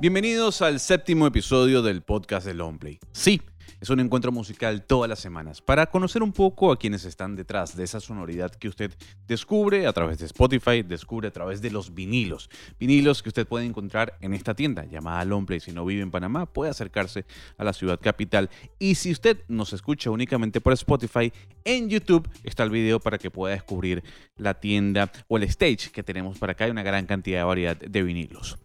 Bienvenidos 0.00 0.62
al 0.62 0.80
séptimo 0.80 1.26
episodio 1.26 1.82
del 1.82 2.00
podcast 2.00 2.46
de 2.46 2.54
Longplay. 2.54 2.98
Sí, 3.12 3.42
es 3.82 3.90
un 3.90 4.00
encuentro 4.00 4.32
musical 4.32 4.82
todas 4.86 5.10
las 5.10 5.18
semanas 5.18 5.60
para 5.60 5.90
conocer 5.90 6.22
un 6.22 6.32
poco 6.32 6.72
a 6.72 6.78
quienes 6.78 7.04
están 7.04 7.36
detrás 7.36 7.76
de 7.76 7.84
esa 7.84 8.00
sonoridad 8.00 8.50
que 8.50 8.68
usted 8.68 8.94
descubre 9.28 9.86
a 9.86 9.92
través 9.92 10.18
de 10.18 10.24
Spotify, 10.24 10.82
descubre 10.82 11.28
a 11.28 11.30
través 11.30 11.60
de 11.60 11.70
los 11.70 11.92
vinilos. 11.92 12.48
Vinilos 12.78 13.22
que 13.22 13.28
usted 13.28 13.46
puede 13.46 13.66
encontrar 13.66 14.16
en 14.22 14.32
esta 14.32 14.54
tienda 14.54 14.86
llamada 14.86 15.22
Longplay. 15.26 15.60
Si 15.60 15.70
no 15.70 15.84
vive 15.84 16.00
en 16.00 16.10
Panamá, 16.10 16.46
puede 16.46 16.70
acercarse 16.70 17.26
a 17.58 17.64
la 17.64 17.74
ciudad 17.74 18.00
capital. 18.00 18.48
Y 18.78 18.94
si 18.94 19.12
usted 19.12 19.44
nos 19.48 19.74
escucha 19.74 20.10
únicamente 20.10 20.62
por 20.62 20.72
Spotify, 20.72 21.30
en 21.64 21.90
YouTube 21.90 22.26
está 22.42 22.62
el 22.62 22.70
video 22.70 23.00
para 23.00 23.18
que 23.18 23.30
pueda 23.30 23.52
descubrir 23.52 24.02
la 24.38 24.54
tienda 24.54 25.12
o 25.28 25.36
el 25.36 25.42
stage 25.42 25.90
que 25.92 26.02
tenemos 26.02 26.38
para 26.38 26.52
acá. 26.52 26.64
Hay 26.64 26.70
una 26.70 26.82
gran 26.82 27.04
cantidad 27.04 27.40
de 27.40 27.44
variedad 27.44 27.76
de 27.76 28.02
vinilos. 28.02 28.56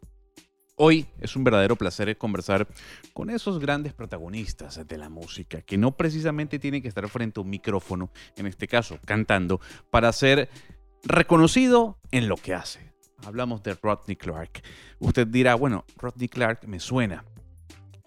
Hoy 0.77 1.05
es 1.21 1.37
un 1.37 1.45
verdadero 1.45 1.77
placer 1.77 2.17
conversar 2.17 2.67
con 3.13 3.29
esos 3.29 3.59
grandes 3.59 3.93
protagonistas 3.93 4.85
de 4.85 4.97
la 4.97 5.07
música, 5.07 5.61
que 5.61 5.77
no 5.77 5.95
precisamente 5.95 6.59
tienen 6.59 6.81
que 6.81 6.89
estar 6.89 7.07
frente 7.07 7.39
a 7.39 7.43
un 7.43 7.49
micrófono, 7.49 8.11
en 8.35 8.45
este 8.45 8.67
caso 8.67 8.99
cantando, 9.05 9.61
para 9.89 10.11
ser 10.11 10.49
reconocido 11.03 11.97
en 12.11 12.27
lo 12.27 12.35
que 12.35 12.53
hace. 12.53 12.91
Hablamos 13.25 13.63
de 13.63 13.75
Rodney 13.75 14.17
Clark. 14.17 14.63
Usted 14.99 15.25
dirá, 15.27 15.55
bueno, 15.55 15.85
Rodney 15.95 16.27
Clark 16.27 16.67
me 16.67 16.81
suena. 16.81 17.23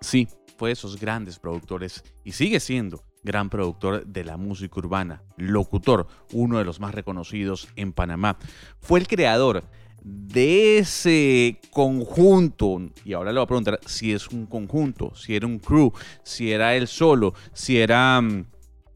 Sí, 0.03 0.29
fue 0.59 0.71
esos 0.71 1.01
grandes 1.01 1.39
productores 1.39 2.05
y 2.23 2.33
sigue 2.33 2.61
siendo 2.61 3.03
gran 3.23 3.49
productor 3.49 4.05
de 4.05 4.25
la 4.25 4.37
música 4.37 4.79
urbana, 4.79 5.23
locutor, 5.39 6.07
uno 6.35 6.59
de 6.59 6.67
los 6.67 6.81
más 6.81 6.95
reconocidos 6.95 7.69
en 7.77 7.95
Panamá. 7.95 8.37
Fue 8.79 9.01
el 9.01 9.09
creador 9.09 9.65
de 10.09 10.79
ese 10.79 11.61
conjunto, 11.71 12.81
y 13.05 13.13
ahora 13.13 13.31
le 13.31 13.39
voy 13.39 13.45
a 13.45 13.47
preguntar 13.47 13.81
si 13.85 14.13
es 14.13 14.29
un 14.29 14.47
conjunto, 14.47 15.15
si 15.15 15.37
era 15.37 15.47
un 15.47 15.59
crew, 15.59 15.93
si 16.23 16.51
era 16.51 16.75
él 16.75 16.89
solo, 16.89 17.35
si 17.53 17.79
era 17.79 18.21
mm, 18.21 18.47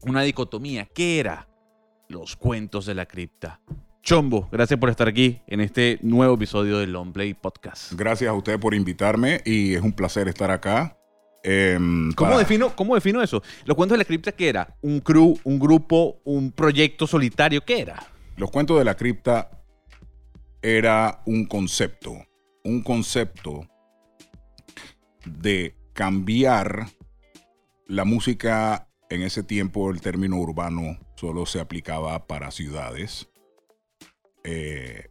una 0.01 0.23
dicotomía, 0.23 0.85
¿qué 0.85 1.19
era? 1.19 1.47
Los 2.09 2.35
cuentos 2.35 2.85
de 2.85 2.95
la 2.95 3.05
cripta. 3.05 3.59
Chombo, 4.01 4.49
gracias 4.51 4.79
por 4.79 4.89
estar 4.89 5.07
aquí 5.07 5.39
en 5.47 5.61
este 5.61 5.99
nuevo 6.01 6.35
episodio 6.35 6.79
del 6.79 6.91
Long 6.91 7.13
Play 7.13 7.33
Podcast. 7.33 7.93
Gracias 7.93 8.29
a 8.29 8.33
usted 8.33 8.59
por 8.59 8.73
invitarme 8.73 9.41
y 9.45 9.75
es 9.75 9.81
un 9.81 9.93
placer 9.93 10.27
estar 10.27 10.51
acá. 10.51 10.97
Em, 11.43 12.11
¿Cómo, 12.13 12.37
defino, 12.37 12.75
¿Cómo 12.75 12.95
defino 12.95 13.21
eso? 13.21 13.41
Los 13.65 13.75
cuentos 13.77 13.95
de 13.95 13.99
la 13.99 14.05
cripta, 14.05 14.31
¿qué 14.31 14.49
era? 14.49 14.75
¿Un 14.81 14.99
crew, 14.99 15.37
un 15.43 15.59
grupo, 15.59 16.21
un 16.25 16.51
proyecto 16.51 17.05
solitario? 17.05 17.63
¿Qué 17.63 17.81
era? 17.81 18.03
Los 18.35 18.49
cuentos 18.49 18.77
de 18.77 18.85
la 18.85 18.95
cripta 18.95 19.62
era 20.63 21.21
un 21.25 21.45
concepto, 21.45 22.25
un 22.63 22.81
concepto 22.81 23.67
de 25.25 25.75
cambiar 25.93 26.87
la 27.85 28.05
música 28.05 28.87
en 29.09 29.21
ese 29.21 29.43
tiempo, 29.43 29.91
el 29.91 30.01
término 30.01 30.37
urbano 30.37 30.97
solo 31.15 31.45
se 31.45 31.59
aplicaba 31.59 32.25
para 32.27 32.49
ciudades. 32.49 33.29
Eh, 34.45 35.09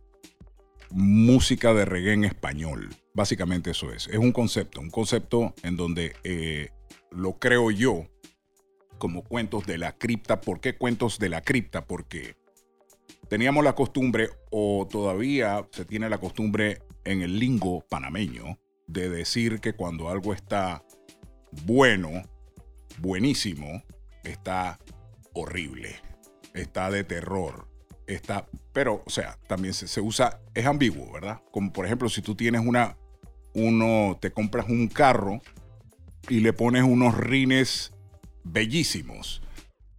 música 0.91 1.73
de 1.75 1.85
reggae 1.85 2.15
en 2.15 2.25
español. 2.25 2.89
Básicamente 3.15 3.71
eso 3.71 3.93
es. 3.93 4.09
Es 4.09 4.19
un 4.19 4.33
concepto, 4.33 4.81
un 4.81 4.91
concepto 4.91 5.55
en 5.63 5.77
donde 5.77 6.17
eh, 6.25 6.71
lo 7.11 7.39
creo 7.39 7.71
yo 7.71 8.07
como 8.99 9.23
cuentos 9.23 9.67
de 9.67 9.79
la 9.79 9.97
cripta. 9.99 10.41
¿Por 10.41 10.61
qué 10.61 10.77
cuentos 10.77 11.19
de 11.19 11.29
la 11.29 11.43
cripta? 11.43 11.87
Porque 11.87 12.37
teníamos 13.33 13.65
la 13.65 13.75
costumbre, 13.75 14.29
o 14.51 14.87
todavía 14.91 15.67
se 15.71 15.87
tiene 15.87 16.11
la 16.11 16.19
costumbre 16.19 16.83
en 17.03 17.23
el 17.23 17.39
lingo 17.39 17.83
panameño, 17.89 18.59
de 18.87 19.09
decir 19.09 19.61
que 19.61 19.73
cuando 19.73 20.11
algo 20.11 20.35
está 20.35 20.85
bueno, 21.65 22.11
buenísimo, 22.99 23.85
está 24.23 24.79
horrible, 25.33 25.97
está 26.53 26.91
de 26.91 27.05
terror, 27.05 27.69
está, 28.07 28.47
pero, 28.75 29.03
o 29.07 29.09
sea, 29.09 29.39
también 29.47 29.73
se, 29.73 30.01
usa, 30.03 30.43
es 30.53 30.67
ambiguo, 30.67 31.11
¿verdad? 31.11 31.41
Como 31.51 31.73
por 31.73 31.87
ejemplo, 31.87 32.11
si 32.11 32.21
tú 32.21 32.35
tienes 32.35 32.61
una, 32.61 32.99
uno, 33.55 34.19
te 34.21 34.31
compras 34.31 34.69
un 34.69 34.89
carro 34.89 35.41
y 36.29 36.41
le 36.41 36.53
pones 36.53 36.83
unos 36.83 37.17
rines 37.17 37.95
bellísimos 38.45 39.42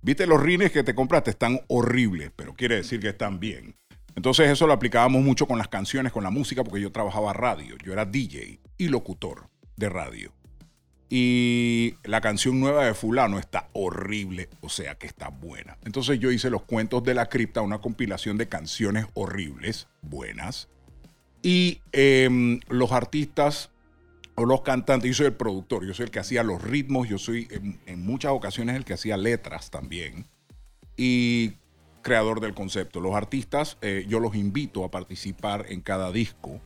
Viste, 0.04 0.28
los 0.28 0.44
rines 0.44 0.72
que 0.74 0.84
te 0.84 0.94
compraste 0.94 1.32
están 1.32 1.62
horribles, 1.68 2.30
pero 2.36 2.54
quiere 2.54 2.76
decir 2.76 3.00
que 3.00 3.08
están 3.08 3.40
bien. 3.40 3.76
Entonces 4.16 4.50
eso 4.50 4.68
lo 4.68 4.74
aplicábamos 4.74 5.24
mucho 5.24 5.48
con 5.48 5.58
las 5.58 5.70
canciones, 5.70 6.12
con 6.12 6.26
la 6.26 6.30
música, 6.30 6.62
porque 6.62 6.82
yo 6.82 6.92
trabajaba 6.92 7.32
radio. 7.32 7.78
Yo 7.84 7.94
era 7.94 8.06
DJ 8.06 8.60
y 8.78 8.90
locutor 8.90 9.48
de 9.78 9.88
radio. 9.88 10.34
Y 11.10 11.96
la 12.04 12.20
canción 12.20 12.60
nueva 12.60 12.86
de 12.86 12.94
fulano 12.94 13.40
está 13.40 13.70
horrible, 13.72 14.50
o 14.60 14.68
sea 14.68 14.96
que 14.96 15.08
está 15.08 15.30
buena. 15.30 15.78
Entonces 15.86 16.20
yo 16.20 16.32
hice 16.32 16.50
los 16.50 16.64
cuentos 16.64 17.04
de 17.06 17.14
la 17.14 17.28
cripta, 17.28 17.62
una 17.62 17.80
compilación 17.80 18.38
de 18.38 18.50
canciones 18.50 19.06
horribles, 19.14 19.88
buenas. 20.02 20.68
Y 21.42 21.82
em, 21.94 22.60
los 22.68 22.92
artistas 22.92 23.70
o 24.36 24.46
los 24.46 24.62
cantantes, 24.62 25.10
yo 25.10 25.16
soy 25.16 25.26
el 25.28 25.34
productor, 25.34 25.86
yo 25.86 25.94
soy 25.94 26.06
el 26.06 26.12
que 26.12 26.20
hacía 26.20 26.44
los 26.44 26.62
ritmos, 26.62 27.08
yo 27.08 27.18
soy 27.18 27.48
en, 27.86 28.06
muchas 28.06 28.32
ocasiones 28.32 28.76
el 28.76 28.86
que 28.86 28.94
hacía 28.94 29.18
letras 29.18 29.70
también 29.70 30.26
y 30.98 31.54
creador 32.02 32.40
del 32.42 32.54
concepto. 32.54 33.00
Los 33.00 33.16
artistas 33.16 33.78
eh, 33.82 34.06
yo 34.08 34.20
los 34.20 34.36
invito 34.36 34.84
a 34.84 34.92
participar 34.92 35.66
en 35.70 35.82
cada 35.82 36.12
disco 36.12 36.60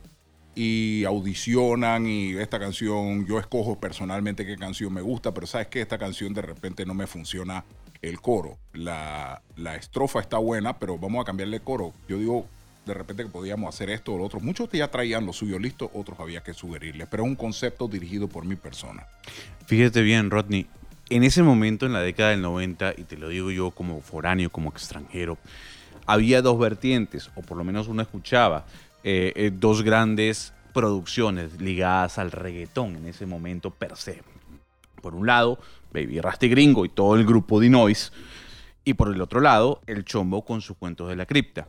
y 0.54 1.04
audicionan 1.04 2.06
y 2.06 2.34
esta 2.36 2.58
canción, 2.58 3.26
yo 3.26 3.38
escojo 3.38 3.78
personalmente 3.78 4.44
qué 4.44 4.56
canción 4.56 4.92
me 4.92 5.02
gusta, 5.02 5.32
pero 5.32 5.46
sabes 5.46 5.68
que 5.68 5.80
esta 5.80 5.98
canción 5.98 6.34
de 6.34 6.42
repente 6.42 6.84
no 6.84 6.94
me 6.94 7.06
funciona 7.06 7.64
el 8.02 8.20
coro. 8.20 8.58
La, 8.72 9.42
la 9.56 9.76
estrofa 9.76 10.20
está 10.20 10.38
buena, 10.38 10.78
pero 10.78 10.98
vamos 10.98 11.22
a 11.22 11.24
cambiarle 11.24 11.60
coro. 11.60 11.92
Yo 12.08 12.18
digo, 12.18 12.46
de 12.88 12.94
repente 12.94 13.22
que 13.22 13.28
podíamos 13.28 13.74
hacer 13.74 13.90
esto 13.90 14.14
o 14.14 14.18
lo 14.18 14.24
otro. 14.24 14.40
Muchos 14.40 14.68
ya 14.72 14.88
traían 14.88 15.24
lo 15.26 15.32
suyo 15.32 15.58
listo, 15.58 15.90
otros 15.94 16.18
había 16.18 16.42
que 16.42 16.54
sugerirles, 16.54 17.06
pero 17.08 17.22
es 17.22 17.28
un 17.28 17.36
concepto 17.36 17.86
dirigido 17.86 18.28
por 18.28 18.44
mi 18.44 18.56
persona. 18.56 19.06
Fíjate 19.66 20.02
bien, 20.02 20.30
Rodney, 20.30 20.66
en 21.10 21.22
ese 21.22 21.42
momento, 21.42 21.86
en 21.86 21.92
la 21.92 22.00
década 22.00 22.30
del 22.30 22.42
90, 22.42 22.94
y 22.96 23.04
te 23.04 23.16
lo 23.16 23.28
digo 23.28 23.50
yo 23.50 23.70
como 23.70 24.00
foráneo, 24.00 24.50
como 24.50 24.70
extranjero, 24.70 25.38
había 26.06 26.42
dos 26.42 26.58
vertientes, 26.58 27.30
o 27.36 27.42
por 27.42 27.56
lo 27.56 27.64
menos 27.64 27.88
uno 27.88 28.02
escuchaba, 28.02 28.64
eh, 29.04 29.32
eh, 29.36 29.50
dos 29.54 29.82
grandes 29.82 30.52
producciones 30.72 31.60
ligadas 31.60 32.18
al 32.18 32.30
reggaetón 32.30 32.96
en 32.96 33.06
ese 33.06 33.26
momento 33.26 33.70
per 33.70 33.96
se. 33.96 34.22
Por 35.00 35.14
un 35.14 35.26
lado, 35.26 35.58
Baby 35.92 36.20
Rasty 36.20 36.48
Gringo 36.48 36.84
y 36.84 36.88
todo 36.88 37.14
el 37.14 37.24
grupo 37.24 37.60
de 37.60 37.68
Noise, 37.68 38.10
y 38.84 38.94
por 38.94 39.12
el 39.12 39.20
otro 39.20 39.40
lado, 39.40 39.82
el 39.86 40.04
Chombo 40.06 40.46
con 40.46 40.62
sus 40.62 40.76
cuentos 40.76 41.10
de 41.10 41.16
la 41.16 41.26
cripta. 41.26 41.68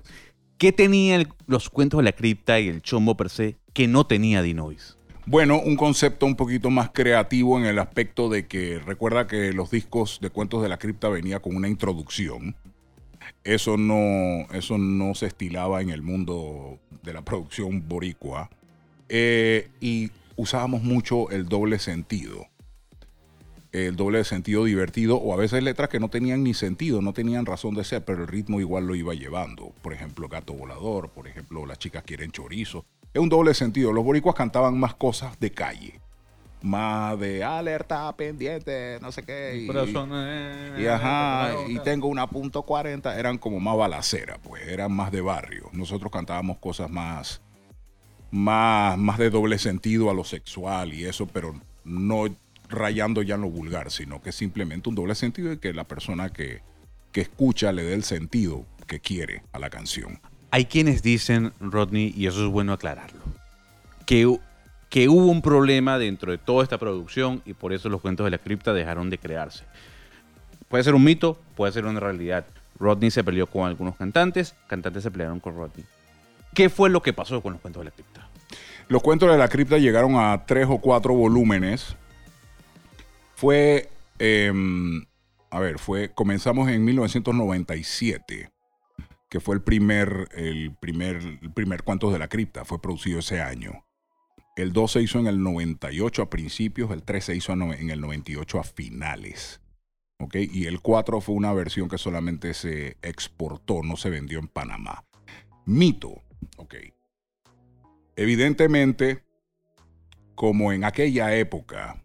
¿Qué 0.59 0.74
tenían 0.74 1.25
los 1.47 1.70
cuentos 1.70 2.00
de 2.00 2.03
la 2.03 2.12
cripta 2.12 2.59
y 2.59 2.68
el 2.68 2.81
chombo 2.81 3.16
per 3.16 3.30
se 3.30 3.56
que 3.72 3.88
no 3.88 4.06
tenía 4.06 4.42
Dinois? 4.42 4.97
Bueno, 5.25 5.58
un 5.58 5.78
concepto 5.78 6.25
un 6.25 6.36
poquito 6.36 6.70
más 6.70 6.90
creativo 6.90 7.58
en 7.58 7.66
el 7.66 7.80
aspecto 7.80 8.28
de 8.28 8.46
que 8.46 8.78
recuerda 8.80 9.25
que 9.25 9.53
los 9.53 9.72
discos 9.72 10.20
de 10.22 10.30
cuentos 10.30 10.62
de 10.62 10.68
la 10.68 10.78
cripta 10.78 11.08
venía 11.08 11.40
con 11.40 11.56
una 11.56 11.70
introducción. 11.70 12.58
Eso 13.46 13.78
no, 13.78 14.47
eso 14.52 14.78
no 14.78 15.16
se 15.16 15.28
estilaba 15.28 15.81
en 15.81 15.92
el 15.92 16.02
mundo 16.02 16.78
de 17.03 17.14
la 17.14 17.22
producción 17.22 17.88
boricua. 17.88 18.50
Eh, 19.08 19.70
y 19.80 20.12
usábamos 20.36 20.84
mucho 20.84 21.30
el 21.30 21.47
doble 21.47 21.80
sentido 21.80 22.47
el 23.72 23.96
doble 23.96 24.19
de 24.19 24.24
sentido 24.24 24.63
divertido 24.66 25.18
o 25.18 25.34
a 25.34 25.38
veces 25.38 25.62
letras 25.62 25.90
que 25.90 26.00
no 26.00 26.09
tenían 26.09 26.44
ni 26.44 26.53
sentido, 26.53 27.02
no 27.02 27.13
tenían 27.13 27.46
razón 27.46 27.75
de 27.75 27.84
ser, 27.84 28.03
pero 28.03 28.24
el 28.24 28.28
ritmo 28.28 28.59
igual 28.59 28.88
lo 28.88 28.96
iba 28.96 29.13
llevando. 29.13 29.74
Por 29.81 29.94
ejemplo, 29.94 30.28
Gato 30.28 30.53
Volador, 30.53 31.09
por 31.09 31.28
ejemplo, 31.28 31.66
Las 31.66 31.78
chicas 31.78 32.03
quieren 32.03 32.32
chorizo. 32.32 32.85
Es 33.14 33.22
un 33.22 33.29
doble 33.29 33.53
sentido. 33.53 33.91
Los 33.91 34.03
boricuas 34.03 34.35
cantaban 34.35 34.78
más 34.79 34.96
cosas 34.96 35.40
de 35.40 35.52
calle. 35.52 35.99
Más 36.61 37.17
de 37.20 37.43
alerta, 37.43 38.11
pendiente, 38.17 38.97
no 39.02 39.11
sé 39.11 39.23
qué. 39.23 39.55
Y, 39.55 40.82
y, 40.82 40.88
ajá, 40.88 41.53
y 41.67 41.79
tengo 41.79 42.08
una 42.08 42.28
punto 42.28 42.64
40. 42.64 43.17
Eran 43.17 43.38
como 43.38 43.59
más 43.59 43.78
balacera, 43.78 44.38
pues, 44.43 44.67
eran 44.67 44.91
más 44.91 45.11
de 45.11 45.22
barrio. 45.22 45.70
Nosotros 45.72 46.11
cantábamos 46.11 46.58
cosas 46.58 46.90
más, 46.90 47.41
más, 48.29 48.97
más 48.97 49.17
de 49.17 49.29
doble 49.29 49.58
sentido 49.58 50.09
a 50.09 50.14
lo 50.14 50.26
sexual 50.26 50.93
y 50.93 51.05
eso, 51.05 51.28
pero 51.28 51.55
no 51.85 52.28
rayando 52.69 53.21
ya 53.21 53.35
en 53.35 53.41
lo 53.41 53.49
vulgar, 53.49 53.91
sino 53.91 54.21
que 54.21 54.29
es 54.29 54.35
simplemente 54.35 54.89
un 54.89 54.95
doble 54.95 55.16
sentido 55.16 55.51
y 55.51 55.57
que 55.57 55.73
la 55.73 55.85
persona 55.85 56.29
que, 56.29 56.61
que 57.11 57.21
escucha 57.21 57.71
le 57.71 57.83
dé 57.83 57.93
el 57.93 58.03
sentido 58.03 58.66
que 58.87 58.99
quiere 58.99 59.43
a 59.51 59.59
la 59.59 59.69
canción. 59.69 60.19
Hay 60.51 60.66
quienes 60.66 61.03
dicen, 61.03 61.53
Rodney, 61.59 62.13
y 62.16 62.27
eso 62.27 62.45
es 62.45 62.51
bueno 62.51 62.73
aclararlo, 62.73 63.21
que, 64.05 64.39
que 64.89 65.09
hubo 65.09 65.25
un 65.27 65.41
problema 65.41 65.99
dentro 65.99 66.31
de 66.31 66.37
toda 66.37 66.63
esta 66.63 66.77
producción 66.77 67.41
y 67.45 67.53
por 67.53 67.73
eso 67.73 67.89
los 67.89 68.01
cuentos 68.01 68.25
de 68.25 68.31
la 68.31 68.37
cripta 68.39 68.73
dejaron 68.73 69.09
de 69.09 69.17
crearse. 69.17 69.66
Puede 70.67 70.83
ser 70.83 70.95
un 70.95 71.03
mito, 71.03 71.39
puede 71.55 71.71
ser 71.71 71.85
una 71.85 71.99
realidad. 71.99 72.45
Rodney 72.79 73.11
se 73.11 73.23
peleó 73.23 73.47
con 73.47 73.67
algunos 73.67 73.95
cantantes, 73.95 74.55
cantantes 74.67 75.03
se 75.03 75.11
pelearon 75.11 75.39
con 75.39 75.55
Rodney. 75.55 75.85
¿Qué 76.53 76.69
fue 76.69 76.89
lo 76.89 77.01
que 77.01 77.13
pasó 77.13 77.41
con 77.41 77.53
los 77.53 77.61
cuentos 77.61 77.81
de 77.81 77.85
la 77.85 77.91
cripta? 77.91 78.27
Los 78.87 79.03
cuentos 79.03 79.31
de 79.31 79.37
la 79.37 79.47
cripta 79.47 79.77
llegaron 79.77 80.16
a 80.16 80.45
tres 80.45 80.67
o 80.69 80.79
cuatro 80.79 81.13
volúmenes. 81.13 81.95
Fue, 83.40 83.90
em, 84.20 85.06
a 85.50 85.62
ver, 85.62 85.80
fue, 85.80 86.14
comenzamos 86.14 86.68
en 86.68 86.84
1997, 86.84 88.52
que 89.30 89.40
fue 89.40 89.56
el 89.56 89.62
primer, 89.62 90.28
el 90.34 90.76
primer, 90.76 91.16
el 91.41 91.53
primer 91.53 91.84
Cuentos 91.84 92.12
de 92.12 92.20
la 92.20 92.28
Cripta, 92.28 92.66
fue 92.66 92.82
producido 92.82 93.20
ese 93.20 93.40
año. 93.40 93.86
El 94.58 94.74
2 94.74 94.91
se 94.91 95.02
hizo 95.02 95.20
en 95.20 95.28
el 95.28 95.41
98 95.41 96.24
a 96.24 96.30
principios, 96.30 96.91
el 96.91 97.03
3 97.03 97.24
se 97.24 97.36
hizo 97.38 97.53
en 97.53 97.90
el 97.90 98.02
98 98.02 98.59
a 98.59 98.64
finales. 98.66 99.62
¿ok? 100.18 100.36
Y 100.36 100.66
el 100.66 100.82
4 100.82 101.22
fue 101.22 101.36
una 101.36 101.53
versión 101.53 101.88
que 101.88 101.97
solamente 101.97 102.53
se 102.53 102.97
exportó, 103.02 103.84
no 103.84 103.96
se 103.96 104.09
vendió 104.09 104.40
en 104.40 104.50
Panamá. 104.50 105.06
Mito, 105.66 106.24
¿ok? 106.58 106.76
Evidentemente, 108.18 109.24
como 110.36 110.74
en 110.74 110.84
aquella 110.84 111.34
época 111.36 112.03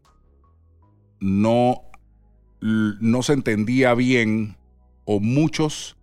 no, 1.25 1.85
no 2.61 3.23
se 3.23 3.32
entendía 3.32 3.94
bien 3.94 4.59
o 5.06 5.21
muchos 5.21 5.97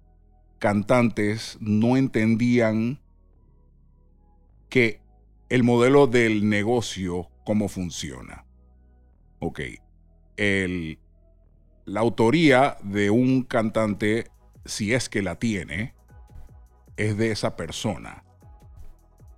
cantantes 0.58 1.60
no 1.62 1.96
entendían 1.96 3.00
que 4.68 5.00
el 5.50 5.62
modelo 5.62 6.08
del 6.08 6.50
negocio, 6.50 7.30
cómo 7.44 7.68
funciona. 7.68 8.48
Ok, 9.38 9.60
el, 10.38 10.98
la 11.86 12.00
autoría 12.00 12.78
de 12.82 13.12
un 13.12 13.44
cantante, 13.44 14.32
si 14.66 14.96
es 14.96 15.08
que 15.08 15.22
la 15.22 15.36
tiene, 15.38 15.94
es 16.98 17.16
de 17.16 17.30
esa 17.30 17.56
persona. 17.56 18.24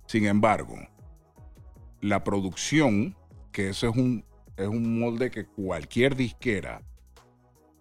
Sin 0.06 0.24
embargo, 0.24 0.76
la 2.00 2.24
producción, 2.24 3.18
que 3.52 3.68
ese 3.68 3.88
es 3.88 3.96
un, 3.96 4.24
es 4.56 4.68
un 4.68 4.98
molde 4.98 5.30
que 5.30 5.46
cualquier 5.46 6.16
disquera 6.16 6.82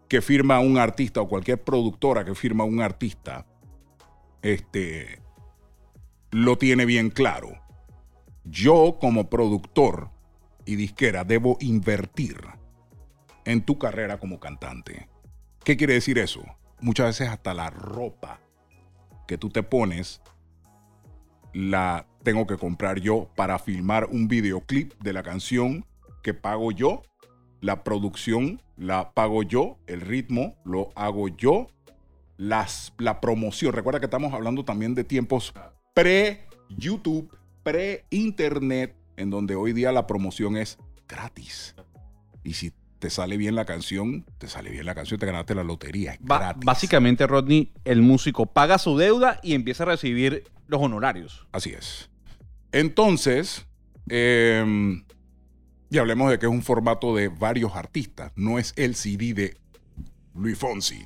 que 0.08 0.22
firma 0.22 0.60
un 0.60 0.78
artista 0.78 1.22
o 1.22 1.28
cualquier 1.28 1.64
productora 1.64 2.24
que 2.24 2.36
firma 2.36 2.64
un 2.64 2.82
artista, 2.82 3.48
este, 4.44 5.20
lo 6.32 6.58
tiene 6.58 6.86
bien 6.86 7.10
claro. 7.10 7.60
Yo 8.44 8.98
como 9.00 9.30
productor 9.30 10.12
y 10.66 10.76
disquera 10.76 11.24
debo 11.24 11.58
invertir 11.62 12.38
en 13.46 13.66
tu 13.66 13.78
carrera 13.80 14.20
como 14.20 14.40
cantante. 14.40 15.10
¿Qué 15.64 15.78
quiere 15.78 15.94
decir 15.94 16.20
eso? 16.20 16.44
Muchas 16.80 17.08
veces 17.08 17.30
hasta 17.30 17.54
la 17.54 17.70
ropa 17.70 18.40
que 19.28 19.38
tú 19.38 19.50
te 19.50 19.64
pones 19.64 20.22
la 21.54 22.06
tengo 22.24 22.46
que 22.48 22.58
comprar 22.58 23.00
yo 23.00 23.30
para 23.36 23.60
filmar 23.60 24.06
un 24.12 24.28
videoclip 24.28 24.94
de 25.02 25.14
la 25.14 25.24
canción 25.24 25.86
que 26.24 26.34
pago 26.34 26.72
yo. 26.72 27.04
La 27.62 27.84
producción 27.84 28.60
la 28.78 29.14
pago 29.14 29.44
yo, 29.44 29.78
el 29.88 30.02
ritmo 30.02 30.56
lo 30.66 30.90
hago 30.96 31.28
yo, 31.30 31.68
las, 32.38 32.94
la 32.98 33.22
promoción. 33.22 33.74
Recuerda 33.74 34.00
que 34.00 34.08
estamos 34.08 34.34
hablando 34.34 34.66
también 34.66 34.96
de 34.96 35.04
tiempos 35.04 35.54
pre-YouTube, 35.94 37.36
pre-internet, 37.64 38.96
en 39.16 39.30
donde 39.30 39.56
hoy 39.56 39.74
día 39.74 39.92
la 39.92 40.08
promoción 40.08 40.58
es 40.58 40.78
gratis. 41.08 41.76
Y 42.44 42.54
si 42.54 42.74
te 43.00 43.10
sale 43.10 43.38
bien 43.38 43.56
la 43.56 43.66
canción, 43.66 44.26
te 44.38 44.48
sale 44.48 44.70
bien 44.70 44.86
la 44.86 44.96
canción, 44.96 45.20
te 45.20 45.26
ganaste 45.26 45.56
la 45.56 45.64
lotería. 45.64 46.14
Es 46.14 46.20
gratis. 46.22 46.66
Básicamente, 46.66 47.28
Rodney, 47.28 47.72
el 47.86 48.02
músico 48.02 48.46
paga 48.48 48.78
su 48.78 48.98
deuda 48.98 49.40
y 49.44 49.54
empieza 49.54 49.84
a 49.84 49.88
recibir 49.88 50.46
los 50.68 50.82
honorarios. 50.82 51.48
Así 51.52 51.72
es. 51.72 52.10
Entonces, 52.72 53.68
em, 54.10 55.06
y 55.94 56.00
hablemos 56.00 56.32
de 56.32 56.40
que 56.40 56.48
es 56.48 56.52
un 56.52 56.64
formato 56.64 57.16
de 57.16 57.28
varios 57.28 57.76
artistas, 57.76 58.32
no 58.36 58.58
es 58.58 58.74
el 58.78 58.96
CD 58.96 59.36
de 59.36 59.58
Luis 60.34 60.58
Fonsi. 60.58 61.06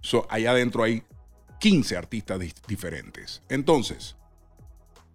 So, 0.00 0.26
allá 0.28 0.50
adentro 0.50 0.82
hay 0.82 1.04
15 1.60 1.96
artistas 1.96 2.40
diferentes. 2.66 3.44
Entonces, 3.48 4.16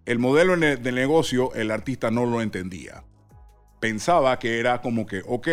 el 0.05 0.19
modelo 0.19 0.55
de 0.55 0.91
negocio, 0.93 1.53
el 1.53 1.71
artista 1.71 2.11
no 2.11 2.25
lo 2.25 2.41
entendía. 2.41 3.03
Pensaba 3.81 4.39
que 4.39 4.61
era 4.61 4.81
como 4.81 5.05
que, 5.05 5.21
ok, 5.27 5.49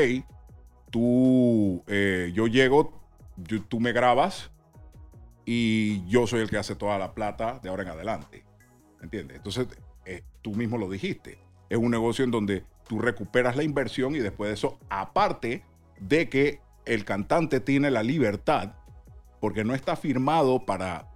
tú, 0.90 1.82
eh, 1.88 2.30
yo 2.32 2.46
llego, 2.46 3.02
tú 3.68 3.80
me 3.80 3.90
grabas 3.90 4.52
y 5.44 6.06
yo 6.06 6.28
soy 6.28 6.42
el 6.42 6.50
que 6.50 6.58
hace 6.58 6.76
toda 6.76 7.00
la 7.00 7.14
plata 7.14 7.58
de 7.60 7.68
ahora 7.68 7.82
en 7.82 7.88
adelante. 7.88 8.44
¿Entiendes? 9.02 9.38
Entonces, 9.38 9.66
eh, 10.04 10.22
tú 10.40 10.54
mismo 10.54 10.78
lo 10.78 10.88
dijiste. 10.88 11.40
Es 11.68 11.78
un 11.78 11.90
negocio 11.90 12.24
en 12.24 12.30
donde 12.30 12.64
tú 12.90 12.98
recuperas 12.98 13.54
la 13.54 13.62
inversión 13.62 14.16
y 14.16 14.18
después 14.18 14.48
de 14.48 14.54
eso, 14.54 14.80
aparte 14.88 15.62
de 16.00 16.28
que 16.28 16.60
el 16.84 17.04
cantante 17.04 17.60
tiene 17.60 17.88
la 17.88 18.02
libertad, 18.02 18.74
porque 19.40 19.62
no 19.62 19.76
está 19.76 19.94
firmado 19.94 20.66
para, 20.66 21.08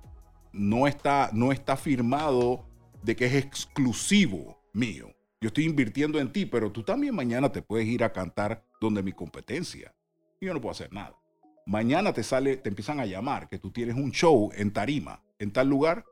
no 0.52 0.86
está, 0.86 1.30
no 1.32 1.50
está 1.50 1.76
firmado 1.76 2.64
de 3.02 3.16
que 3.16 3.26
es 3.26 3.34
exclusivo 3.34 4.62
mío. 4.72 5.08
Yo 5.40 5.48
estoy 5.48 5.64
invirtiendo 5.64 6.20
en 6.20 6.30
ti, 6.30 6.46
pero 6.46 6.70
tú 6.70 6.84
también 6.84 7.12
mañana 7.12 7.50
te 7.50 7.60
puedes 7.60 7.88
ir 7.88 8.04
a 8.04 8.12
cantar 8.12 8.64
donde 8.80 9.02
mi 9.02 9.10
competencia. 9.10 9.92
Y 10.40 10.46
yo 10.46 10.54
no 10.54 10.60
puedo 10.60 10.70
hacer 10.70 10.92
nada. 10.92 11.18
Mañana 11.66 12.12
te 12.12 12.22
sale, 12.22 12.56
te 12.56 12.68
empiezan 12.68 13.00
a 13.00 13.06
llamar 13.06 13.48
que 13.48 13.58
tú 13.58 13.72
tienes 13.72 13.96
un 13.96 14.12
show 14.12 14.52
en 14.54 14.72
Tarima, 14.72 15.24
en 15.40 15.50
tal 15.50 15.68
lugar. 15.68 16.04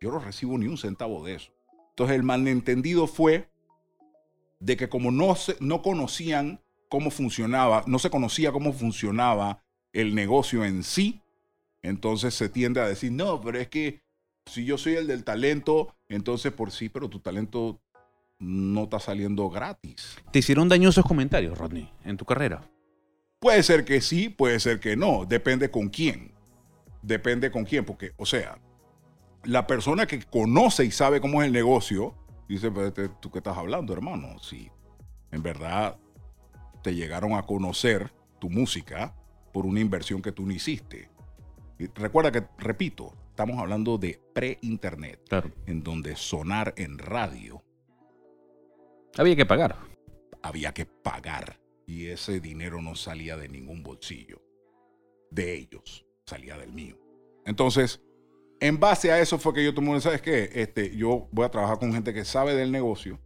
Yo 0.00 0.12
no 0.12 0.20
recibo 0.20 0.56
ni 0.58 0.68
un 0.68 0.78
centavo 0.78 1.24
de 1.24 1.34
eso. 1.34 1.50
Entonces 1.90 2.14
el 2.14 2.22
malentendido 2.22 3.08
fue 3.08 3.51
de 4.62 4.76
que 4.76 4.88
como 4.88 5.10
no, 5.10 5.34
se, 5.34 5.56
no 5.60 5.82
conocían 5.82 6.60
cómo 6.88 7.10
funcionaba, 7.10 7.82
no 7.86 7.98
se 7.98 8.10
conocía 8.10 8.52
cómo 8.52 8.72
funcionaba 8.72 9.64
el 9.92 10.14
negocio 10.14 10.64
en 10.64 10.84
sí, 10.84 11.20
entonces 11.82 12.34
se 12.34 12.48
tiende 12.48 12.80
a 12.80 12.86
decir, 12.86 13.10
no, 13.12 13.40
pero 13.40 13.58
es 13.58 13.68
que 13.68 14.02
si 14.46 14.64
yo 14.64 14.78
soy 14.78 14.94
el 14.94 15.06
del 15.08 15.24
talento, 15.24 15.94
entonces 16.08 16.52
por 16.52 16.70
sí, 16.70 16.88
pero 16.88 17.08
tu 17.08 17.18
talento 17.18 17.80
no 18.38 18.84
está 18.84 19.00
saliendo 19.00 19.50
gratis. 19.50 20.16
¿Te 20.30 20.38
hicieron 20.38 20.68
daño 20.68 20.90
esos 20.90 21.04
comentarios, 21.04 21.58
Rodney, 21.58 21.90
en 22.04 22.16
tu 22.16 22.24
carrera? 22.24 22.62
Puede 23.40 23.62
ser 23.64 23.84
que 23.84 24.00
sí, 24.00 24.28
puede 24.28 24.60
ser 24.60 24.78
que 24.78 24.96
no. 24.96 25.24
Depende 25.26 25.70
con 25.70 25.88
quién. 25.88 26.32
Depende 27.02 27.50
con 27.50 27.64
quién, 27.64 27.84
porque, 27.84 28.12
o 28.16 28.26
sea, 28.26 28.58
la 29.44 29.66
persona 29.66 30.06
que 30.06 30.22
conoce 30.22 30.84
y 30.84 30.92
sabe 30.92 31.20
cómo 31.20 31.42
es 31.42 31.46
el 31.46 31.52
negocio, 31.52 32.14
dice, 32.54 32.72
este, 32.86 33.08
¿tú 33.20 33.30
qué 33.30 33.38
estás 33.38 33.56
hablando, 33.56 33.92
hermano? 33.92 34.38
Si 34.38 34.70
en 35.30 35.42
verdad 35.42 35.98
te 36.82 36.94
llegaron 36.94 37.34
a 37.34 37.42
conocer 37.42 38.12
tu 38.38 38.50
música 38.50 39.14
por 39.52 39.66
una 39.66 39.80
inversión 39.80 40.22
que 40.22 40.32
tú 40.32 40.46
no 40.46 40.52
hiciste. 40.52 41.10
Y 41.78 41.86
recuerda 41.86 42.32
que, 42.32 42.44
repito, 42.58 43.14
estamos 43.30 43.58
hablando 43.58 43.98
de 43.98 44.20
pre-internet, 44.34 45.20
en 45.66 45.82
donde 45.82 46.16
sonar 46.16 46.74
en 46.76 46.98
radio 46.98 47.62
había 49.18 49.36
que 49.36 49.46
pagar. 49.46 49.76
Había 50.42 50.72
que 50.72 50.86
pagar. 50.86 51.60
Y 51.86 52.06
ese 52.06 52.40
dinero 52.40 52.80
no 52.80 52.94
salía 52.94 53.36
de 53.36 53.48
ningún 53.48 53.82
bolsillo. 53.82 54.42
De 55.30 55.54
ellos. 55.54 56.06
Salía 56.24 56.56
del 56.56 56.72
mío. 56.72 56.98
Entonces, 57.44 58.00
en 58.62 58.78
base 58.78 59.10
a 59.10 59.18
eso 59.18 59.38
fue 59.38 59.52
que 59.52 59.64
yo 59.64 59.74
tomé, 59.74 60.00
¿sabes 60.00 60.22
qué? 60.22 60.48
Este, 60.54 60.96
yo 60.96 61.28
voy 61.32 61.44
a 61.44 61.50
trabajar 61.50 61.80
con 61.80 61.92
gente 61.92 62.14
que 62.14 62.24
sabe 62.24 62.54
del 62.54 62.70
negocio 62.70 63.18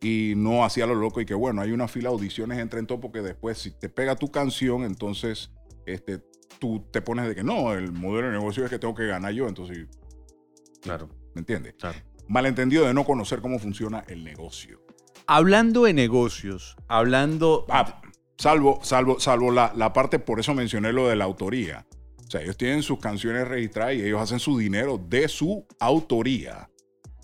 y 0.00 0.32
no 0.34 0.64
hacía 0.64 0.86
lo 0.86 0.94
loco 0.94 1.20
y 1.20 1.26
que 1.26 1.34
bueno, 1.34 1.60
hay 1.60 1.72
una 1.72 1.88
fila 1.88 2.08
de 2.08 2.14
audiciones 2.14 2.58
entre 2.58 2.80
en 2.80 2.86
todo 2.86 2.98
porque 2.98 3.20
después 3.20 3.58
si 3.58 3.70
te 3.70 3.90
pega 3.90 4.16
tu 4.16 4.30
canción, 4.30 4.84
entonces 4.84 5.50
este, 5.84 6.20
tú 6.58 6.86
te 6.90 7.02
pones 7.02 7.28
de 7.28 7.34
que 7.34 7.44
no, 7.44 7.74
el 7.74 7.92
modelo 7.92 8.28
de 8.28 8.32
negocio 8.32 8.64
es 8.64 8.70
que 8.70 8.78
tengo 8.78 8.94
que 8.94 9.06
ganar 9.06 9.30
yo, 9.34 9.46
entonces... 9.46 9.88
Claro. 10.80 11.10
¿Me 11.34 11.40
entiendes? 11.40 11.74
Claro. 11.74 11.98
Malentendido 12.26 12.86
de 12.86 12.94
no 12.94 13.04
conocer 13.04 13.42
cómo 13.42 13.58
funciona 13.58 14.04
el 14.08 14.24
negocio. 14.24 14.80
Hablando 15.26 15.84
de 15.84 15.92
negocios, 15.92 16.76
hablando... 16.88 17.66
Ah, 17.68 18.00
salvo, 18.38 18.78
salvo, 18.82 19.20
salvo 19.20 19.52
la, 19.52 19.74
la 19.76 19.92
parte, 19.92 20.18
por 20.18 20.40
eso 20.40 20.54
mencioné 20.54 20.94
lo 20.94 21.08
de 21.08 21.16
la 21.16 21.24
autoría. 21.24 21.86
O 22.26 22.30
sea, 22.30 22.42
ellos 22.42 22.56
tienen 22.56 22.82
sus 22.82 22.98
canciones 22.98 23.46
registradas 23.46 23.94
y 23.94 24.02
ellos 24.02 24.20
hacen 24.20 24.40
su 24.40 24.58
dinero 24.58 24.98
de 24.98 25.28
su 25.28 25.64
autoría. 25.78 26.68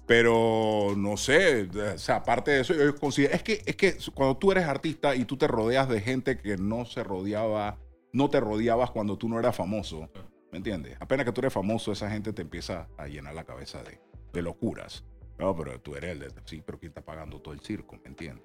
Pero 0.07 0.95
no 0.97 1.17
sé, 1.17 1.69
o 1.95 1.99
sea, 1.99 2.17
aparte 2.17 2.53
de 2.53 2.61
eso, 2.61 2.75
ellos 2.75 2.99
consideran. 3.01 3.37
Es 3.37 3.43
que, 3.43 3.63
es 3.65 3.77
que 3.77 3.97
cuando 4.15 4.37
tú 4.37 4.53
eres 4.53 4.65
artista 4.65 5.15
y 5.15 5.25
tú 5.25 5.37
te 5.37 5.49
rodeas 5.49 5.89
de 5.89 6.01
gente 6.01 6.39
que 6.39 6.57
no 6.57 6.85
se 6.85 7.03
rodeaba, 7.03 7.79
no 8.13 8.29
te 8.29 8.41
rodeabas 8.41 8.91
cuando 8.91 9.17
tú 9.17 9.29
no 9.29 9.39
eras 9.39 9.57
famoso, 9.57 10.09
¿me 10.51 10.59
entiendes? 10.59 10.97
Apenas 11.01 11.27
que 11.27 11.33
tú 11.33 11.41
eres 11.41 11.53
famoso, 11.53 11.93
esa 11.93 12.11
gente 12.11 12.33
te 12.33 12.43
empieza 12.43 12.89
a 12.97 13.07
llenar 13.07 13.35
la 13.35 13.45
cabeza 13.45 13.83
de, 13.83 14.01
de 14.33 14.43
locuras. 14.43 15.05
No, 15.39 15.57
pero 15.57 15.81
tú 15.81 15.97
eres 15.97 16.13
el 16.13 16.19
de, 16.21 16.33
sí, 16.45 16.63
pero 16.65 16.79
¿quién 16.79 16.91
está 16.91 17.03
pagando 17.03 17.41
todo 17.41 17.55
el 17.55 17.61
circo? 17.61 17.97
¿Me 18.05 18.11
entiendes? 18.11 18.45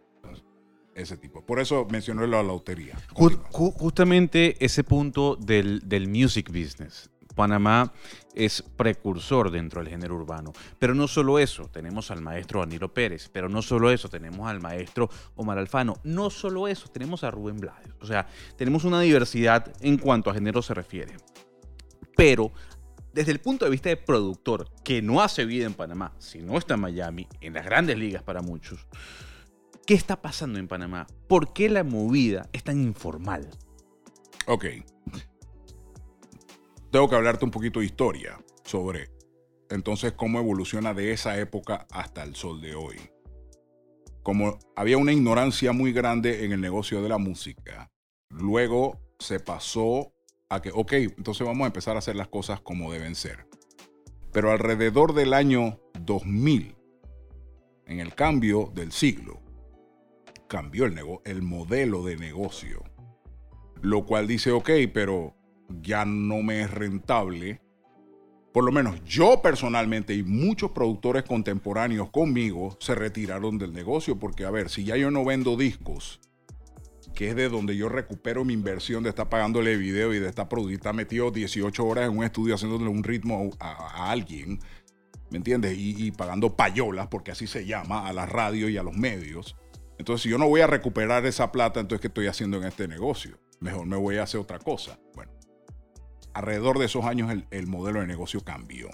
Ese 0.98 1.18
tipo. 1.18 1.46
Por 1.46 1.60
eso 1.60 1.88
mencioné 1.90 2.28
la 2.28 2.44
lotería. 2.44 2.98
justamente 3.52 4.58
ese 4.64 4.84
punto 4.84 5.36
del, 5.36 5.82
del 5.88 6.08
music 6.08 6.50
business. 6.50 7.10
Panamá 7.38 7.94
es 8.34 8.64
precursor 8.76 9.52
dentro 9.52 9.82
del 9.82 9.90
género 9.90 10.16
urbano. 10.16 10.52
Pero 10.80 10.96
no 10.96 11.08
solo 11.08 11.38
eso, 11.38 11.70
tenemos 11.72 12.10
al 12.10 12.22
maestro 12.22 12.62
Danilo 12.62 12.92
Pérez, 12.92 13.30
pero 13.32 13.48
no 13.48 13.62
solo 13.62 13.92
eso, 13.92 14.10
tenemos 14.10 14.50
al 14.50 14.60
maestro 14.60 15.10
Omar 15.36 15.60
Alfano, 15.60 15.98
no 16.04 16.32
solo 16.32 16.68
eso, 16.68 16.90
tenemos 16.90 17.24
a 17.24 17.32
Rubén 17.32 17.58
Blades. 17.58 17.94
O 18.02 18.08
sea, 18.08 18.28
tenemos 18.58 18.84
una 18.84 19.02
diversidad 19.02 19.72
en 19.82 19.98
cuanto 19.98 20.32
a 20.32 20.34
género 20.34 20.64
se 20.64 20.74
refiere. 20.74 21.16
Pero 22.16 22.52
desde 23.14 23.32
el 23.32 23.40
punto 23.40 23.66
de 23.66 23.72
vista 23.72 23.90
de 23.90 23.98
productor 23.98 24.68
que 24.84 25.04
no 25.04 25.22
hace 25.22 25.46
vida 25.46 25.68
en 25.68 25.76
Panamá, 25.76 26.14
si 26.18 26.40
no 26.40 26.58
está 26.58 26.74
en 26.74 26.82
Miami, 26.82 27.28
en 27.42 27.54
las 27.54 27.66
grandes 27.66 27.98
ligas 28.00 28.24
para 28.24 28.42
muchos, 28.42 28.88
¿qué 29.88 29.94
está 29.94 30.22
pasando 30.22 30.60
en 30.60 30.68
Panamá? 30.68 31.08
¿Por 31.28 31.54
qué 31.54 31.70
la 31.70 31.84
movida 31.84 32.50
es 32.52 32.64
tan 32.64 32.80
informal? 32.82 33.50
Ok. 34.46 34.66
Tengo 36.92 37.10
que 37.10 37.16
hablarte 37.16 37.46
un 37.46 37.52
poquito 37.52 37.80
de 37.80 37.86
historia 37.86 38.38
sobre 38.64 39.10
entonces 39.70 40.12
cómo 40.12 40.40
evoluciona 40.40 40.94
de 40.94 41.14
esa 41.14 41.40
época 41.40 41.88
hasta 41.90 42.24
el 42.24 42.36
sol 42.36 42.62
de 42.62 42.76
hoy. 42.76 42.98
Como 44.24 44.60
había 44.76 44.98
una 44.98 45.14
ignorancia 45.14 45.72
muy 45.72 45.94
grande 45.94 46.44
en 46.44 46.52
el 46.52 46.60
negocio 46.60 47.02
de 47.02 47.10
la 47.10 47.18
música, 47.18 47.90
luego 48.30 49.00
se 49.20 49.40
pasó 49.40 50.14
a 50.50 50.62
que, 50.62 50.72
ok, 50.74 50.94
entonces 50.94 51.48
vamos 51.48 51.64
a 51.64 51.68
empezar 51.68 51.96
a 51.96 52.00
hacer 52.00 52.18
las 52.18 52.28
cosas 52.28 52.60
como 52.60 52.92
deben 52.92 53.16
ser. 53.16 53.48
Pero 54.34 54.52
alrededor 54.52 55.14
del 55.14 55.34
año 55.34 55.80
2000, 56.02 56.76
en 57.86 58.00
el 58.02 58.14
cambio 58.16 58.70
del 58.74 58.92
siglo, 58.92 59.47
cambió 60.48 60.86
el, 60.86 61.00
el 61.26 61.42
modelo 61.42 62.04
de 62.04 62.18
negocio. 62.18 62.84
Lo 63.82 64.06
cual 64.06 64.28
dice, 64.28 64.52
ok, 64.52 64.70
pero 64.94 65.36
ya 65.82 66.06
no 66.06 66.42
me 66.42 66.62
es 66.62 66.72
rentable. 66.72 67.62
Por 68.54 68.64
lo 68.64 68.72
menos 68.72 69.04
yo 69.04 69.42
personalmente 69.42 70.16
y 70.16 70.24
muchos 70.24 70.72
productores 70.72 71.24
contemporáneos 71.24 72.10
conmigo 72.10 72.76
se 72.80 72.96
retiraron 72.96 73.58
del 73.58 73.74
negocio 73.74 74.18
porque, 74.18 74.46
a 74.46 74.52
ver, 74.52 74.70
si 74.70 74.84
ya 74.84 74.98
yo 74.98 75.12
no 75.12 75.24
vendo 75.24 75.56
discos 75.56 76.20
que 77.18 77.30
es 77.30 77.36
de 77.36 77.50
donde 77.50 77.76
yo 77.76 77.90
recupero 77.90 78.46
mi 78.46 78.54
inversión 78.54 79.02
de 79.02 79.10
estar 79.10 79.28
pagándole 79.28 79.76
video 79.76 80.14
y 80.14 80.20
de 80.20 80.30
estar, 80.30 80.48
estar 80.72 80.94
metido 80.94 81.32
18 81.32 81.84
horas 81.84 82.08
en 82.08 82.16
un 82.16 82.24
estudio 82.24 82.54
haciéndole 82.54 82.88
un 82.88 83.04
ritmo 83.04 83.50
a, 83.60 84.12
alguien, 84.12 84.60
¿me 85.32 85.38
entiendes? 85.38 85.76
Y, 85.80 86.12
pagando 86.12 86.56
payolas, 86.56 87.08
porque 87.08 87.32
así 87.32 87.48
se 87.48 87.66
llama, 87.66 88.08
a 88.08 88.14
la 88.14 88.28
radio 88.28 88.70
y 88.70 88.78
a 88.78 88.84
los 88.84 88.96
medios. 88.96 89.56
Entonces, 89.98 90.24
si 90.24 90.30
yo 90.30 90.38
no 90.38 90.48
voy 90.48 90.62
a 90.62 90.68
recuperar 90.68 91.26
esa 91.26 91.52
plata, 91.52 91.80
entonces, 91.80 92.02
¿qué 92.02 92.08
estoy 92.08 92.28
haciendo 92.28 92.58
en 92.58 92.64
este 92.64 92.88
negocio? 92.88 93.38
Mejor 93.60 93.86
me 93.86 93.98
voy 93.98 94.18
a 94.18 94.24
hacer 94.24 94.40
otra 94.40 94.60
cosa. 94.60 95.00
Bueno, 95.16 95.32
alrededor 96.34 96.78
de 96.80 96.86
esos 96.86 97.06
años 97.06 97.32
el 97.50 97.68
modelo 97.68 98.02
de 98.02 98.08
negocio 98.08 98.42
cambió. 98.42 98.90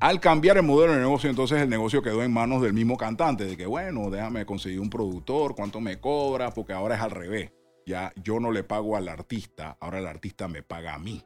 Al 0.00 0.20
cambiar 0.20 0.56
el 0.56 0.64
modelo 0.64 0.92
de 0.92 0.98
negocio, 0.98 1.30
entonces 1.30 1.62
el 1.62 1.68
negocio 1.70 2.02
quedó 2.02 2.22
en 2.22 2.32
manos 2.32 2.60
del 2.60 2.72
mismo 2.72 2.96
cantante, 2.96 3.44
de 3.44 3.56
que 3.56 3.66
bueno, 3.66 4.10
déjame 4.10 4.44
conseguir 4.44 4.80
un 4.80 4.90
productor, 4.90 5.54
cuánto 5.54 5.80
me 5.80 6.00
cobra, 6.00 6.52
porque 6.52 6.72
ahora 6.72 6.96
es 6.96 7.00
al 7.00 7.10
revés. 7.10 7.52
Ya 7.86 8.12
yo 8.22 8.40
no 8.40 8.50
le 8.50 8.64
pago 8.64 8.96
al 8.96 9.08
artista, 9.08 9.76
ahora 9.80 10.00
el 10.00 10.06
artista 10.06 10.48
me 10.48 10.62
paga 10.62 10.94
a 10.94 10.98
mí. 10.98 11.24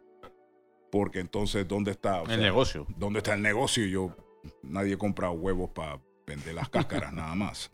Porque 0.93 1.21
entonces, 1.21 1.67
¿dónde 1.67 1.93
está? 1.93 2.23
el 2.23 2.41
negocio. 2.41 2.87
¿Dónde 2.97 3.19
está 3.19 3.35
el 3.35 3.43
negocio? 3.43 3.87
Yo, 3.87 4.15
nadie 4.63 4.97
compra 4.97 5.31
huevos 5.31 5.71
para 5.71 6.01
vender 6.27 6.55
las 6.55 6.69
cáscaras, 6.69 7.13
nada 7.15 7.35
más. 7.35 7.71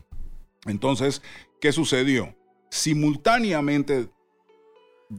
Entonces, 0.67 1.23
¿qué 1.61 1.73
sucedió? 1.73 2.37
Simultáneamente 2.71 4.11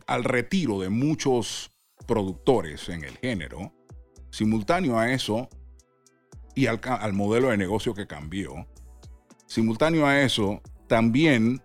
al 0.07 0.23
retiro 0.23 0.79
de 0.79 0.89
muchos 0.89 1.71
productores 2.07 2.89
en 2.89 3.03
el 3.03 3.17
género, 3.17 3.73
simultáneo 4.31 4.97
a 4.97 5.11
eso, 5.11 5.49
y 6.55 6.67
al, 6.67 7.13
modelo 7.13 7.49
de 7.49 7.57
negocio 7.57 7.93
que 7.93 8.07
cambió. 8.07 8.65
Simultáneo 9.45 10.07
a 10.07 10.21
eso, 10.21 10.61
también 10.87 11.61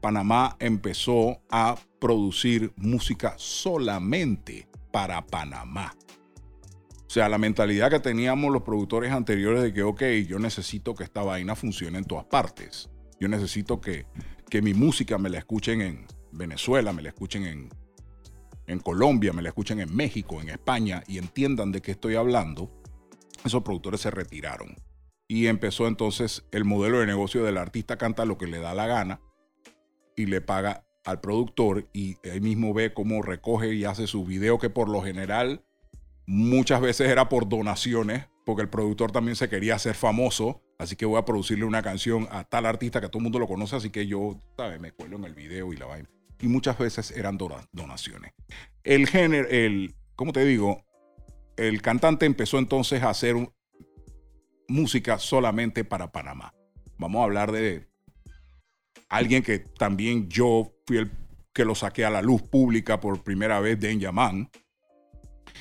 Panamá 0.00 0.56
empezó 0.58 1.40
a 1.48 1.76
producir 2.00 2.72
música 2.76 3.34
solamente 3.36 4.68
para 4.90 5.24
Panamá. 5.24 5.94
O 7.06 7.10
sea, 7.12 7.28
la 7.28 7.38
mentalidad 7.38 7.90
que 7.90 8.00
teníamos 8.00 8.52
los 8.52 8.62
productores 8.62 9.12
anteriores 9.12 9.62
de 9.62 9.72
que, 9.72 9.82
ok, 9.82 10.02
yo 10.26 10.38
necesito 10.38 10.94
que 10.94 11.04
esta 11.04 11.22
vaina 11.22 11.54
funcione 11.54 11.98
en 11.98 12.04
todas 12.04 12.24
partes. 12.24 12.90
Yo 13.22 13.28
necesito 13.28 13.80
que, 13.80 14.04
que 14.50 14.62
mi 14.62 14.74
música 14.74 15.16
me 15.16 15.30
la 15.30 15.38
escuchen 15.38 15.80
en 15.80 16.06
Venezuela, 16.32 16.92
me 16.92 17.02
la 17.02 17.10
escuchen 17.10 17.44
en, 17.46 17.68
en 18.66 18.80
Colombia, 18.80 19.32
me 19.32 19.42
la 19.42 19.50
escuchen 19.50 19.78
en 19.78 19.94
México, 19.94 20.40
en 20.40 20.48
España 20.48 21.04
y 21.06 21.18
entiendan 21.18 21.70
de 21.70 21.82
qué 21.82 21.92
estoy 21.92 22.16
hablando 22.16 22.82
esos 23.44 23.62
productores 23.62 24.00
se 24.00 24.10
retiraron. 24.10 24.74
Y 25.28 25.46
empezó 25.46 25.86
entonces 25.86 26.44
el 26.50 26.64
modelo 26.64 26.98
de 26.98 27.06
negocio 27.06 27.44
del 27.44 27.58
artista 27.58 27.96
canta 27.96 28.24
lo 28.24 28.38
que 28.38 28.48
le 28.48 28.58
da 28.58 28.74
la 28.74 28.88
gana 28.88 29.20
y 30.16 30.26
le 30.26 30.40
paga 30.40 30.84
al 31.04 31.20
productor 31.20 31.88
y 31.92 32.16
él 32.24 32.40
mismo 32.40 32.74
ve 32.74 32.92
cómo 32.92 33.22
recoge 33.22 33.72
y 33.72 33.84
hace 33.84 34.08
su 34.08 34.24
video 34.24 34.58
que 34.58 34.68
por 34.68 34.88
lo 34.88 35.00
general 35.00 35.64
muchas 36.26 36.80
veces 36.80 37.08
era 37.08 37.28
por 37.28 37.48
donaciones 37.48 38.26
porque 38.44 38.62
el 38.62 38.68
productor 38.68 39.12
también 39.12 39.36
se 39.36 39.48
quería 39.48 39.76
hacer 39.76 39.94
famoso 39.94 40.60
así 40.82 40.96
que 40.96 41.06
voy 41.06 41.18
a 41.18 41.24
producirle 41.24 41.64
una 41.64 41.82
canción 41.82 42.28
a 42.30 42.44
tal 42.44 42.66
artista 42.66 43.00
que 43.00 43.08
todo 43.08 43.18
el 43.18 43.24
mundo 43.24 43.38
lo 43.38 43.48
conoce 43.48 43.76
así 43.76 43.90
que 43.90 44.06
yo 44.06 44.38
¿sabes? 44.56 44.80
me 44.80 44.92
cuelo 44.92 45.16
en 45.16 45.24
el 45.24 45.34
video 45.34 45.72
y 45.72 45.76
la 45.76 45.86
vaina 45.86 46.08
y 46.40 46.48
muchas 46.48 46.78
veces 46.78 47.10
eran 47.12 47.38
donaciones 47.38 48.32
el 48.84 49.06
género 49.06 49.48
el 49.48 49.94
¿cómo 50.16 50.32
te 50.32 50.44
digo? 50.44 50.84
el 51.56 51.82
cantante 51.82 52.26
empezó 52.26 52.58
entonces 52.58 53.02
a 53.02 53.10
hacer 53.10 53.36
música 54.68 55.18
solamente 55.18 55.84
para 55.84 56.10
Panamá. 56.10 56.54
Vamos 56.98 57.20
a 57.20 57.24
hablar 57.24 57.52
de 57.52 57.88
alguien 59.08 59.42
que 59.42 59.58
también 59.58 60.28
yo 60.28 60.72
fui 60.86 60.98
el 60.98 61.12
que 61.52 61.64
lo 61.64 61.74
saqué 61.74 62.04
a 62.04 62.10
la 62.10 62.22
luz 62.22 62.42
pública 62.42 62.98
por 62.98 63.22
primera 63.22 63.60
vez, 63.60 63.78
Den 63.78 64.00
Yaman. 64.00 64.50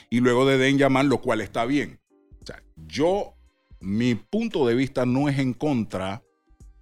Y 0.09 0.21
luego 0.21 0.45
de 0.45 0.57
Den 0.57 0.77
Yaman, 0.77 1.09
lo 1.09 1.21
cual 1.21 1.41
está 1.41 1.65
bien. 1.65 1.99
O 2.41 2.45
sea, 2.45 2.63
yo, 2.75 3.35
mi 3.81 4.15
punto 4.15 4.65
de 4.67 4.75
vista 4.75 5.05
no 5.05 5.27
es 5.27 5.39
en 5.39 5.53
contra 5.53 6.23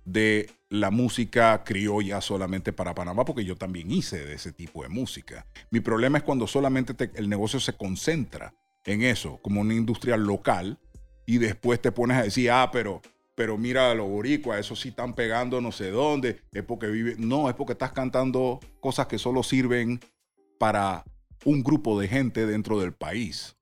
de 0.05 0.49
la 0.69 0.91
música 0.91 1.63
criolla 1.63 2.21
solamente 2.21 2.73
para 2.73 2.93
Panamá, 2.93 3.25
porque 3.25 3.45
yo 3.45 3.55
también 3.55 3.91
hice 3.91 4.25
de 4.25 4.33
ese 4.35 4.51
tipo 4.51 4.83
de 4.83 4.89
música. 4.89 5.45
Mi 5.71 5.79
problema 5.79 6.19
es 6.19 6.23
cuando 6.23 6.45
solamente 6.45 7.11
el 7.15 7.29
negocio 7.29 7.59
se 7.59 7.73
concentra 7.73 8.53
en 8.85 9.01
eso, 9.01 9.39
como 9.41 9.61
una 9.61 9.73
industria 9.73 10.17
local, 10.17 10.79
y 11.25 11.37
después 11.37 11.81
te 11.81 11.91
pones 11.91 12.17
a 12.17 12.23
decir, 12.23 12.49
ah, 12.51 12.69
pero, 12.71 13.01
pero 13.35 13.57
mira 13.57 13.91
a 13.91 13.95
los 13.95 14.09
boricuas, 14.09 14.59
eso 14.59 14.75
sí 14.75 14.89
están 14.89 15.13
pegando 15.13 15.61
no 15.61 15.71
sé 15.71 15.91
dónde, 15.91 16.41
es 16.51 16.63
porque 16.63 16.87
vive. 16.87 17.15
No, 17.17 17.49
es 17.49 17.55
porque 17.55 17.73
estás 17.73 17.91
cantando 17.91 18.59
cosas 18.79 19.07
que 19.07 19.19
solo 19.19 19.43
sirven 19.43 19.99
para 20.57 21.03
un 21.45 21.63
grupo 21.63 21.99
de 21.99 22.07
gente 22.07 22.45
dentro 22.45 22.79
del 22.79 22.93
país. 22.93 23.55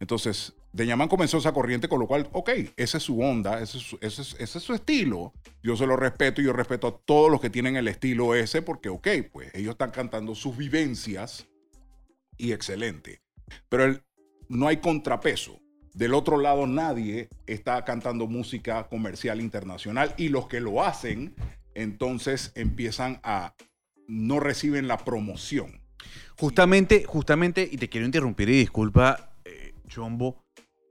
Entonces, 0.00 0.54
Deñamán 0.76 1.08
comenzó 1.08 1.38
esa 1.38 1.52
corriente, 1.52 1.88
con 1.88 2.00
lo 2.00 2.06
cual, 2.06 2.28
ok, 2.32 2.50
esa 2.76 2.98
es 2.98 3.02
su 3.02 3.18
onda, 3.20 3.62
ese 3.62 3.78
es 3.98 4.50
su 4.50 4.74
estilo. 4.74 5.32
Yo 5.62 5.74
se 5.74 5.86
lo 5.86 5.96
respeto 5.96 6.42
y 6.42 6.44
yo 6.44 6.52
respeto 6.52 6.86
a 6.86 6.98
todos 6.98 7.30
los 7.30 7.40
que 7.40 7.48
tienen 7.48 7.76
el 7.76 7.88
estilo 7.88 8.34
ese, 8.34 8.60
porque, 8.60 8.90
ok, 8.90 9.08
pues 9.32 9.54
ellos 9.54 9.72
están 9.72 9.90
cantando 9.90 10.34
sus 10.34 10.54
vivencias 10.54 11.46
y 12.36 12.52
excelente. 12.52 13.22
Pero 13.70 13.84
el, 13.84 14.02
no 14.50 14.68
hay 14.68 14.76
contrapeso. 14.76 15.58
Del 15.94 16.12
otro 16.12 16.36
lado 16.36 16.66
nadie 16.66 17.30
está 17.46 17.82
cantando 17.86 18.26
música 18.26 18.86
comercial 18.88 19.40
internacional 19.40 20.12
y 20.18 20.28
los 20.28 20.46
que 20.46 20.60
lo 20.60 20.84
hacen 20.84 21.34
entonces 21.74 22.52
empiezan 22.54 23.18
a 23.22 23.54
no 24.08 24.40
reciben 24.40 24.88
la 24.88 24.98
promoción. 24.98 25.80
Justamente, 26.38 27.04
justamente, 27.04 27.66
y 27.70 27.78
te 27.78 27.88
quiero 27.88 28.04
interrumpir 28.04 28.50
y 28.50 28.58
disculpa, 28.58 29.30
eh, 29.46 29.72
Chombo, 29.88 30.45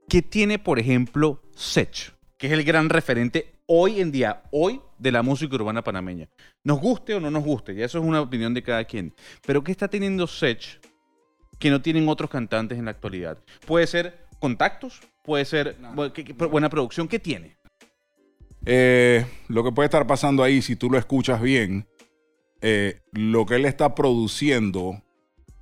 ¿qué 0.08 0.22
tiene, 0.22 0.58
por 0.58 0.78
ejemplo, 0.78 1.42
Sech, 1.54 2.14
que 2.38 2.46
es 2.46 2.52
el 2.52 2.64
gran 2.64 2.88
referente 2.88 3.54
hoy 3.66 4.00
en 4.00 4.12
día, 4.12 4.42
hoy, 4.50 4.80
de 4.98 5.12
la 5.12 5.22
música 5.22 5.54
urbana 5.54 5.82
panameña? 5.82 6.28
Nos 6.64 6.80
guste 6.80 7.14
o 7.14 7.20
no 7.20 7.30
nos 7.30 7.44
guste, 7.44 7.74
ya 7.74 7.84
eso 7.84 7.98
es 7.98 8.04
una 8.04 8.20
opinión 8.20 8.54
de 8.54 8.62
cada 8.62 8.84
quien. 8.84 9.14
Pero 9.46 9.62
¿qué 9.62 9.72
está 9.72 9.88
teniendo 9.88 10.26
Sech 10.26 10.80
que 11.58 11.70
no 11.70 11.82
tienen 11.82 12.08
otros 12.08 12.30
cantantes 12.30 12.78
en 12.78 12.84
la 12.84 12.90
actualidad. 12.90 13.38
Puede 13.66 13.86
ser 13.86 14.26
contactos, 14.38 15.00
puede 15.24 15.44
ser 15.44 15.76
buena 16.50 16.68
producción. 16.68 17.08
¿Qué 17.08 17.18
tiene? 17.18 17.56
Eh, 18.64 19.24
lo 19.48 19.64
que 19.64 19.72
puede 19.72 19.86
estar 19.86 20.06
pasando 20.06 20.42
ahí, 20.42 20.60
si 20.60 20.76
tú 20.76 20.90
lo 20.90 20.98
escuchas 20.98 21.40
bien, 21.40 21.88
eh, 22.60 23.00
lo 23.12 23.46
que 23.46 23.56
él 23.56 23.64
está 23.64 23.94
produciendo 23.94 25.02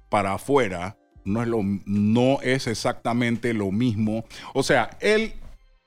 para 0.08 0.34
afuera 0.34 0.96
no 1.24 1.42
es, 1.42 1.48
lo, 1.48 1.60
no 1.86 2.40
es 2.42 2.66
exactamente 2.66 3.54
lo 3.54 3.70
mismo. 3.70 4.24
O 4.52 4.62
sea, 4.62 4.90
él 5.00 5.34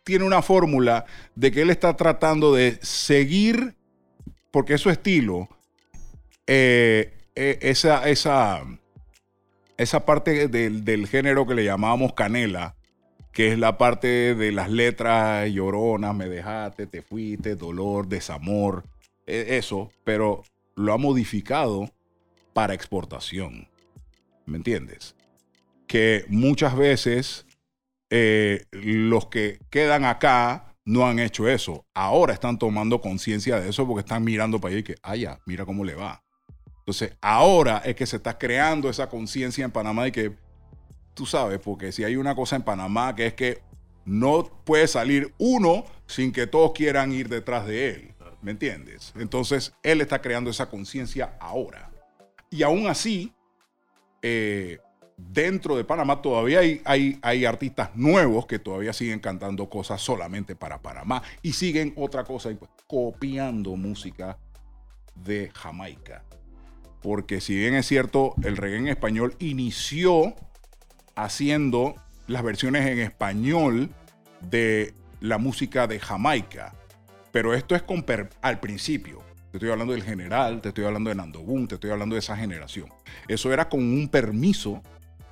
tiene 0.03 0.25
una 0.25 0.41
fórmula 0.41 1.05
de 1.35 1.51
que 1.51 1.61
él 1.61 1.69
está 1.69 1.95
tratando 1.95 2.53
de 2.53 2.79
seguir, 2.81 3.75
porque 4.51 4.75
es 4.75 4.81
su 4.81 4.89
estilo, 4.89 5.49
eh, 6.47 7.13
esa, 7.35 8.07
esa, 8.09 8.63
esa 9.77 10.05
parte 10.05 10.47
del, 10.47 10.85
del 10.85 11.07
género 11.07 11.45
que 11.45 11.55
le 11.55 11.65
llamábamos 11.65 12.13
canela, 12.13 12.75
que 13.33 13.51
es 13.51 13.59
la 13.59 13.77
parte 13.77 14.33
de 14.33 14.51
las 14.51 14.71
letras 14.71 15.47
lloronas, 15.51 16.15
me 16.15 16.27
dejaste, 16.27 16.87
te 16.87 17.03
fuiste, 17.03 17.55
dolor, 17.55 18.07
desamor, 18.07 18.83
e- 19.27 19.57
eso, 19.57 19.91
pero 20.03 20.43
lo 20.75 20.93
ha 20.93 20.97
modificado 20.97 21.91
para 22.53 22.73
exportación. 22.73 23.67
¿Me 24.47 24.57
entiendes? 24.57 25.16
Que 25.87 26.25
muchas 26.27 26.75
veces 26.75 27.45
eh, 28.09 28.65
los 28.71 29.27
que 29.27 29.59
quedan 29.69 30.05
acá 30.05 30.75
no 30.85 31.05
han 31.05 31.19
hecho 31.19 31.47
eso. 31.49 31.85
Ahora 31.93 32.33
están 32.33 32.57
tomando 32.57 33.01
conciencia 33.01 33.59
de 33.59 33.69
eso 33.69 33.85
porque 33.85 34.01
están 34.01 34.23
mirando 34.23 34.59
para 34.59 34.71
allá 34.71 34.79
y 34.79 34.83
que, 34.83 34.95
ah, 35.03 35.39
mira 35.45 35.65
cómo 35.65 35.83
le 35.83 35.95
va. 35.95 36.23
Entonces, 36.79 37.17
ahora 37.19 37.81
es 37.83 37.95
que 37.95 38.05
se 38.05 38.15
está 38.15 38.37
creando 38.37 38.89
esa 38.89 39.09
conciencia 39.09 39.65
en 39.65 39.71
Panamá 39.71 40.07
y 40.07 40.11
que, 40.13 40.37
tú 41.13 41.25
sabes, 41.25 41.59
porque 41.59 41.91
si 41.91 42.05
hay 42.05 42.15
una 42.15 42.33
cosa 42.33 42.55
en 42.55 42.63
Panamá 42.63 43.13
que 43.13 43.27
es 43.27 43.33
que 43.33 43.61
no 44.05 44.45
puede 44.63 44.87
salir 44.87 45.33
uno 45.37 45.83
sin 46.05 46.31
que 46.31 46.47
todos 46.47 46.71
quieran 46.71 47.11
ir 47.11 47.27
detrás 47.27 47.67
de 47.67 47.89
él. 47.89 48.13
¿Me 48.41 48.51
entiendes? 48.51 49.11
Entonces, 49.17 49.73
él 49.83 49.99
está 49.99 50.21
creando 50.21 50.49
esa 50.49 50.69
conciencia 50.69 51.35
ahora. 51.41 51.91
Y 52.49 52.63
aún 52.63 52.87
así, 52.87 53.33
eh, 54.21 54.77
dentro 55.17 55.75
de 55.75 55.83
Panamá 55.83 56.21
todavía 56.21 56.59
hay, 56.59 56.81
hay, 56.85 57.19
hay 57.23 57.45
artistas 57.45 57.89
nuevos 57.95 58.45
que 58.45 58.59
todavía 58.59 58.93
siguen 58.93 59.19
cantando 59.19 59.67
cosas 59.69 59.99
solamente 60.01 60.55
para 60.55 60.81
Panamá 60.81 61.23
y 61.41 61.53
siguen 61.53 61.93
otra 61.97 62.23
cosa, 62.23 62.51
pues, 62.57 62.71
copiando 62.85 63.75
música 63.75 64.37
de 65.15 65.51
Jamaica. 65.53 66.23
Porque 67.01 67.41
si 67.41 67.55
bien 67.55 67.73
es 67.73 67.87
cierto, 67.87 68.35
el 68.43 68.57
reggae 68.57 68.77
en 68.77 68.87
español 68.87 69.35
inició 69.39 70.35
haciendo 71.15 71.95
las 72.27 72.43
versiones 72.43 72.85
en 72.85 72.99
español 72.99 73.89
de 74.41 74.93
la 75.19 75.39
música 75.39 75.87
de 75.87 75.99
Jamaica. 75.99 76.73
Pero 77.31 77.53
esto 77.53 77.75
es 77.75 77.81
con 77.81 78.05
al 78.41 78.59
principio. 78.59 79.23
Te 79.51 79.57
estoy 79.57 79.71
hablando 79.71 79.93
del 79.93 80.03
general, 80.03 80.61
te 80.61 80.69
estoy 80.69 80.85
hablando 80.85 81.09
de 81.09 81.15
Nando 81.15 81.41
Boom, 81.41 81.67
te 81.67 81.75
estoy 81.75 81.89
hablando 81.89 82.15
de 82.15 82.19
esa 82.19 82.35
generación. 82.35 82.91
Eso 83.27 83.51
era 83.53 83.69
con 83.69 83.79
un 83.79 84.09
permiso 84.09 84.83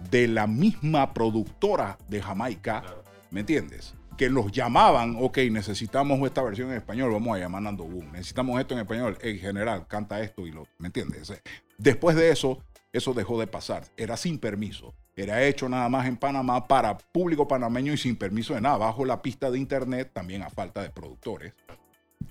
de 0.09 0.27
la 0.27 0.47
misma 0.47 1.13
productora 1.13 1.97
de 2.07 2.21
Jamaica, 2.21 2.83
¿me 3.31 3.41
entiendes? 3.41 3.95
Que 4.17 4.29
los 4.29 4.51
llamaban, 4.51 5.17
ok, 5.19 5.39
necesitamos 5.51 6.19
esta 6.25 6.41
versión 6.41 6.69
en 6.69 6.77
español, 6.77 7.11
vamos 7.11 7.35
a 7.35 7.39
llamar 7.39 7.63
Nando 7.63 7.83
Boom. 7.83 8.11
Necesitamos 8.13 8.59
esto 8.59 8.73
en 8.73 8.81
español, 8.81 9.17
en 9.21 9.39
general, 9.39 9.87
canta 9.87 10.21
esto 10.21 10.47
y 10.47 10.51
lo, 10.51 10.67
¿me 10.77 10.87
entiendes? 10.87 11.33
Después 11.77 12.15
de 12.15 12.29
eso, 12.29 12.59
eso 12.93 13.13
dejó 13.13 13.39
de 13.39 13.47
pasar. 13.47 13.83
Era 13.97 14.15
sin 14.15 14.39
permiso. 14.39 14.93
Era 15.17 15.43
hecho 15.43 15.67
nada 15.67 15.87
más 15.89 16.07
en 16.07 16.17
Panamá 16.17 16.67
para 16.67 16.97
público 16.97 17.47
panameño 17.47 17.93
y 17.93 17.97
sin 17.97 18.15
permiso 18.15 18.53
de 18.53 18.61
nada, 18.61 18.77
bajo 18.77 19.05
la 19.05 19.21
pista 19.21 19.51
de 19.51 19.57
internet, 19.57 20.11
también 20.13 20.43
a 20.43 20.49
falta 20.49 20.81
de 20.81 20.89
productores. 20.89 21.53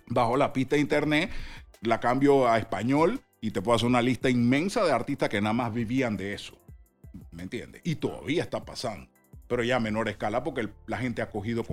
Bajo 0.07 0.37
la 0.37 0.53
pista 0.53 0.77
de 0.77 0.83
internet, 0.83 1.31
la 1.83 2.01
cambio 2.01 2.49
a 2.49 2.59
español 2.59 3.21
y 3.41 3.51
te 3.51 3.61
puedo 3.61 3.77
hacer 3.77 3.89
una 3.89 4.03
lista 4.03 4.31
inmensa 4.31 4.85
de 4.85 4.93
artistas 4.93 5.29
que 5.29 5.41
nada 5.41 5.53
más 5.53 5.73
vivían 5.73 6.17
de 6.17 6.35
eso. 6.35 6.59
¿Me 7.31 7.43
entiendes? 7.43 7.81
Y 7.85 7.97
todavía 7.97 8.43
está 8.43 8.65
pasando. 8.65 9.09
Pero 9.47 9.63
ya 9.63 9.77
a 9.77 9.81
menor 9.81 10.09
escala 10.09 10.43
porque 10.43 10.69
la 10.87 10.99
gente 10.99 11.23
ha 11.23 11.31
cogido 11.31 11.65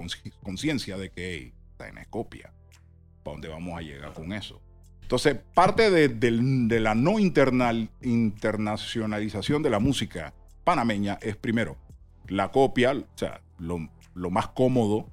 conciencia 0.43 0.97
de 0.97 1.09
que 1.09 1.53
está 1.71 1.87
en 1.87 1.95
copia. 2.09 2.53
¿Para 3.23 3.33
dónde 3.35 3.47
vamos 3.47 3.77
a 3.77 3.81
llegar 3.81 4.13
con 4.13 4.33
eso? 4.33 4.61
Entonces, 5.01 5.37
parte 5.53 5.89
de, 5.89 6.79
la 6.79 6.95
no 6.95 7.19
internal- 7.19 7.89
internacionalización 8.01 9.61
de 9.61 9.69
la 9.69 9.79
música 9.79 10.33
panameña 10.63 11.17
es 11.21 11.35
primero 11.35 11.77
la 12.27 12.49
copia, 12.51 12.93
o 12.93 13.17
sea, 13.17 13.41
lo, 13.59 13.89
lo 14.15 14.29
más 14.29 14.47
cómodo 14.49 15.09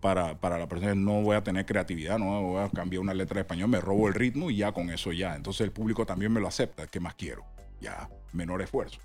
para, 0.00 0.38
para 0.38 0.58
la 0.58 0.68
persona 0.68 0.94
no 0.94 1.22
voy 1.22 1.36
a 1.36 1.42
tener 1.42 1.66
creatividad, 1.66 2.18
no 2.18 2.42
voy 2.42 2.62
a 2.62 2.68
cambiar 2.70 3.00
una 3.00 3.12
letra 3.12 3.36
de 3.36 3.40
español, 3.40 3.68
me 3.68 3.80
robo 3.80 4.08
el 4.08 4.14
ritmo 4.14 4.50
y 4.50 4.58
ya 4.58 4.72
con 4.72 4.88
eso 4.90 5.12
ya. 5.12 5.34
Entonces 5.34 5.62
el 5.62 5.72
público 5.72 6.06
también 6.06 6.32
me 6.32 6.40
lo 6.40 6.46
acepta, 6.46 6.86
¿qué 6.86 7.00
más 7.00 7.14
quiero? 7.14 7.44
Ya, 7.80 8.08
menor 8.32 8.62
esfuerzo. 8.62 9.00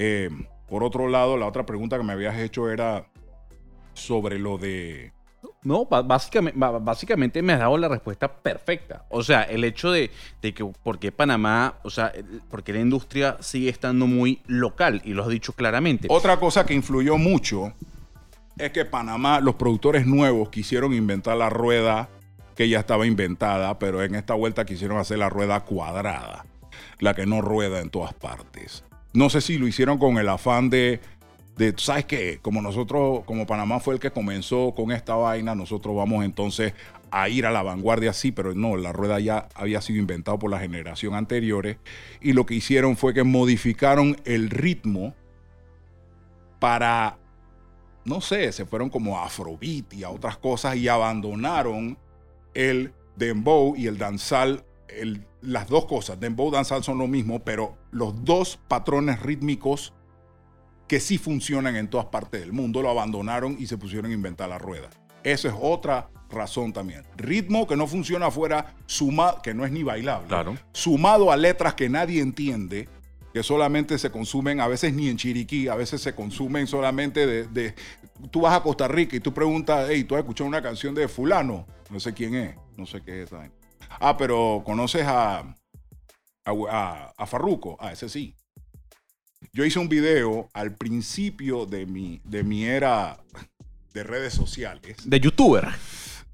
Eh, 0.00 0.30
por 0.68 0.84
otro 0.84 1.08
lado, 1.08 1.36
la 1.36 1.46
otra 1.46 1.66
pregunta 1.66 1.98
que 1.98 2.04
me 2.04 2.12
habías 2.12 2.38
hecho 2.38 2.70
era 2.70 3.06
sobre 3.94 4.38
lo 4.38 4.56
de... 4.56 5.12
No, 5.64 5.86
básicamente, 5.86 6.56
básicamente 6.56 7.42
me 7.42 7.52
has 7.52 7.58
dado 7.58 7.76
la 7.76 7.88
respuesta 7.88 8.32
perfecta. 8.32 9.06
O 9.10 9.24
sea, 9.24 9.42
el 9.42 9.64
hecho 9.64 9.90
de, 9.90 10.12
de 10.40 10.54
que 10.54 10.64
por 10.64 11.00
qué 11.00 11.10
Panamá, 11.10 11.80
o 11.82 11.90
sea, 11.90 12.12
porque 12.48 12.72
la 12.72 12.78
industria 12.78 13.38
sigue 13.40 13.68
estando 13.68 14.06
muy 14.06 14.40
local 14.46 15.02
y 15.04 15.14
lo 15.14 15.24
has 15.24 15.30
dicho 15.30 15.52
claramente. 15.52 16.06
Otra 16.10 16.38
cosa 16.38 16.64
que 16.64 16.74
influyó 16.74 17.18
mucho 17.18 17.72
es 18.56 18.70
que 18.70 18.84
Panamá, 18.84 19.40
los 19.40 19.56
productores 19.56 20.06
nuevos 20.06 20.48
quisieron 20.48 20.94
inventar 20.94 21.36
la 21.36 21.50
rueda 21.50 22.08
que 22.54 22.68
ya 22.68 22.78
estaba 22.78 23.04
inventada, 23.04 23.80
pero 23.80 24.02
en 24.04 24.14
esta 24.14 24.34
vuelta 24.34 24.64
quisieron 24.64 24.98
hacer 24.98 25.18
la 25.18 25.28
rueda 25.28 25.64
cuadrada, 25.64 26.46
la 27.00 27.14
que 27.14 27.26
no 27.26 27.40
rueda 27.40 27.80
en 27.80 27.90
todas 27.90 28.14
partes. 28.14 28.84
No 29.12 29.30
sé 29.30 29.40
si 29.40 29.58
lo 29.58 29.66
hicieron 29.66 29.98
con 29.98 30.18
el 30.18 30.28
afán 30.28 30.70
de, 30.70 31.00
de 31.56 31.74
¿sabes 31.76 32.04
qué? 32.04 32.38
Como 32.40 32.62
nosotros, 32.62 33.24
como 33.24 33.46
Panamá 33.46 33.80
fue 33.80 33.94
el 33.94 34.00
que 34.00 34.10
comenzó 34.10 34.74
con 34.74 34.92
esta 34.92 35.14
vaina, 35.16 35.54
nosotros 35.54 35.96
vamos 35.96 36.24
entonces 36.24 36.74
a 37.10 37.28
ir 37.28 37.46
a 37.46 37.50
la 37.50 37.62
vanguardia, 37.62 38.12
sí, 38.12 38.32
pero 38.32 38.54
no, 38.54 38.76
la 38.76 38.92
rueda 38.92 39.18
ya 39.20 39.48
había 39.54 39.80
sido 39.80 39.98
inventada 39.98 40.38
por 40.38 40.50
la 40.50 40.58
generación 40.58 41.14
anteriores 41.14 41.78
y 42.20 42.32
lo 42.32 42.46
que 42.46 42.54
hicieron 42.54 42.96
fue 42.96 43.14
que 43.14 43.24
modificaron 43.24 44.16
el 44.24 44.50
ritmo 44.50 45.14
para, 46.58 47.18
no 48.04 48.20
sé, 48.20 48.52
se 48.52 48.66
fueron 48.66 48.90
como 48.90 49.18
afrobeat 49.18 49.92
y 49.94 50.04
a 50.04 50.10
otras 50.10 50.36
cosas 50.36 50.76
y 50.76 50.88
abandonaron 50.88 51.98
el 52.54 52.92
dembow 53.16 53.74
y 53.76 53.86
el 53.86 53.98
danzal, 53.98 54.64
el- 54.88 55.24
las 55.42 55.68
dos 55.68 55.84
cosas, 55.86 56.18
dembow 56.20 56.50
danzal 56.50 56.82
son 56.84 56.98
lo 56.98 57.06
mismo, 57.06 57.40
pero 57.44 57.76
los 57.90 58.24
dos 58.24 58.58
patrones 58.68 59.20
rítmicos 59.20 59.92
que 60.86 61.00
sí 61.00 61.18
funcionan 61.18 61.76
en 61.76 61.88
todas 61.88 62.06
partes 62.06 62.40
del 62.40 62.52
mundo 62.52 62.80
lo 62.82 62.90
abandonaron 62.90 63.56
y 63.58 63.66
se 63.66 63.76
pusieron 63.76 64.10
a 64.10 64.14
inventar 64.14 64.48
la 64.48 64.58
rueda. 64.58 64.88
Esa 65.22 65.48
es 65.48 65.54
otra 65.60 66.08
razón 66.30 66.72
también. 66.72 67.02
Ritmo 67.16 67.66
que 67.66 67.76
no 67.76 67.86
funciona 67.86 68.26
afuera, 68.26 68.74
suma, 68.86 69.36
que 69.42 69.52
no 69.54 69.64
es 69.66 69.72
ni 69.72 69.82
bailable, 69.82 70.28
Claro. 70.28 70.56
sumado 70.72 71.30
a 71.30 71.36
letras 71.36 71.74
que 71.74 71.88
nadie 71.88 72.20
entiende, 72.22 72.88
que 73.34 73.42
solamente 73.42 73.98
se 73.98 74.10
consumen, 74.10 74.60
a 74.60 74.68
veces 74.68 74.94
ni 74.94 75.08
en 75.08 75.16
Chiriquí, 75.18 75.68
a 75.68 75.74
veces 75.74 76.00
se 76.00 76.14
consumen 76.14 76.66
solamente 76.66 77.26
de, 77.26 77.46
de- 77.48 77.74
Tú 78.32 78.40
vas 78.40 78.52
a 78.54 78.62
Costa 78.64 78.88
Rica 78.88 79.14
y 79.14 79.20
tú 79.20 79.32
preguntas, 79.32 79.86
hey, 79.88 80.02
¿tú 80.02 80.16
has 80.16 80.20
escuchado 80.22 80.48
una 80.48 80.60
canción 80.60 80.92
de 80.92 81.06
fulano? 81.06 81.66
No 81.88 82.00
sé 82.00 82.12
quién 82.14 82.34
es, 82.34 82.56
no 82.76 82.84
sé 82.84 83.00
qué 83.00 83.22
es 83.22 83.26
esa 83.28 83.36
vaina. 83.36 83.54
Ah, 84.00 84.16
pero 84.16 84.62
¿conoces 84.64 85.02
a, 85.06 85.38
a, 85.40 85.54
a- 86.70 87.12
a 87.16 87.26
Farruko? 87.26 87.76
Ah, 87.80 87.92
ese 87.92 88.08
sí. 88.08 88.34
Yo 89.52 89.64
hice 89.64 89.78
un 89.78 89.88
video 89.88 90.48
al 90.52 90.74
principio 90.76 91.64
de 91.66 91.86
mi, 91.86 92.20
de 92.24 92.42
mi 92.42 92.64
era 92.64 93.18
de 93.94 94.02
redes 94.02 94.34
sociales. 94.34 94.96
De 95.04 95.20
youtuber. 95.20 95.68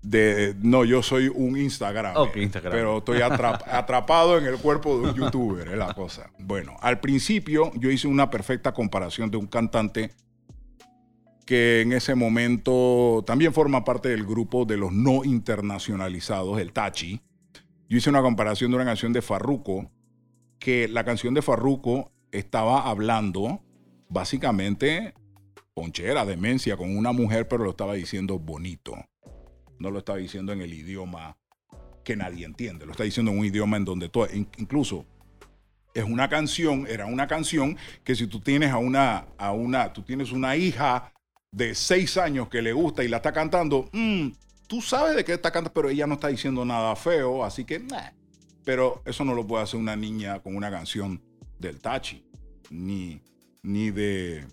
De, 0.02 0.54
no, 0.60 0.84
yo 0.84 1.02
soy 1.02 1.28
un 1.28 1.56
Instagram. 1.56 2.16
Ok, 2.16 2.36
Instagram. 2.36 2.72
Pero 2.72 2.98
estoy 2.98 3.18
atrap- 3.20 3.62
atrapado 3.70 4.36
en 4.38 4.44
el 4.46 4.58
cuerpo 4.58 4.98
de 5.00 5.08
un 5.10 5.14
youtuber, 5.14 5.68
es 5.68 5.78
la 5.78 5.94
cosa. 5.94 6.30
Bueno, 6.38 6.76
al 6.80 7.00
principio 7.00 7.72
yo 7.76 7.90
hice 7.90 8.06
una 8.08 8.30
perfecta 8.30 8.72
comparación 8.72 9.30
de 9.30 9.38
un 9.38 9.46
cantante 9.46 10.10
que 11.46 11.82
en 11.82 11.92
ese 11.92 12.14
momento 12.14 13.22
también 13.26 13.52
forma 13.52 13.84
parte 13.84 14.08
del 14.10 14.24
grupo 14.24 14.64
de 14.64 14.76
los 14.78 14.92
no 14.92 15.24
internacionalizados, 15.24 16.58
el 16.58 16.72
Tachi. 16.72 17.20
Yo 17.88 17.98
hice 17.98 18.10
una 18.10 18.22
comparación 18.22 18.70
de 18.70 18.76
una 18.76 18.84
canción 18.84 19.12
de 19.12 19.22
Farruko, 19.22 19.90
que 20.58 20.88
la 20.88 21.04
canción 21.04 21.34
de 21.34 21.42
Farruko 21.42 22.12
estaba 22.32 22.88
hablando 22.88 23.60
básicamente 24.08 25.14
ponchera, 25.74 26.24
demencia 26.24 26.76
con 26.76 26.96
una 26.96 27.12
mujer, 27.12 27.48
pero 27.48 27.64
lo 27.64 27.70
estaba 27.70 27.94
diciendo 27.94 28.38
bonito. 28.38 28.94
No 29.78 29.90
lo 29.90 29.98
estaba 29.98 30.18
diciendo 30.18 30.52
en 30.52 30.60
el 30.62 30.72
idioma 30.72 31.36
que 32.04 32.16
nadie 32.16 32.44
entiende, 32.44 32.86
lo 32.86 32.92
está 32.92 33.04
diciendo 33.04 33.32
en 33.32 33.38
un 33.38 33.44
idioma 33.46 33.76
en 33.76 33.84
donde 33.84 34.08
todo, 34.08 34.28
in- 34.32 34.48
incluso 34.58 35.04
es 35.94 36.04
una 36.04 36.28
canción, 36.28 36.86
era 36.88 37.06
una 37.06 37.26
canción 37.26 37.76
que 38.04 38.14
si 38.14 38.26
tú 38.26 38.40
tienes 38.40 38.70
a 38.70 38.78
una, 38.78 39.26
a 39.38 39.52
una, 39.52 39.92
tú 39.92 40.02
tienes 40.02 40.30
una 40.32 40.54
hija 40.56 41.12
de 41.50 41.74
seis 41.74 42.16
años 42.18 42.48
que 42.48 42.62
le 42.62 42.72
gusta 42.72 43.04
y 43.04 43.08
la 43.08 43.18
está 43.18 43.32
cantando, 43.32 43.88
mm, 43.92 44.28
tú 44.74 44.80
sabes 44.80 45.14
de 45.14 45.24
qué 45.24 45.34
está 45.34 45.52
cantando, 45.52 45.72
pero 45.72 45.88
ella 45.88 46.04
no 46.04 46.14
está 46.14 46.26
diciendo 46.26 46.64
nada 46.64 46.96
feo, 46.96 47.44
así 47.44 47.64
que, 47.64 47.78
nah. 47.78 48.10
pero 48.64 49.02
eso 49.04 49.24
no 49.24 49.32
lo 49.32 49.46
puede 49.46 49.62
hacer 49.62 49.78
una 49.78 49.94
niña 49.94 50.40
con 50.42 50.56
una 50.56 50.68
canción 50.68 51.22
del 51.60 51.78
Tachi, 51.80 52.24
ni, 52.70 53.22
ni 53.62 53.92
de, 53.92 54.44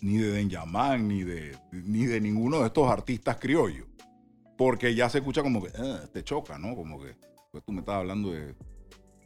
ni 0.00 0.18
de 0.18 0.30
Denyaman, 0.30 1.08
ni 1.08 1.24
de, 1.24 1.58
ni 1.72 2.06
de 2.06 2.20
ninguno 2.20 2.60
de 2.60 2.66
estos 2.66 2.88
artistas 2.88 3.38
criollos, 3.40 3.88
porque 4.56 4.94
ya 4.94 5.08
se 5.10 5.18
escucha 5.18 5.42
como 5.42 5.64
que 5.64 5.72
"Ah, 5.76 6.02
te 6.12 6.22
choca, 6.22 6.56
¿no? 6.56 6.76
Como 6.76 7.00
que 7.00 7.16
pues 7.50 7.64
tú 7.64 7.72
me 7.72 7.80
estás 7.80 7.96
hablando 7.96 8.30
de, 8.30 8.54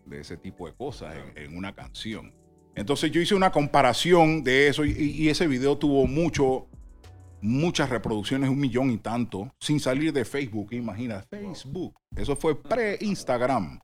de 0.07 0.21
ese 0.23 0.39
tipo 0.39 0.67
de 0.67 0.73
cosas 0.75 1.17
en, 1.17 1.37
en 1.37 1.55
una 1.55 1.75
canción. 1.75 2.33
Entonces 2.75 3.11
yo 3.11 3.21
hice 3.21 3.35
una 3.35 3.53
comparación 3.53 4.43
de 4.43 4.69
eso 4.69 4.87
y, 4.87 4.93
y 4.93 5.29
ese 5.29 5.47
video 5.47 5.77
tuvo 5.77 6.07
mucho, 6.07 6.67
muchas 7.45 7.91
reproducciones, 7.91 8.49
un 8.49 8.59
millón 8.59 8.91
y 8.91 8.97
tanto, 8.97 9.53
sin 9.61 9.79
salir 9.79 10.15
de 10.15 10.25
Facebook, 10.25 10.73
imagina, 10.73 11.23
Facebook. 11.29 11.95
Eso 12.17 12.37
fue 12.37 12.61
pre-Instagram. 12.61 13.81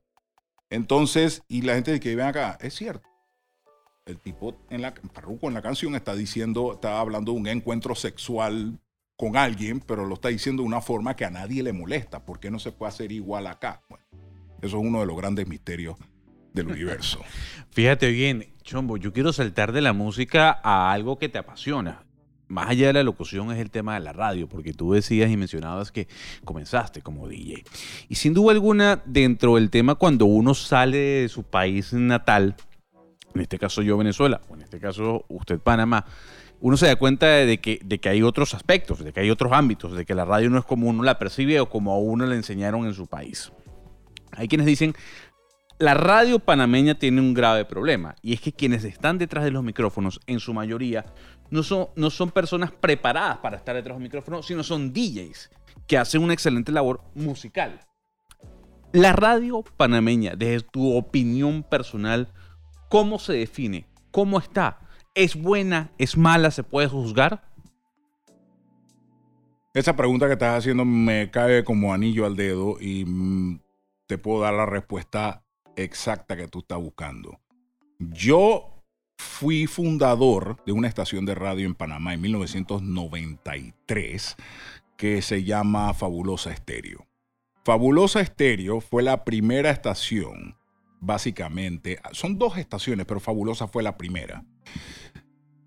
Entonces, 0.71 1.43
y 1.47 1.61
la 1.63 1.75
gente 1.75 2.01
que 2.01 2.17
ven 2.17 2.27
acá, 2.27 2.57
es 2.61 2.75
cierto. 2.75 3.07
El 4.07 4.19
tipo 4.19 4.57
en 4.71 4.81
la 4.81 4.95
Parruco 4.95 5.47
en 5.47 5.55
la 5.55 5.61
canción 5.61 5.95
está 5.95 6.15
diciendo, 6.15 6.73
está 6.75 7.01
hablando 7.01 7.33
de 7.33 7.39
un 7.39 7.47
encuentro 7.49 7.95
sexual 7.95 8.81
con 9.15 9.37
alguien, 9.37 9.81
pero 9.81 10.07
lo 10.07 10.15
está 10.15 10.29
diciendo 10.29 10.63
de 10.63 10.69
una 10.69 10.81
forma 10.81 11.15
que 11.15 11.27
a 11.27 11.31
nadie 11.31 11.63
le 11.63 11.75
molesta. 11.75 12.25
¿Por 12.25 12.41
qué 12.41 12.51
no 12.51 12.59
se 12.59 12.73
puede 12.73 12.89
hacer 12.89 13.13
igual 13.13 13.47
acá? 13.47 13.83
Bueno, 13.91 14.07
eso 14.63 14.79
es 14.79 14.83
uno 14.83 15.01
de 15.01 15.07
los 15.07 15.17
grandes 15.17 15.47
misterios 15.47 15.97
del 16.55 16.69
universo. 16.69 17.21
Fíjate 17.73 18.09
bien, 18.09 18.55
Chombo, 18.63 18.97
yo 18.97 19.13
quiero 19.13 19.35
saltar 19.35 19.73
de 19.73 19.83
la 19.83 19.93
música 19.93 20.61
a 20.63 20.93
algo 20.93 21.19
que 21.19 21.29
te 21.29 21.39
apasiona. 21.39 22.07
Más 22.51 22.69
allá 22.69 22.89
de 22.89 22.95
la 22.95 23.03
locución 23.05 23.53
es 23.53 23.61
el 23.61 23.71
tema 23.71 23.95
de 23.95 24.01
la 24.01 24.13
radio, 24.13 24.49
porque 24.49 24.73
tú 24.73 24.93
decías 24.93 25.31
y 25.31 25.37
mencionabas 25.37 25.93
que 25.93 26.09
comenzaste 26.45 27.01
como 27.01 27.29
DJ. 27.29 27.63
Y 28.09 28.17
sin 28.17 28.35
duda 28.35 28.51
alguna, 28.51 29.01
dentro 29.07 29.55
del 29.55 29.71
tema, 29.71 29.95
cuando 29.95 30.25
uno 30.25 30.53
sale 30.53 30.99
de 30.99 31.29
su 31.29 31.45
país 31.45 31.93
natal, 31.93 32.57
en 33.37 33.41
este 33.41 33.57
caso 33.57 33.83
yo 33.83 33.97
Venezuela, 33.97 34.41
o 34.49 34.57
en 34.57 34.63
este 34.63 34.81
caso 34.81 35.25
usted 35.29 35.61
Panamá, 35.61 36.05
uno 36.61 36.77
se 36.77 36.87
da 36.87 36.97
cuenta 36.97 37.29
de 37.29 37.61
que, 37.61 37.79
de 37.85 38.01
que 38.01 38.09
hay 38.09 38.21
otros 38.21 38.53
aspectos, 38.53 39.05
de 39.05 39.13
que 39.13 39.21
hay 39.21 39.31
otros 39.31 39.53
ámbitos, 39.53 39.93
de 39.93 40.05
que 40.05 40.17
la 40.17 40.25
radio 40.25 40.51
no 40.51 40.59
es 40.59 40.65
como 40.65 40.89
uno 40.89 41.05
la 41.05 41.21
percibe 41.21 41.61
o 41.61 41.71
como 41.71 41.93
a 41.93 41.99
uno 41.99 42.27
le 42.27 42.35
enseñaron 42.35 42.85
en 42.85 42.95
su 42.95 43.07
país. 43.07 43.53
Hay 44.33 44.49
quienes 44.49 44.67
dicen, 44.67 44.97
la 45.79 45.95
radio 45.95 46.41
panameña 46.41 46.97
tiene 46.97 47.21
un 47.21 47.33
grave 47.33 47.65
problema 47.65 48.15
y 48.23 48.35
es 48.35 48.41
que 48.41 48.53
quienes 48.53 48.85
están 48.85 49.19
detrás 49.19 49.45
de 49.45 49.51
los 49.51 49.63
micrófonos, 49.63 50.21
en 50.27 50.41
su 50.41 50.53
mayoría, 50.53 51.07
no 51.51 51.63
son, 51.63 51.89
no 51.97 52.11
son 52.11 52.31
personas 52.31 52.73
preparadas 52.73 53.39
para 53.39 53.57
estar 53.57 53.75
detrás 53.75 53.95
de 53.95 54.01
los 54.01 54.03
micrófonos, 54.03 54.47
sino 54.47 54.63
son 54.63 54.93
DJs 54.93 55.51
que 55.87 55.99
hacen 55.99 56.23
una 56.23 56.33
excelente 56.33 56.73
labor 56.73 57.03
musical. 57.15 57.81
La 58.93 59.13
radio 59.13 59.65
panameña, 59.77 60.35
desde 60.37 60.67
tu 60.67 60.97
opinión 60.97 61.63
personal, 61.63 62.33
¿cómo 62.89 63.19
se 63.19 63.35
define? 63.35 63.87
¿Cómo 64.11 64.39
está? 64.39 64.81
¿Es 65.15 65.37
buena? 65.41 65.91
¿Es 65.99 66.17
mala? 66.17 66.51
¿Se 66.51 66.63
puede 66.63 66.89
juzgar? 66.89 67.45
Esa 69.73 69.95
pregunta 69.95 70.27
que 70.27 70.33
estás 70.33 70.59
haciendo 70.59 70.85
me 70.85 71.31
cae 71.31 71.63
como 71.63 71.95
anillo 71.95 72.27
al 72.27 72.35
dedo 72.35 72.77
y 72.81 73.05
mm, 73.05 73.61
te 74.07 74.19
puedo 74.19 74.41
dar 74.41 74.55
la 74.55 74.67
respuesta 74.67 75.45
exacta 75.77 76.37
que 76.37 76.49
tú 76.49 76.61
estás 76.61 76.79
buscando. 76.79 77.39
Yo 77.99 78.80
fui 79.21 79.67
fundador 79.67 80.57
de 80.65 80.73
una 80.73 80.89
estación 80.89 81.27
de 81.27 81.35
radio 81.35 81.67
en 81.67 81.75
Panamá 81.75 82.15
en 82.15 82.23
1993 82.23 84.37
que 84.97 85.21
se 85.21 85.45
llama 85.45 85.93
Fabulosa 85.93 86.51
Estéreo. 86.51 87.07
Fabulosa 87.65 88.23
Estéreo 88.23 88.81
fue 88.81 89.03
la 89.03 89.25
primera 89.25 89.71
estación, 89.71 90.57
básicamente, 91.01 92.01
son 92.13 92.39
dos 92.39 92.57
estaciones, 92.57 93.05
pero 93.07 93.21
Fabulosa 93.21 93.69
fue 93.69 93.83
la 93.83 93.99
primera, 93.99 94.47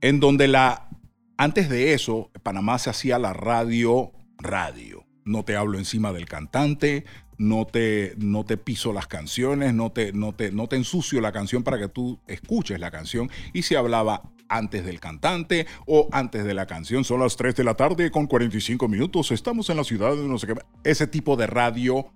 en 0.02 0.20
donde 0.20 0.48
la, 0.48 0.89
antes 1.38 1.70
de 1.70 1.94
eso, 1.94 2.32
Panamá 2.42 2.80
se 2.80 2.89
hacía 2.89 3.20
la 3.20 3.34
radio 3.34 4.13
radio. 4.39 5.06
No 5.25 5.43
te 5.43 5.55
hablo 5.55 5.77
encima 5.77 6.12
del 6.12 6.25
cantante, 6.25 7.05
no 7.38 7.65
te, 7.65 8.13
no 8.17 8.43
te 8.43 8.57
piso 8.57 8.93
las 8.93 9.07
canciones, 9.07 9.73
no 9.73 9.91
te, 9.91 10.13
no, 10.13 10.33
te, 10.33 10.51
no 10.51 10.67
te 10.67 10.75
ensucio 10.75 11.21
la 11.21 11.31
canción 11.31 11.63
para 11.63 11.77
que 11.77 11.88
tú 11.88 12.19
escuches 12.27 12.79
la 12.79 12.91
canción. 12.91 13.29
Y 13.53 13.63
se 13.63 13.77
hablaba 13.77 14.33
antes 14.49 14.86
del 14.86 14.99
cantante 14.99 15.67
o 15.86 16.07
antes 16.12 16.43
de 16.45 16.53
la 16.53 16.65
canción. 16.65 17.03
Son 17.03 17.19
las 17.19 17.36
3 17.36 17.55
de 17.55 17.63
la 17.63 17.75
tarde 17.75 18.12
con 18.12 18.27
45 18.27 18.88
minutos. 18.88 19.31
Estamos 19.31 19.69
en 19.69 19.77
la 19.77 19.83
ciudad 19.83 20.15
de 20.15 20.27
no 20.27 20.38
sé 20.38 20.47
qué. 20.47 20.55
Ese 20.83 21.07
tipo 21.07 21.36
de 21.36 21.47
radio 21.47 22.12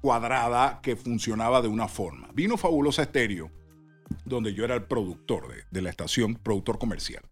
cuadrada 0.00 0.80
que 0.82 0.96
funcionaba 0.96 1.62
de 1.62 1.68
una 1.68 1.88
forma. 1.88 2.28
Vino 2.34 2.56
Fabulosa 2.56 3.02
Estéreo, 3.02 3.50
donde 4.24 4.52
yo 4.52 4.64
era 4.64 4.74
el 4.74 4.84
productor 4.84 5.48
de, 5.70 5.82
la 5.82 5.90
estación, 5.90 6.34
productor 6.34 6.78
comercial. 6.78 7.22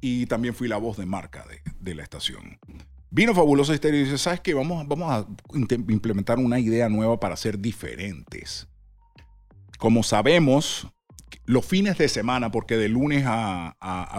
Y 0.00 0.26
también 0.26 0.54
fui 0.54 0.68
la 0.68 0.76
voz 0.76 0.96
de 0.96 1.06
marca 1.06 1.44
de, 1.46 1.60
de 1.80 1.94
la 1.94 2.02
estación. 2.02 2.58
Vino 3.10 3.34
Fabuloso 3.34 3.72
Estéreo 3.72 4.00
y 4.00 4.04
dice, 4.04 4.18
¿sabes 4.18 4.40
qué? 4.40 4.54
Vamos, 4.54 4.86
vamos 4.86 5.10
a 5.10 5.26
implementar 5.54 6.38
una 6.38 6.58
idea 6.58 6.88
nueva 6.88 7.18
para 7.18 7.36
ser 7.36 7.58
diferentes. 7.58 8.68
Como 9.78 10.02
sabemos, 10.02 10.88
los 11.48 11.64
fines 11.64 11.96
de 11.96 12.08
semana, 12.08 12.50
porque 12.50 12.76
de 12.76 12.88
lunes 12.90 13.24
a, 13.26 13.74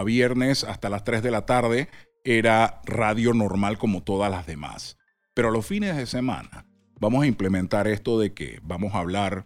viernes 0.06 0.64
hasta 0.64 0.90
las 0.90 1.04
3 1.04 1.22
de 1.22 1.32
la 1.32 1.46
tarde 1.46 1.90
era 2.24 2.82
radio 2.86 3.34
normal 3.34 3.78
como 3.78 4.02
todas 4.02 4.32
las 4.32 4.48
demás. 4.48 4.98
Pero 5.36 5.52
los 5.52 5.66
fines 5.66 5.96
de 5.96 6.08
semana 6.08 6.66
vamos 7.00 7.24
a 7.24 7.28
implementar 7.28 7.88
esto 7.88 8.20
de 8.20 8.34
que 8.34 8.60
vamos 8.64 8.96
a 8.96 9.00
hablar 9.00 9.46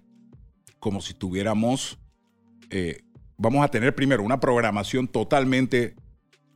como 0.79 1.01
si 1.01 1.13
tuviéramos, 1.13 1.99
eh, 2.69 3.01
vamos 3.37 3.63
a 3.63 3.67
tener 3.67 3.93
primero 3.95 4.23
una 4.23 4.39
programación 4.39 5.07
totalmente 5.07 5.95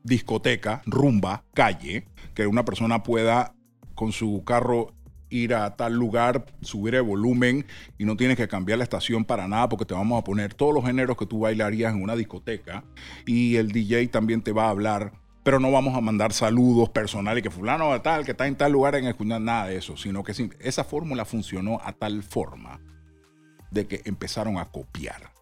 discoteca, 0.07 0.81
rumba, 0.85 1.43
calle, 1.53 2.05
que 2.33 2.47
una 2.47 2.65
persona 2.65 3.03
pueda 3.03 3.53
con 3.93 4.11
su 4.11 4.43
carro 4.45 4.93
ir 5.29 5.53
a 5.53 5.75
tal 5.75 5.93
lugar, 5.93 6.45
subir 6.61 6.95
el 6.95 7.01
volumen 7.01 7.65
y 7.97 8.05
no 8.05 8.15
tienes 8.15 8.37
que 8.37 8.47
cambiar 8.47 8.77
la 8.77 8.85
estación 8.85 9.25
para 9.25 9.47
nada 9.47 9.67
porque 9.67 9.83
te 9.83 9.93
vamos 9.93 10.19
a 10.19 10.23
poner 10.23 10.53
todos 10.53 10.73
los 10.73 10.85
géneros 10.85 11.17
que 11.17 11.25
tú 11.25 11.39
bailarías 11.39 11.93
en 11.93 12.01
una 12.01 12.15
discoteca 12.15 12.85
y 13.25 13.57
el 13.57 13.73
DJ 13.73 14.07
también 14.07 14.41
te 14.41 14.53
va 14.53 14.67
a 14.67 14.69
hablar, 14.69 15.11
pero 15.43 15.59
no 15.59 15.69
vamos 15.71 15.95
a 15.95 16.01
mandar 16.01 16.31
saludos 16.31 16.89
personales 16.89 17.43
que 17.43 17.49
fulano 17.49 17.99
tal, 18.01 18.23
que 18.23 18.31
está 18.31 18.47
en 18.47 18.55
tal 18.55 18.71
lugar 18.71 18.95
en 18.95 19.05
escuchar 19.05 19.41
nada 19.41 19.67
de 19.67 19.75
eso, 19.75 19.97
sino 19.97 20.23
que 20.23 20.33
esa 20.59 20.85
fórmula 20.85 21.25
funcionó 21.25 21.81
a 21.83 21.91
tal 21.91 22.23
forma 22.23 22.79
de 23.71 23.85
que 23.87 24.01
empezaron 24.05 24.57
a 24.57 24.65
copiar 24.71 25.36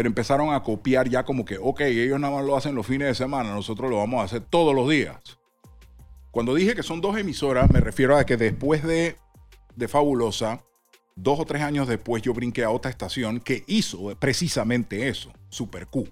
pero 0.00 0.08
empezaron 0.08 0.54
a 0.54 0.62
copiar 0.62 1.10
ya 1.10 1.26
como 1.26 1.44
que, 1.44 1.58
ok, 1.58 1.82
ellos 1.82 2.18
nada 2.18 2.36
más 2.36 2.46
lo 2.46 2.56
hacen 2.56 2.74
los 2.74 2.86
fines 2.86 3.08
de 3.08 3.14
semana, 3.14 3.52
nosotros 3.52 3.90
lo 3.90 3.98
vamos 3.98 4.22
a 4.22 4.24
hacer 4.24 4.40
todos 4.40 4.74
los 4.74 4.88
días. 4.88 5.18
Cuando 6.30 6.54
dije 6.54 6.74
que 6.74 6.82
son 6.82 7.02
dos 7.02 7.18
emisoras, 7.18 7.70
me 7.70 7.80
refiero 7.80 8.16
a 8.16 8.24
que 8.24 8.38
después 8.38 8.82
de, 8.82 9.18
de 9.76 9.88
Fabulosa, 9.88 10.64
dos 11.16 11.38
o 11.38 11.44
tres 11.44 11.60
años 11.60 11.86
después 11.86 12.22
yo 12.22 12.32
brinqué 12.32 12.64
a 12.64 12.70
otra 12.70 12.90
estación 12.90 13.40
que 13.40 13.62
hizo 13.66 14.16
precisamente 14.18 15.06
eso, 15.06 15.34
Super 15.50 15.86
Q. 15.86 16.08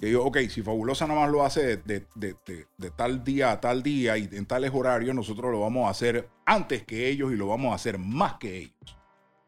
Que 0.00 0.10
yo, 0.10 0.24
ok, 0.24 0.38
si 0.50 0.62
Fabulosa 0.62 1.06
nada 1.06 1.20
más 1.20 1.30
lo 1.30 1.44
hace 1.44 1.76
de, 1.76 2.04
de, 2.16 2.90
tal 2.96 3.22
día 3.22 3.52
a 3.52 3.60
tal 3.60 3.84
día 3.84 4.18
y 4.18 4.28
en 4.32 4.46
tales 4.46 4.72
horarios, 4.74 5.14
nosotros 5.14 5.52
lo 5.52 5.60
vamos 5.60 5.86
a 5.86 5.90
hacer 5.90 6.28
antes 6.44 6.82
que 6.82 7.08
ellos 7.08 7.32
y 7.32 7.36
lo 7.36 7.46
vamos 7.46 7.70
a 7.70 7.76
hacer 7.76 7.98
más 7.98 8.34
que 8.40 8.58
ellos. 8.58 8.98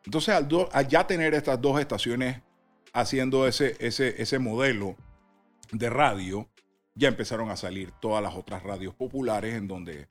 Entonces, 0.05 0.33
al 0.33 0.87
ya 0.87 1.09
tener 1.09 1.35
estas 1.35 1.61
dos 1.61 1.81
estaciones 1.81 2.40
haciendo 3.01 3.47
ese, 3.47 3.77
ese, 3.79 4.21
ese 4.21 4.39
modelo 4.39 4.97
de 5.73 5.89
radio, 5.89 6.49
ya 6.95 7.09
empezaron 7.09 7.51
a 7.51 7.57
salir 7.57 7.93
todas 8.01 8.23
las 8.23 8.35
otras 8.35 8.63
radios 8.65 8.95
populares 8.95 9.55
en 9.55 9.69
donde 9.69 10.09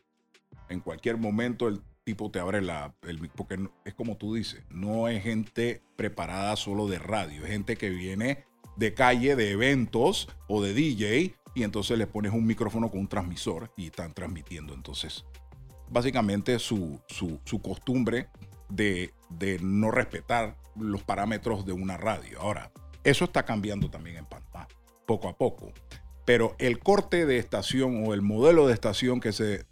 en 0.69 0.80
cualquier 0.80 1.17
momento 1.17 1.67
el 1.67 1.82
tipo 2.06 2.32
te 2.32 2.39
abre 2.39 2.62
la... 2.62 2.95
El, 3.02 3.30
porque 3.36 3.60
es 3.84 3.93
como 3.93 4.15
tú 4.15 4.36
dices, 4.36 4.63
no 4.69 5.10
es 5.10 5.21
gente 5.21 5.82
preparada 5.97 6.56
solo 6.56 6.88
de 6.88 7.00
radio, 7.00 7.43
es 7.43 7.52
gente 7.52 7.76
que 7.76 7.89
viene 7.89 8.45
de 8.78 8.93
calle, 8.93 9.36
de 9.36 9.52
eventos 9.52 10.30
o 10.47 10.63
de 10.63 10.73
DJ 10.73 11.36
y 11.56 11.63
entonces 11.63 11.97
le 11.97 12.08
pones 12.08 12.32
un 12.32 12.45
micrófono 12.45 12.89
con 12.89 13.02
un 13.02 13.08
transmisor 13.08 13.73
y 13.76 13.88
están 13.88 14.13
transmitiendo. 14.13 14.73
Entonces, 14.73 15.26
básicamente 15.89 16.58
su, 16.60 17.02
su, 17.10 17.41
su 17.43 17.62
costumbre 17.62 18.30
de, 18.69 19.13
de 19.30 19.60
no 19.60 19.91
respetar 19.91 20.56
los 20.79 21.03
parámetros 21.03 21.65
de 21.65 21.73
una 21.73 21.97
radio. 21.97 22.39
Ahora, 22.41 22.71
eso 23.03 23.25
está 23.25 23.43
cambiando 23.43 23.89
también 23.89 24.17
en 24.17 24.25
Panamá, 24.25 24.67
poco 25.05 25.29
a 25.29 25.37
poco. 25.37 25.71
Pero 26.25 26.55
el 26.59 26.79
corte 26.79 27.25
de 27.25 27.37
estación 27.37 28.05
o 28.05 28.13
el 28.13 28.21
modelo 28.21 28.67
de 28.67 28.73
estación 28.73 29.19
que 29.19 29.31
se 29.31 29.65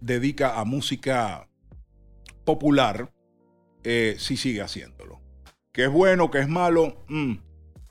dedica 0.00 0.60
a 0.60 0.64
música 0.64 1.48
popular, 2.44 3.10
eh, 3.82 4.16
sí 4.18 4.36
sigue 4.36 4.62
haciéndolo. 4.62 5.20
Que 5.72 5.84
es 5.84 5.90
bueno, 5.90 6.30
que 6.30 6.40
es 6.40 6.48
malo, 6.48 7.04
mm, 7.08 7.34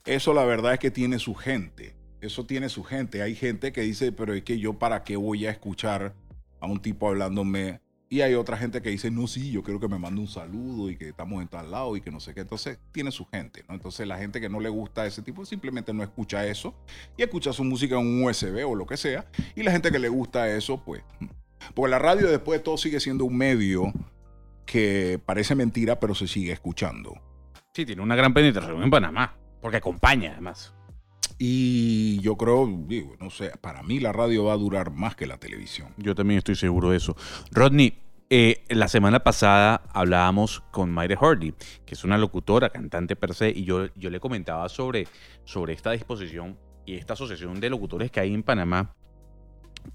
eso 0.06 0.34
la 0.34 0.46
verdad 0.46 0.74
es 0.74 0.80
que 0.80 0.92
tiene 0.92 1.20
su 1.20 1.36
gente. 1.36 1.96
Eso 2.22 2.46
tiene 2.46 2.70
su 2.70 2.84
gente. 2.84 3.22
Hay 3.22 3.36
gente 3.36 3.72
que 3.72 3.82
dice, 3.82 4.12
pero 4.12 4.34
es 4.34 4.44
que 4.44 4.60
yo 4.60 4.80
para 4.80 5.04
qué 5.04 5.16
voy 5.16 5.46
a 5.46 5.52
escuchar 5.52 6.16
a 6.60 6.68
un 6.68 6.82
tipo 6.82 7.08
hablándome 7.08 7.82
y 8.10 8.22
hay 8.22 8.36
otra 8.36 8.58
gente 8.58 8.82
que 8.82 8.90
dice, 8.90 9.10
no, 9.10 9.28
sí, 9.28 9.52
yo 9.52 9.64
quiero 9.64 9.80
que 9.80 9.88
me 9.88 9.98
mande 9.98 10.22
un 10.22 10.28
saludo 10.28 10.90
y 10.90 10.98
que 10.98 11.10
estamos 11.10 11.42
en 11.42 11.48
tal 11.48 11.72
lado 11.72 11.98
y 11.98 12.02
que 12.02 12.12
no 12.12 12.20
sé 12.20 12.34
qué. 12.34 12.42
Entonces 12.42 12.80
tiene 12.92 13.12
su 13.12 13.26
gente, 13.26 13.64
¿no? 13.68 13.74
Entonces 13.74 14.08
la 14.08 14.18
gente 14.18 14.40
que 14.40 14.48
no 14.48 14.60
le 14.60 14.70
gusta 14.70 15.06
ese 15.08 15.22
tipo 15.24 15.44
simplemente 15.46 15.94
no 15.94 16.04
escucha 16.04 16.46
eso 16.46 16.76
y 17.18 17.24
escucha 17.24 17.52
su 17.52 17.64
música 17.64 17.96
en 17.96 18.06
un 18.06 18.24
USB 18.24 18.68
o 18.68 18.76
lo 18.76 18.86
que 18.86 18.98
sea. 18.98 19.26
Y 19.56 19.64
la 19.64 19.72
gente 19.72 19.92
que 19.92 20.00
le 20.00 20.10
gusta 20.10 20.50
eso, 20.50 20.84
pues... 20.84 21.04
Porque 21.74 21.90
la 21.90 21.98
radio 21.98 22.30
después 22.30 22.60
de 22.60 22.64
todo 22.64 22.78
sigue 22.78 23.00
siendo 23.00 23.26
un 23.26 23.36
medio 23.36 23.92
que 24.68 25.20
parece 25.26 25.56
mentira, 25.56 26.00
pero 26.00 26.14
se 26.14 26.28
sigue 26.28 26.52
escuchando. 26.52 27.20
Sí, 27.74 27.86
tiene 27.86 28.04
una 28.04 28.16
gran 28.16 28.36
penetración 28.36 28.84
en 28.84 28.90
Panamá, 28.92 29.36
porque 29.62 29.78
acompaña 29.78 30.34
además. 30.34 30.75
Y 31.38 32.20
yo 32.22 32.38
creo, 32.38 32.68
digo, 32.88 33.16
no 33.20 33.30
sé, 33.30 33.52
para 33.62 33.84
mí 33.84 34.00
la 34.00 34.14
radio 34.14 34.46
va 34.46 34.54
a 34.54 34.58
durar 34.58 34.92
más 34.92 35.16
que 35.16 35.28
la 35.28 35.38
televisión. 35.38 35.90
Yo 35.98 36.16
también 36.16 36.38
estoy 36.38 36.56
seguro 36.56 36.92
de 36.92 36.98
eso. 36.98 37.16
Rodney, 37.52 37.98
eh, 38.30 38.64
la 38.70 38.88
semana 38.88 39.24
pasada 39.24 39.84
hablábamos 39.94 40.64
con 40.72 40.92
Mayre 40.92 41.18
Hardy, 41.18 41.54
que 41.86 41.94
es 41.94 42.04
una 42.04 42.18
locutora, 42.18 42.70
cantante 42.70 43.16
per 43.16 43.34
se, 43.34 43.50
y 43.50 43.66
yo, 43.66 43.88
yo 43.96 44.10
le 44.10 44.20
comentaba 44.20 44.68
sobre, 44.70 45.08
sobre 45.44 45.74
esta 45.74 45.92
disposición 45.92 46.58
y 46.86 46.96
esta 46.96 47.14
asociación 47.14 47.60
de 47.60 47.70
locutores 47.70 48.12
que 48.12 48.20
hay 48.20 48.34
en 48.34 48.44
Panamá 48.44 48.96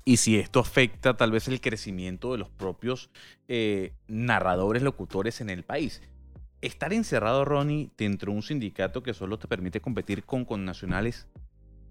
y 0.04 0.18
si 0.18 0.38
esto 0.38 0.60
afecta 0.60 1.16
tal 1.16 1.30
vez 1.30 1.48
el 1.48 1.60
crecimiento 1.60 2.32
de 2.32 2.38
los 2.38 2.50
propios 2.50 3.10
eh, 3.48 3.92
narradores, 4.08 4.82
locutores 4.82 5.40
en 5.40 5.50
el 5.50 5.64
país. 5.64 6.02
Estar 6.62 6.92
encerrado, 6.92 7.46
Ronnie, 7.46 7.90
dentro 7.96 8.32
de 8.32 8.36
un 8.36 8.42
sindicato 8.42 9.02
que 9.02 9.14
solo 9.14 9.38
te 9.38 9.48
permite 9.48 9.80
competir 9.80 10.24
con 10.24 10.44
connacionales, 10.44 11.26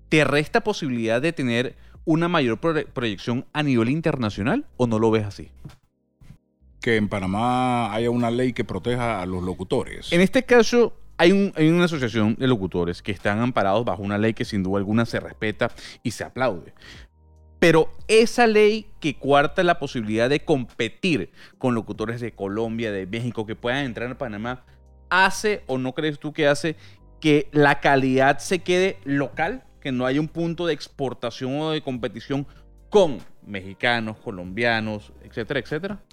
¿te 0.10 0.24
resta 0.24 0.62
posibilidad 0.62 1.22
de 1.22 1.34
tener 1.34 1.76
una 2.06 2.28
mayor 2.28 2.60
proyección 2.60 3.46
a 3.52 3.64
nivel 3.64 3.90
internacional 3.90 4.68
o 4.78 4.86
no 4.86 5.00
lo 5.00 5.10
ves 5.10 5.26
así? 5.26 5.50
Que 6.82 6.98
en 6.98 7.10
Panamá 7.10 7.92
haya 7.94 8.12
una 8.12 8.30
ley 8.30 8.54
que 8.54 8.64
proteja 8.64 9.22
a 9.22 9.26
los 9.26 9.44
locutores. 9.44 10.14
En 10.14 10.22
este 10.22 10.44
caso, 10.44 10.94
hay, 11.18 11.52
hay, 11.56 11.70
una 11.70 11.86
asociación 11.86 12.36
de 12.36 12.48
locutores 12.48 13.02
que 13.02 13.12
están 13.12 13.40
amparados 13.40 13.84
bajo 13.86 14.04
una 14.04 14.20
ley 14.20 14.36
que 14.36 14.46
sin 14.46 14.62
duda 14.62 14.78
alguna 14.78 15.06
se 15.06 15.20
respeta 15.20 15.72
y 16.04 16.12
se 16.12 16.24
aplaude. 16.24 16.74
Pero 17.60 17.92
esa 18.08 18.48
ley 18.48 18.88
que 19.02 19.18
cuarta 19.18 19.64
la 19.64 19.80
posibilidad 19.80 20.30
de 20.30 20.40
competir 20.40 21.32
con 21.58 21.76
locutores 21.76 22.22
de 22.22 22.32
Colombia, 22.32 22.92
de 22.92 23.06
México, 23.06 23.46
que 23.46 23.56
puedan 23.56 23.86
entrar 23.86 24.10
en 24.10 24.18
Panamá, 24.18 24.64
hace 25.10 25.64
o 25.68 25.78
no 25.78 25.94
crees 25.94 26.20
tú 26.20 26.32
que 26.32 26.48
hace 26.48 26.78
que 27.20 27.50
la 27.52 27.82
calidad 27.82 28.40
se 28.40 28.60
quede 28.60 28.98
local, 29.04 29.66
que 29.82 29.92
no 29.92 30.06
haya 30.06 30.22
un 30.22 30.30
punto 30.30 30.68
de 30.68 30.74
exportación 30.74 31.60
o 31.60 31.72
de 31.72 31.82
competición 31.82 32.48
con 32.90 33.20
mexicanos, 33.46 34.18
colombianos, 34.18 35.12
etcétera, 35.24 35.60
etcétera? 35.60 36.04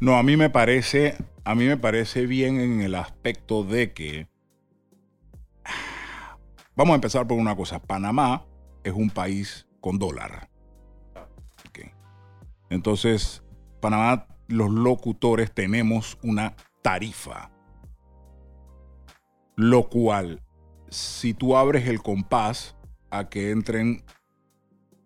No, 0.00 0.16
a 0.16 0.22
mí 0.24 0.36
me 0.36 0.50
parece, 0.50 1.16
a 1.44 1.54
mí 1.54 1.66
me 1.66 1.76
parece 1.76 2.26
bien 2.26 2.60
en 2.60 2.80
el 2.80 2.96
aspecto 2.96 3.62
de 3.62 3.92
que 3.92 4.26
vamos 6.74 6.92
a 6.92 6.96
empezar 6.96 7.26
por 7.26 7.38
una 7.38 7.54
cosa. 7.54 7.80
Panamá 7.80 8.44
es 8.82 8.92
un 8.92 9.10
país 9.10 9.68
con 9.80 9.98
dólar. 9.98 10.48
Entonces, 12.70 13.42
Panamá, 13.80 14.26
los 14.46 14.70
locutores 14.70 15.52
tenemos 15.52 16.18
una 16.22 16.56
tarifa. 16.82 17.50
Lo 19.56 19.88
cual, 19.88 20.42
si 20.88 21.34
tú 21.34 21.56
abres 21.56 21.86
el 21.88 22.02
compás 22.02 22.76
a 23.10 23.28
que 23.28 23.50
entren, 23.50 24.04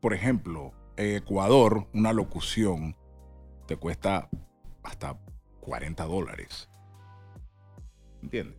por 0.01 0.14
ejemplo, 0.14 0.72
Ecuador, 0.96 1.88
una 1.94 2.12
locución, 2.12 2.96
te 3.66 3.77
cuesta 3.77 4.29
hasta 4.83 5.18
40 5.61 6.05
dólares. 6.05 6.68
¿Entiendes? 8.22 8.59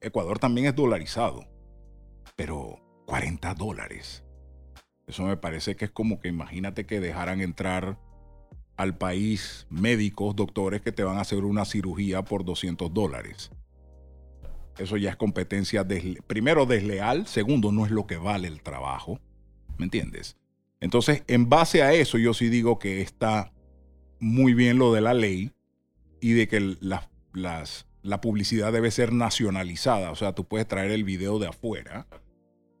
Ecuador 0.00 0.38
también 0.38 0.66
es 0.66 0.74
dolarizado, 0.74 1.44
pero 2.36 2.78
40 3.06 3.54
dólares. 3.54 4.24
Eso 5.06 5.24
me 5.24 5.36
parece 5.36 5.76
que 5.76 5.86
es 5.86 5.90
como 5.90 6.18
que 6.20 6.28
imagínate 6.28 6.86
que 6.86 7.00
dejaran 7.00 7.40
entrar 7.40 7.98
al 8.76 8.96
país 8.96 9.66
médicos, 9.70 10.36
doctores 10.36 10.82
que 10.82 10.92
te 10.92 11.04
van 11.04 11.18
a 11.18 11.22
hacer 11.22 11.44
una 11.44 11.64
cirugía 11.64 12.22
por 12.22 12.44
200 12.44 12.92
dólares. 12.92 13.50
Eso 14.78 14.96
ya 14.96 15.10
es 15.10 15.16
competencia, 15.16 15.86
primero 16.26 16.66
desleal, 16.66 17.26
segundo 17.26 17.72
no 17.72 17.86
es 17.86 17.90
lo 17.90 18.06
que 18.06 18.16
vale 18.16 18.48
el 18.48 18.62
trabajo, 18.62 19.18
¿me 19.78 19.84
entiendes? 19.84 20.36
Entonces, 20.80 21.22
en 21.26 21.48
base 21.48 21.82
a 21.82 21.94
eso, 21.94 22.18
yo 22.18 22.34
sí 22.34 22.50
digo 22.50 22.78
que 22.78 23.00
está 23.00 23.52
muy 24.20 24.54
bien 24.54 24.78
lo 24.78 24.92
de 24.92 25.00
la 25.00 25.14
ley 25.14 25.52
y 26.20 26.32
de 26.32 26.48
que 26.48 26.76
las, 26.80 27.86
la 28.02 28.20
publicidad 28.20 28.72
debe 28.72 28.90
ser 28.90 29.12
nacionalizada. 29.12 30.10
O 30.10 30.16
sea, 30.16 30.34
tú 30.34 30.44
puedes 30.44 30.68
traer 30.68 30.90
el 30.90 31.04
video 31.04 31.38
de 31.38 31.48
afuera, 31.48 32.06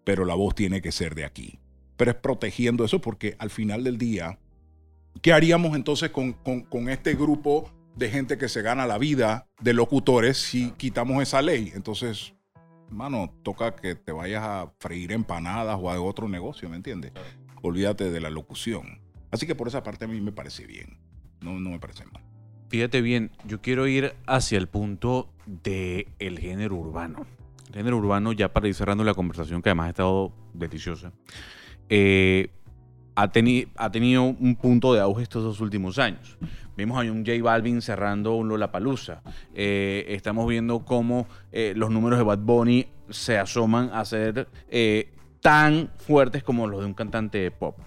pero 0.04 0.24
la 0.24 0.34
voz 0.34 0.54
tiene 0.54 0.82
que 0.82 0.92
ser 0.92 1.14
de 1.14 1.24
aquí. 1.24 1.58
Pero 1.96 2.10
es 2.10 2.16
protegiendo 2.16 2.84
eso 2.84 3.00
porque 3.00 3.36
al 3.38 3.50
final 3.50 3.84
del 3.84 3.96
día, 3.96 4.38
¿Qué 5.22 5.32
haríamos 5.32 5.76
entonces 5.76 6.10
con, 6.10 6.88
este 6.88 7.14
grupo 7.14 7.70
de 7.94 8.10
gente 8.10 8.38
que 8.38 8.48
se 8.48 8.62
gana 8.62 8.86
la 8.86 8.98
vida 8.98 9.48
de 9.60 9.72
locutores 9.72 10.36
si 10.36 10.70
quitamos 10.72 11.22
esa 11.22 11.42
ley? 11.42 11.72
Entonces, 11.74 12.34
mano, 12.90 13.32
toca 13.42 13.74
que 13.74 13.94
te 13.94 14.12
vayas 14.12 14.42
a 14.44 14.72
freír 14.78 15.12
empanadas 15.12 15.78
o 15.80 15.90
a 15.90 16.00
otro 16.00 16.28
negocio, 16.28 16.68
¿me 16.68 16.76
entiendes? 16.76 17.12
Olvídate 17.62 18.10
de 18.10 18.20
la 18.20 18.30
locución. 18.30 19.00
Así 19.30 19.46
que 19.46 19.54
por 19.54 19.68
esa 19.68 19.82
parte 19.82 20.04
a 20.04 20.08
mí 20.08 20.20
me 20.20 20.32
parece 20.32 20.66
bien. 20.66 20.98
No, 21.40 21.58
no 21.58 21.70
me 21.70 21.78
parece 21.78 22.04
mal. 22.06 22.22
Fíjate 22.68 23.00
bien, 23.00 23.30
yo 23.44 23.60
quiero 23.60 23.86
ir 23.86 24.14
hacia 24.26 24.58
el 24.58 24.66
punto 24.66 25.32
del 25.46 26.08
el 26.18 26.38
género 26.38 26.76
urbano. 26.76 27.26
El 27.68 27.74
género 27.74 27.98
urbano, 27.98 28.32
ya 28.32 28.52
para 28.52 28.68
ir 28.68 28.74
cerrando 28.74 29.04
la 29.04 29.14
conversación, 29.14 29.62
que 29.62 29.70
además 29.70 29.86
ha 29.86 29.90
estado 29.90 30.32
deliciosa. 30.52 31.12
Eh, 31.88 32.50
ha, 33.16 33.28
tenido 33.90 34.22
un 34.22 34.56
punto 34.56 34.92
de 34.94 35.00
auge 35.00 35.22
estos 35.22 35.42
dos 35.42 35.60
últimos 35.60 35.98
años. 35.98 36.36
Vimos 36.76 36.98
a 36.98 37.10
un 37.10 37.24
J 37.24 37.42
Balvin 37.42 37.80
cerrando 37.80 38.34
un 38.34 38.48
Lollapalooza. 38.48 39.22
Eh, 39.54 40.04
estamos 40.08 40.46
viendo 40.46 40.80
cómo 40.80 41.26
eh, 41.50 41.72
los 41.74 41.90
números 41.90 42.18
de 42.18 42.24
Bad 42.24 42.40
Bunny 42.40 42.86
se 43.08 43.38
asoman 43.38 43.90
a 43.94 44.04
ser 44.04 44.48
eh, 44.68 45.10
tan 45.40 45.90
fuertes 45.96 46.42
como 46.42 46.66
los 46.66 46.80
de 46.80 46.86
un 46.86 46.94
cantante 46.94 47.38
de 47.38 47.50
pop. 47.50 47.78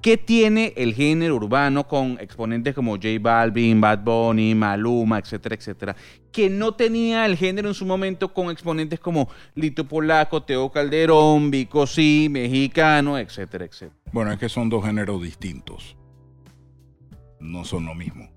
¿Qué 0.00 0.16
tiene 0.16 0.72
el 0.76 0.94
género 0.94 1.36
urbano 1.36 1.88
con 1.88 2.18
exponentes 2.20 2.74
como 2.74 2.92
J 2.92 3.08
Balvin, 3.20 3.80
Bad 3.80 4.04
Bunny, 4.04 4.54
Maluma, 4.54 5.18
etcétera, 5.18 5.56
etcétera? 5.56 5.96
Que 6.30 6.48
no 6.48 6.74
tenía 6.74 7.26
el 7.26 7.36
género 7.36 7.68
en 7.68 7.74
su 7.74 7.86
momento 7.86 8.32
con 8.32 8.50
exponentes 8.50 9.00
como 9.00 9.28
Lito 9.54 9.88
Polaco, 9.88 10.42
Teo 10.42 10.70
Calderón, 10.70 11.50
Vico 11.50 11.86
Sí, 11.86 12.28
Mexicano, 12.30 13.18
etcétera, 13.18 13.64
etcétera. 13.64 13.98
Bueno, 14.12 14.32
es 14.32 14.38
que 14.38 14.48
son 14.48 14.68
dos 14.68 14.84
géneros 14.84 15.20
distintos. 15.22 15.96
No 17.40 17.64
son 17.64 17.86
lo 17.86 17.94
mismo. 17.94 18.28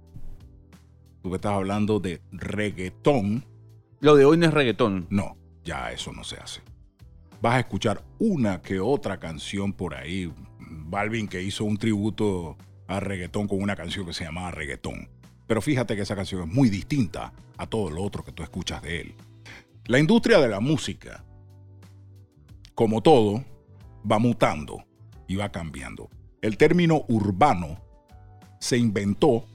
Tú 1.22 1.36
estás 1.36 1.54
hablando 1.54 2.00
de 2.00 2.22
reggaetón. 2.32 3.46
Lo 4.00 4.16
de 4.16 4.26
hoy 4.26 4.38
no 4.38 4.46
es 4.46 4.54
reggaetón. 4.54 5.08
No, 5.10 5.38
ya 5.64 5.92
eso 5.92 6.12
no 6.14 6.24
se 6.24 6.38
hace. 6.38 6.62
Vas 7.42 7.56
a 7.56 7.60
escuchar 7.60 8.04
una 8.18 8.62
que 8.62 8.80
otra 8.80 9.20
canción 9.20 9.74
por 9.74 9.96
ahí, 9.96 10.32
Balvin 10.70 11.28
que 11.28 11.42
hizo 11.42 11.66
un 11.66 11.78
tributo 11.78 12.58
a 12.88 13.00
reggaetón 13.00 13.48
con 13.48 13.62
una 13.62 13.76
canción 13.76 14.06
que 14.06 14.14
se 14.14 14.24
llamaba 14.24 14.52
Reggaetón. 14.52 15.10
Pero 15.48 15.62
fíjate 15.62 15.96
que 15.96 16.02
esa 16.02 16.16
canción 16.16 16.42
es 16.42 16.48
muy 16.48 16.70
distinta 16.70 17.34
a 17.58 17.68
todo 17.68 17.90
lo 17.90 18.04
otro 18.04 18.24
que 18.24 18.32
tú 18.32 18.44
escuchas 18.44 18.82
de 18.82 19.02
él. 19.02 19.16
La 19.86 20.00
industria 20.00 20.40
de 20.40 20.48
la 20.48 20.60
música, 20.60 21.24
como 22.76 23.02
todo, 23.02 23.44
va 24.10 24.20
mutando 24.20 24.84
y 25.28 25.36
va 25.36 25.52
cambiando. 25.52 26.10
El 26.42 26.58
término 26.58 27.04
urbano 27.08 27.82
se 28.60 28.78
inventó 28.78 29.46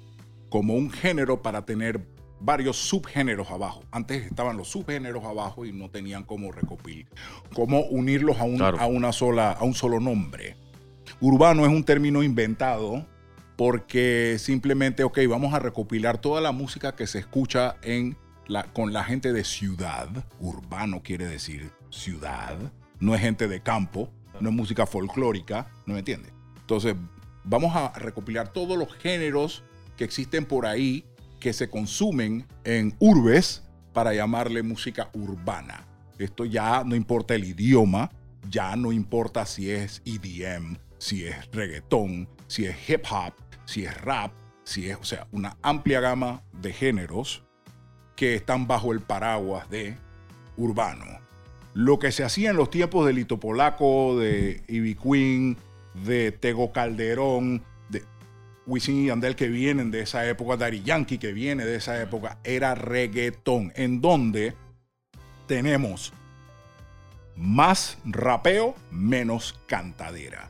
como 0.48 0.74
un 0.74 0.90
género 0.90 1.42
para 1.42 1.64
tener 1.64 2.06
varios 2.40 2.76
subgéneros 2.76 3.50
abajo. 3.50 3.84
Antes 3.90 4.26
estaban 4.26 4.56
los 4.56 4.68
subgéneros 4.68 5.24
abajo 5.24 5.64
y 5.64 5.72
no 5.72 5.90
tenían 5.90 6.24
cómo 6.24 6.52
recopilar, 6.52 7.06
cómo 7.54 7.80
unirlos 7.80 8.36
a, 8.38 8.42
a, 8.42 8.86
una 8.86 9.12
sola, 9.12 9.52
a 9.52 9.64
un 9.64 9.74
solo 9.74 10.00
nombre. 10.00 10.56
Urbano 11.20 11.64
es 11.64 11.70
un 11.70 11.84
término 11.84 12.22
inventado 12.22 13.06
porque 13.56 14.36
simplemente, 14.38 15.04
ok, 15.04 15.20
vamos 15.28 15.54
a 15.54 15.58
recopilar 15.58 16.18
toda 16.18 16.40
la 16.40 16.52
música 16.52 16.96
que 16.96 17.06
se 17.06 17.20
escucha 17.20 17.76
en 17.82 18.16
la, 18.46 18.64
con 18.64 18.92
la 18.92 19.04
gente 19.04 19.32
de 19.32 19.44
ciudad. 19.44 20.08
Urbano 20.40 21.02
quiere 21.02 21.26
decir 21.26 21.70
ciudad, 21.90 22.56
no 22.98 23.14
es 23.14 23.20
gente 23.20 23.48
de 23.48 23.60
campo, 23.60 24.10
no 24.40 24.48
es 24.48 24.54
música 24.54 24.86
folclórica, 24.86 25.68
¿no 25.86 25.94
me 25.94 26.00
entiendes? 26.00 26.32
Entonces, 26.60 26.96
vamos 27.44 27.76
a 27.76 27.90
recopilar 27.98 28.52
todos 28.52 28.76
los 28.76 28.92
géneros 28.94 29.62
que 29.96 30.04
existen 30.04 30.44
por 30.44 30.66
ahí 30.66 31.04
que 31.38 31.52
se 31.52 31.68
consumen 31.68 32.46
en 32.64 32.96
urbes 32.98 33.62
para 33.92 34.14
llamarle 34.14 34.62
música 34.62 35.10
urbana. 35.12 35.86
Esto 36.18 36.44
ya 36.44 36.84
no 36.84 36.96
importa 36.96 37.34
el 37.34 37.44
idioma, 37.44 38.10
ya 38.48 38.76
no 38.76 38.92
importa 38.92 39.46
si 39.46 39.70
es 39.70 40.02
EDM, 40.04 40.78
si 41.04 41.26
es 41.26 41.36
reggaetón, 41.52 42.26
si 42.46 42.64
es 42.64 42.88
hip 42.88 43.02
hop, 43.10 43.34
si 43.66 43.84
es 43.84 44.00
rap, 44.00 44.32
si 44.62 44.88
es, 44.88 44.96
o 44.96 45.04
sea, 45.04 45.26
una 45.32 45.58
amplia 45.60 46.00
gama 46.00 46.42
de 46.62 46.72
géneros 46.72 47.42
que 48.16 48.34
están 48.34 48.66
bajo 48.66 48.90
el 48.90 49.00
paraguas 49.00 49.68
de 49.68 49.98
urbano. 50.56 51.04
Lo 51.74 51.98
que 51.98 52.10
se 52.10 52.24
hacía 52.24 52.48
en 52.48 52.56
los 52.56 52.70
tiempos 52.70 53.04
de 53.04 53.12
Lito 53.12 53.38
Polaco, 53.38 54.18
de 54.18 54.62
Ivy 54.66 54.94
Queen, 54.94 55.58
de 56.06 56.32
Tego 56.32 56.72
Calderón, 56.72 57.62
de 57.90 58.02
Wisin 58.66 59.04
y 59.04 59.10
Andel 59.10 59.36
que 59.36 59.48
vienen 59.48 59.90
de 59.90 60.00
esa 60.00 60.26
época, 60.26 60.56
Dari 60.56 60.82
Yankee 60.84 61.18
que 61.18 61.34
viene 61.34 61.66
de 61.66 61.76
esa 61.76 62.00
época, 62.00 62.38
era 62.44 62.74
reggaetón, 62.74 63.74
en 63.76 64.00
donde 64.00 64.54
tenemos 65.46 66.14
más 67.36 67.98
rapeo, 68.06 68.74
menos 68.90 69.60
cantadera, 69.66 70.48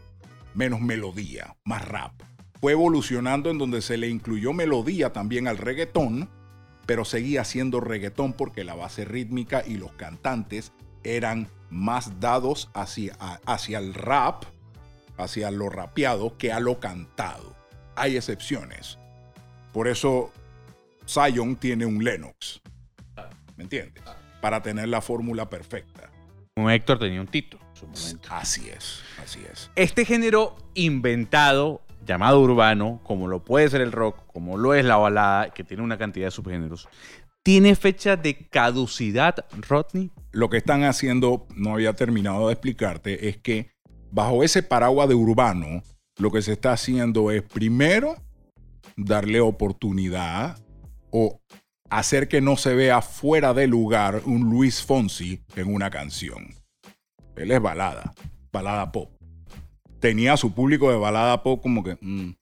menos 0.55 0.81
melodía, 0.81 1.57
más 1.65 1.87
rap. 1.87 2.13
Fue 2.61 2.73
evolucionando 2.73 3.51
en 3.51 3.59
donde 3.59 3.83
se 3.83 3.97
le 3.97 4.09
incluyó 4.09 4.53
melodía 4.53 5.13
también 5.13 5.49
al 5.49 5.59
reggaetón, 5.59 6.31
pero 6.87 7.05
seguía 7.05 7.45
siendo 7.45 7.81
reggaetón 7.81 8.33
porque 8.33 8.65
la 8.65 8.75
base 8.75 9.05
rítmica 9.05 9.63
y 9.67 9.77
los 9.77 9.93
cantantes 9.93 10.73
eran 11.03 11.49
más 11.71 12.21
dados 12.21 12.71
hacia, 12.73 13.15
hacia 13.45 13.79
el 13.79 13.95
rap, 13.95 14.45
hacia 15.19 15.51
lo 15.51 15.69
rapeado, 15.69 16.39
que 16.39 16.53
a 16.53 16.61
lo 16.61 16.81
cantado. 16.81 17.55
Hay 17.97 18.17
excepciones. 18.17 18.99
Por 19.73 19.89
eso 19.89 20.33
Zion 21.07 21.57
tiene 21.57 21.85
un 21.85 22.03
Lennox. 22.03 22.63
¿Me 23.57 23.65
entiendes? 23.65 24.03
Para 24.41 24.63
tener 24.63 24.89
la 24.89 25.01
fórmula 25.01 25.49
perfecta. 25.51 26.11
Un 26.57 26.71
Héctor 26.71 26.99
tenía 26.99 27.21
un 27.21 27.27
Tito 27.27 27.59
su 27.93 28.07
momento. 28.07 28.29
Así 28.31 28.69
es, 28.69 29.03
así 29.23 29.41
es. 29.51 29.71
Este 29.77 30.05
género 30.05 30.57
inventado, 30.75 31.83
llamado 32.07 32.41
urbano, 32.41 33.01
como 33.05 33.29
lo 33.29 33.45
puede 33.45 33.69
ser 33.69 33.81
el 33.81 33.93
rock, 33.93 34.27
como 34.33 34.57
lo 34.57 34.75
es 34.75 34.85
la 34.85 34.97
balada, 34.97 35.51
que 35.51 35.65
tiene 35.65 35.83
una 35.83 35.99
cantidad 35.99 36.27
de 36.27 36.31
subgéneros, 36.31 36.89
¿tiene 37.43 37.75
fecha 37.77 38.17
de 38.17 38.49
caducidad, 38.49 39.45
Rodney? 39.69 40.11
Lo 40.33 40.51
que 40.51 40.57
están 40.57 40.85
haciendo, 40.85 41.47
no 41.55 41.75
había 41.75 41.95
terminado 41.95 42.49
de 42.49 42.55
explicarte, 42.55 43.29
es 43.29 43.39
que 43.39 43.71
bajo 44.11 44.43
ese 44.43 44.63
paraguas 44.63 45.09
de 45.09 45.15
urbano, 45.15 45.83
lo 46.19 46.31
que 46.31 46.43
se 46.43 46.53
está 46.53 46.73
haciendo 46.73 47.31
es 47.31 47.43
primero 47.43 48.17
darle 48.97 49.41
oportunidad 49.41 50.59
o 51.11 51.41
hacer 51.91 52.29
que 52.29 52.41
no 52.41 52.57
se 52.57 52.75
vea 52.75 53.03
fuera 53.03 53.55
de 53.55 53.67
lugar 53.67 54.23
un 54.25 54.51
Luis 54.51 54.83
Fonsi 54.83 55.43
en 55.57 55.73
una 55.73 55.91
canción. 55.91 56.55
Él 57.37 57.51
es 57.51 57.61
balada, 57.61 58.13
balada 58.53 58.93
pop. 58.93 59.11
Tenía 60.01 60.37
su 60.37 60.55
público 60.55 60.91
de 60.91 60.97
balada 60.97 61.43
pop 61.43 61.63
como 61.63 61.83
que, 61.83 61.97
mm, 62.01 62.35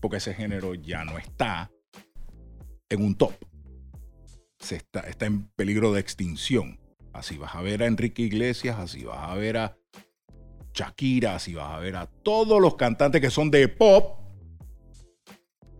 porque 0.00 0.18
ese 0.18 0.34
género 0.34 0.74
ya 0.74 1.04
no 1.04 1.18
está 1.18 1.70
en 2.88 3.02
un 3.04 3.14
top. 3.16 3.34
Se 4.58 4.76
está, 4.76 5.00
está 5.00 5.26
en 5.26 5.48
peligro 5.56 5.92
de 5.92 6.00
extinción. 6.00 6.78
Así 7.12 7.38
vas 7.38 7.54
a 7.54 7.62
ver 7.62 7.82
a 7.82 7.86
Enrique 7.86 8.22
Iglesias, 8.22 8.78
así 8.78 9.04
vas 9.04 9.30
a 9.30 9.34
ver 9.34 9.56
a 9.56 9.76
Shakira, 10.74 11.36
así 11.36 11.54
vas 11.54 11.70
a 11.70 11.78
ver 11.78 11.96
a 11.96 12.06
todos 12.06 12.60
los 12.60 12.74
cantantes 12.74 13.20
que 13.20 13.30
son 13.30 13.50
de 13.50 13.68
pop 13.68 14.18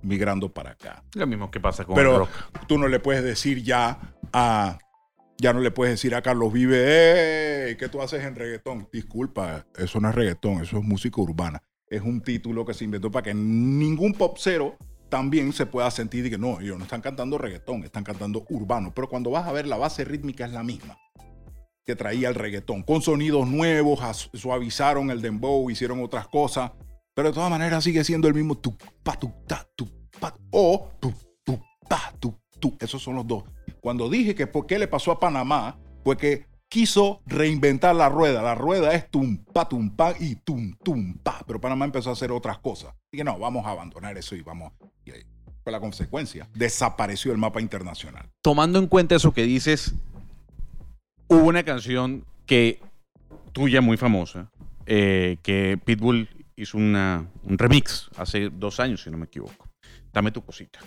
migrando 0.02 0.52
para 0.52 0.70
acá. 0.72 1.02
Lo 1.14 1.26
mismo 1.26 1.50
que 1.50 1.60
pasa 1.60 1.84
con 1.84 1.94
Pero 1.94 2.12
el 2.12 2.18
rock. 2.18 2.66
tú 2.68 2.78
no 2.78 2.88
le 2.88 3.00
puedes 3.00 3.24
decir 3.24 3.62
ya 3.62 4.14
a. 4.32 4.78
Ya 5.38 5.52
no 5.52 5.60
le 5.60 5.70
puedes 5.70 5.94
decir 5.94 6.14
a 6.14 6.22
Carlos 6.22 6.52
Vive, 6.52 7.68
"Ey, 7.68 7.76
¿qué 7.76 7.88
tú 7.88 8.00
haces 8.00 8.22
en 8.24 8.36
reggaetón? 8.36 8.88
Disculpa, 8.92 9.66
eso 9.76 10.00
no 10.00 10.08
es 10.08 10.14
reggaetón, 10.14 10.62
eso 10.62 10.78
es 10.78 10.84
música 10.84 11.20
urbana. 11.20 11.62
Es 11.88 12.02
un 12.02 12.20
título 12.20 12.64
que 12.64 12.74
se 12.74 12.84
inventó 12.84 13.10
para 13.10 13.24
que 13.24 13.34
ningún 13.34 14.14
popcero 14.14 14.76
también 15.08 15.52
se 15.52 15.66
pueda 15.66 15.90
sentir 15.90 16.26
y 16.26 16.30
que 16.30 16.38
no, 16.38 16.60
ellos 16.60 16.78
no 16.78 16.84
están 16.84 17.00
cantando 17.00 17.38
reggaetón, 17.38 17.84
están 17.84 18.04
cantando 18.04 18.44
urbano. 18.48 18.92
Pero 18.94 19.08
cuando 19.08 19.30
vas 19.30 19.46
a 19.46 19.52
ver, 19.52 19.66
la 19.66 19.76
base 19.76 20.04
rítmica 20.04 20.46
es 20.46 20.52
la 20.52 20.62
misma 20.62 20.96
que 21.84 21.94
traía 21.94 22.28
el 22.28 22.34
reggaetón, 22.34 22.82
con 22.82 23.02
sonidos 23.02 23.46
nuevos, 23.46 24.30
suavizaron 24.32 25.10
el 25.10 25.20
dembow, 25.20 25.68
hicieron 25.70 26.02
otras 26.02 26.28
cosas, 26.28 26.72
pero 27.14 27.28
de 27.28 27.34
todas 27.34 27.50
maneras 27.50 27.84
sigue 27.84 28.02
siendo 28.04 28.26
el 28.26 28.34
mismo 28.34 28.56
tu 28.56 28.76
pa 29.02 29.18
tu 29.18 29.30
ta 29.46 29.68
tu 29.76 29.86
pa 30.18 30.34
o 30.50 30.90
tu 30.98 31.12
tu 31.44 31.60
pa 31.88 32.12
tu 32.18 32.34
tu. 32.58 32.76
Esos 32.80 33.02
son 33.02 33.16
los 33.16 33.26
dos. 33.26 33.44
Cuando 33.84 34.08
dije 34.08 34.34
que 34.34 34.46
por 34.46 34.66
qué 34.66 34.78
le 34.78 34.88
pasó 34.88 35.12
a 35.12 35.20
Panamá, 35.20 35.76
fue 36.04 36.16
que 36.16 36.46
quiso 36.70 37.20
reinventar 37.26 37.94
la 37.94 38.08
rueda. 38.08 38.40
La 38.40 38.54
rueda 38.54 38.94
es 38.94 39.10
tum 39.10 39.36
pa 39.36 39.68
tum 39.68 39.94
pa 39.94 40.14
y 40.18 40.36
tum 40.36 40.74
tum 40.82 41.18
pa, 41.18 41.44
pero 41.46 41.60
Panamá 41.60 41.84
empezó 41.84 42.08
a 42.08 42.14
hacer 42.14 42.32
otras 42.32 42.56
cosas. 42.60 42.94
Y 43.12 43.18
que 43.18 43.24
no, 43.24 43.38
vamos 43.38 43.66
a 43.66 43.72
abandonar 43.72 44.16
eso 44.16 44.34
y 44.36 44.40
vamos. 44.40 44.72
Y 45.04 45.10
ahí 45.10 45.22
fue 45.62 45.70
la 45.70 45.80
consecuencia. 45.80 46.48
Desapareció 46.54 47.30
el 47.30 47.36
mapa 47.36 47.60
internacional. 47.60 48.26
Tomando 48.40 48.78
en 48.78 48.86
cuenta 48.86 49.16
eso 49.16 49.34
que 49.34 49.42
dices, 49.42 49.94
hubo 51.28 51.44
una 51.44 51.62
canción 51.62 52.24
que 52.46 52.80
tuya 53.52 53.82
muy 53.82 53.98
famosa, 53.98 54.50
eh, 54.86 55.36
que 55.42 55.78
Pitbull 55.84 56.30
hizo 56.56 56.78
una, 56.78 57.28
un 57.42 57.58
remix 57.58 58.08
hace 58.16 58.48
dos 58.48 58.80
años, 58.80 59.02
si 59.02 59.10
no 59.10 59.18
me 59.18 59.26
equivoco. 59.26 59.68
Dame 60.10 60.30
tu 60.30 60.42
cosita. 60.42 60.80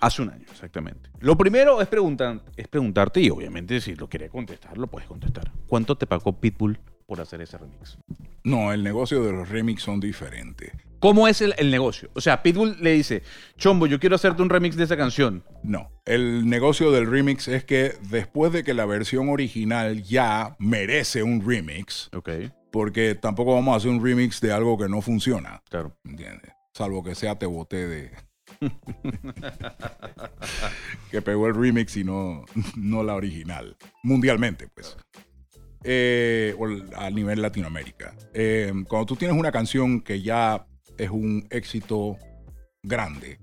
Hace 0.00 0.22
un 0.22 0.30
año, 0.30 0.44
exactamente. 0.50 1.10
Lo 1.20 1.36
primero 1.36 1.80
es, 1.82 1.88
preguntar, 1.88 2.40
es 2.56 2.68
preguntarte, 2.68 3.20
y 3.20 3.30
obviamente 3.30 3.80
si 3.80 3.94
lo 3.94 4.08
quieres 4.08 4.30
contestar, 4.30 4.78
lo 4.78 4.86
puedes 4.86 5.08
contestar. 5.08 5.50
¿Cuánto 5.66 5.96
te 5.96 6.06
pagó 6.06 6.38
Pitbull 6.40 6.78
por 7.06 7.20
hacer 7.20 7.40
ese 7.40 7.58
remix? 7.58 7.98
No, 8.44 8.72
el 8.72 8.84
negocio 8.84 9.22
de 9.24 9.32
los 9.32 9.48
remix 9.48 9.82
son 9.82 9.98
diferentes. 9.98 10.72
¿Cómo 11.00 11.28
es 11.28 11.40
el, 11.42 11.54
el 11.58 11.70
negocio? 11.70 12.10
O 12.14 12.20
sea, 12.20 12.42
Pitbull 12.42 12.76
le 12.80 12.92
dice, 12.92 13.22
Chombo, 13.56 13.86
yo 13.86 14.00
quiero 14.00 14.16
hacerte 14.16 14.42
un 14.42 14.50
remix 14.50 14.76
de 14.76 14.84
esa 14.84 14.96
canción. 14.96 15.44
No, 15.62 15.90
el 16.04 16.48
negocio 16.48 16.90
del 16.90 17.10
remix 17.10 17.48
es 17.48 17.64
que 17.64 17.94
después 18.10 18.52
de 18.52 18.64
que 18.64 18.74
la 18.74 18.86
versión 18.86 19.28
original 19.28 20.02
ya 20.02 20.56
merece 20.58 21.22
un 21.22 21.46
remix, 21.46 22.08
Ok, 22.14 22.30
porque 22.70 23.14
tampoco 23.14 23.54
vamos 23.54 23.74
a 23.74 23.76
hacer 23.78 23.90
un 23.90 24.02
remix 24.02 24.40
de 24.40 24.52
algo 24.52 24.78
que 24.78 24.88
no 24.88 25.00
funciona, 25.02 25.62
claro. 25.68 25.96
¿entiendes? 26.04 26.52
Salvo 26.72 27.02
que 27.02 27.14
sea 27.14 27.38
te 27.38 27.46
boté 27.46 27.88
de... 27.88 28.12
que 31.10 31.22
pegó 31.22 31.46
el 31.46 31.54
remix 31.54 31.96
y 31.96 32.04
no, 32.04 32.44
no 32.76 33.02
la 33.02 33.14
original. 33.14 33.76
Mundialmente, 34.02 34.68
pues. 34.68 34.96
Eh, 35.84 36.54
o 36.58 36.66
a 36.96 37.10
nivel 37.10 37.40
Latinoamérica. 37.40 38.14
Eh, 38.34 38.72
cuando 38.88 39.06
tú 39.06 39.16
tienes 39.16 39.38
una 39.38 39.52
canción 39.52 40.00
que 40.00 40.22
ya 40.22 40.66
es 40.96 41.10
un 41.10 41.46
éxito 41.50 42.18
grande, 42.82 43.38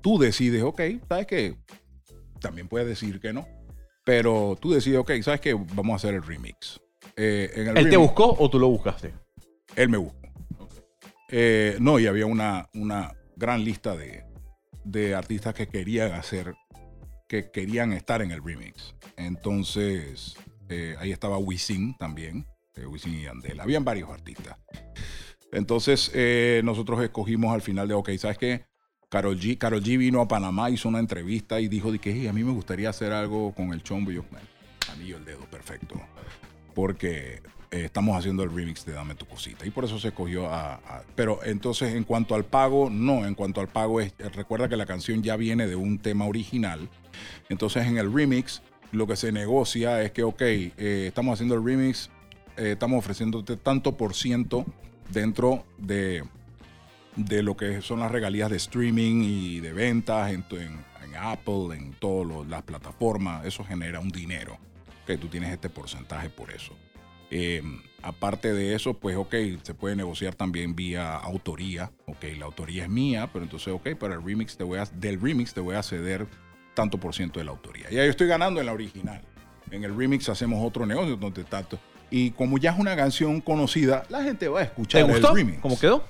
tú 0.00 0.18
decides, 0.18 0.62
ok, 0.62 0.80
¿sabes 1.08 1.26
qué? 1.26 1.56
También 2.40 2.68
puedes 2.68 2.86
decir 2.86 3.20
que 3.20 3.32
no. 3.32 3.48
Pero 4.04 4.56
tú 4.60 4.72
decides, 4.72 5.00
ok, 5.00 5.10
¿sabes 5.22 5.40
qué? 5.40 5.54
Vamos 5.54 5.94
a 5.94 5.96
hacer 5.96 6.14
el 6.14 6.22
remix. 6.22 6.80
Eh, 7.16 7.50
en 7.56 7.68
el 7.68 7.78
¿Él 7.78 7.90
te 7.90 7.96
buscó 7.96 8.36
o 8.38 8.48
tú 8.48 8.58
lo 8.58 8.68
buscaste? 8.68 9.12
él 9.74 9.88
me 9.88 9.98
buscó. 9.98 10.20
No, 11.80 11.98
y 11.98 12.06
había 12.06 12.26
una, 12.26 12.68
una 12.72 13.12
gran 13.34 13.64
lista 13.64 13.96
de, 13.96 14.24
de 14.86 15.14
artistas 15.14 15.54
que 15.54 15.66
querían 15.66 16.12
hacer, 16.12 16.54
que 17.28 17.50
querían 17.50 17.92
estar 17.92 18.22
en 18.22 18.30
el 18.30 18.42
remix. 18.42 18.94
Entonces, 19.16 20.36
eh, 20.68 20.94
ahí 20.98 21.10
estaba 21.10 21.38
Wisin 21.38 21.96
también, 21.98 22.46
eh, 22.74 22.86
Wisin 22.86 23.14
y 23.14 23.26
Andel. 23.26 23.60
Habían 23.60 23.84
varios 23.84 24.10
artistas. 24.10 24.56
Entonces, 25.52 26.10
eh, 26.14 26.60
nosotros 26.64 27.02
escogimos 27.02 27.52
al 27.52 27.62
final 27.62 27.88
de, 27.88 27.94
ok, 27.94 28.10
¿sabes 28.16 28.38
qué? 28.38 28.66
Carol 29.08 29.38
G, 29.38 29.58
Karol 29.58 29.82
G 29.82 29.98
vino 29.98 30.20
a 30.20 30.28
Panamá, 30.28 30.70
hizo 30.70 30.88
una 30.88 30.98
entrevista 30.98 31.60
y 31.60 31.68
dijo 31.68 31.92
de 31.92 31.98
que 31.98 32.12
"Hey, 32.12 32.26
a 32.26 32.32
mí 32.32 32.42
me 32.42 32.52
gustaría 32.52 32.90
hacer 32.90 33.12
algo 33.12 33.54
con 33.54 33.72
el 33.72 33.82
chombo. 33.82 34.10
Y 34.10 34.16
yo, 34.16 34.24
"Bueno, 34.30 34.46
anillo 34.92 35.16
el 35.16 35.24
dedo, 35.24 35.48
perfecto. 35.50 36.00
Porque 36.74 37.40
eh, 37.76 37.84
estamos 37.84 38.16
haciendo 38.16 38.42
el 38.42 38.54
remix 38.54 38.84
de 38.84 38.92
Dame 38.92 39.14
tu 39.14 39.26
cosita. 39.26 39.66
Y 39.66 39.70
por 39.70 39.84
eso 39.84 39.98
se 39.98 40.08
escogió 40.08 40.48
a, 40.52 41.02
Pero 41.14 41.40
entonces, 41.44 41.94
en 41.94 42.04
cuanto 42.04 42.34
al 42.34 42.44
pago, 42.44 42.88
no. 42.90 43.26
En 43.26 43.34
cuanto 43.34 43.60
al 43.60 43.68
pago, 43.68 44.00
es, 44.00 44.12
eh, 44.18 44.28
recuerda 44.30 44.68
que 44.68 44.76
la 44.76 44.86
canción 44.86 45.22
ya 45.22 45.36
viene 45.36 45.66
de 45.66 45.76
un 45.76 45.98
tema 45.98 46.26
original. 46.26 46.88
Entonces, 47.48 47.86
en 47.86 47.98
el 47.98 48.12
remix, 48.12 48.62
lo 48.92 49.06
que 49.06 49.16
se 49.16 49.32
negocia 49.32 50.02
es 50.02 50.12
que, 50.12 50.22
ok, 50.22 50.42
eh, 50.42 51.04
estamos 51.08 51.34
haciendo 51.34 51.54
el 51.54 51.64
remix, 51.64 52.10
estamos 52.56 52.98
ofreciéndote 52.98 53.56
tanto 53.56 53.98
por 53.98 54.14
ciento 54.14 54.64
dentro 55.10 55.66
de, 55.76 56.24
de 57.14 57.42
lo 57.42 57.54
que 57.54 57.82
son 57.82 58.00
las 58.00 58.10
regalías 58.10 58.50
de 58.50 58.56
streaming 58.56 59.22
y 59.22 59.60
de 59.60 59.74
ventas 59.74 60.32
en 60.32 60.42
Apple, 61.18 61.76
en 61.76 61.92
todas 61.92 62.46
las 62.46 62.62
plataformas. 62.62 63.44
Eso 63.44 63.64
genera 63.64 64.00
un 64.00 64.10
dinero. 64.10 64.58
Que 65.06 65.18
tú 65.18 65.28
tienes 65.28 65.52
este 65.52 65.68
porcentaje 65.68 66.30
por 66.30 66.50
eso. 66.50 66.74
Eh, 67.30 67.62
aparte 68.02 68.52
de 68.52 68.74
eso, 68.74 68.94
pues 68.94 69.16
ok, 69.16 69.34
se 69.62 69.74
puede 69.74 69.96
negociar 69.96 70.34
también 70.34 70.76
vía 70.76 71.16
autoría. 71.16 71.90
Ok, 72.06 72.24
la 72.38 72.44
autoría 72.46 72.84
es 72.84 72.88
mía, 72.88 73.30
pero 73.32 73.44
entonces, 73.44 73.74
ok, 73.74 73.96
para 73.98 74.14
el 74.14 74.22
remix 74.24 74.56
te 74.56 74.64
voy 74.64 74.78
a, 74.78 74.84
del 74.84 75.20
remix 75.20 75.52
te 75.54 75.60
voy 75.60 75.74
a 75.76 75.82
ceder 75.82 76.26
tanto 76.74 76.98
por 76.98 77.14
ciento 77.14 77.40
de 77.40 77.44
la 77.46 77.50
autoría. 77.52 77.88
Ya 77.90 78.04
yo 78.04 78.10
estoy 78.10 78.28
ganando 78.28 78.60
en 78.60 78.66
la 78.66 78.72
original. 78.72 79.22
En 79.70 79.82
el 79.82 79.96
remix 79.96 80.28
hacemos 80.28 80.64
otro 80.64 80.86
negocio 80.86 81.16
donde 81.16 81.42
tanto. 81.44 81.78
Y 82.10 82.30
como 82.32 82.58
ya 82.58 82.70
es 82.70 82.78
una 82.78 82.94
canción 82.94 83.40
conocida, 83.40 84.04
la 84.08 84.22
gente 84.22 84.46
va 84.48 84.60
a 84.60 84.62
¿Te 84.62 84.68
escuchar 84.68 85.04
gustó? 85.04 85.30
el 85.30 85.36
remix. 85.36 85.58
¿Cómo 85.60 85.78
quedó? 85.78 86.04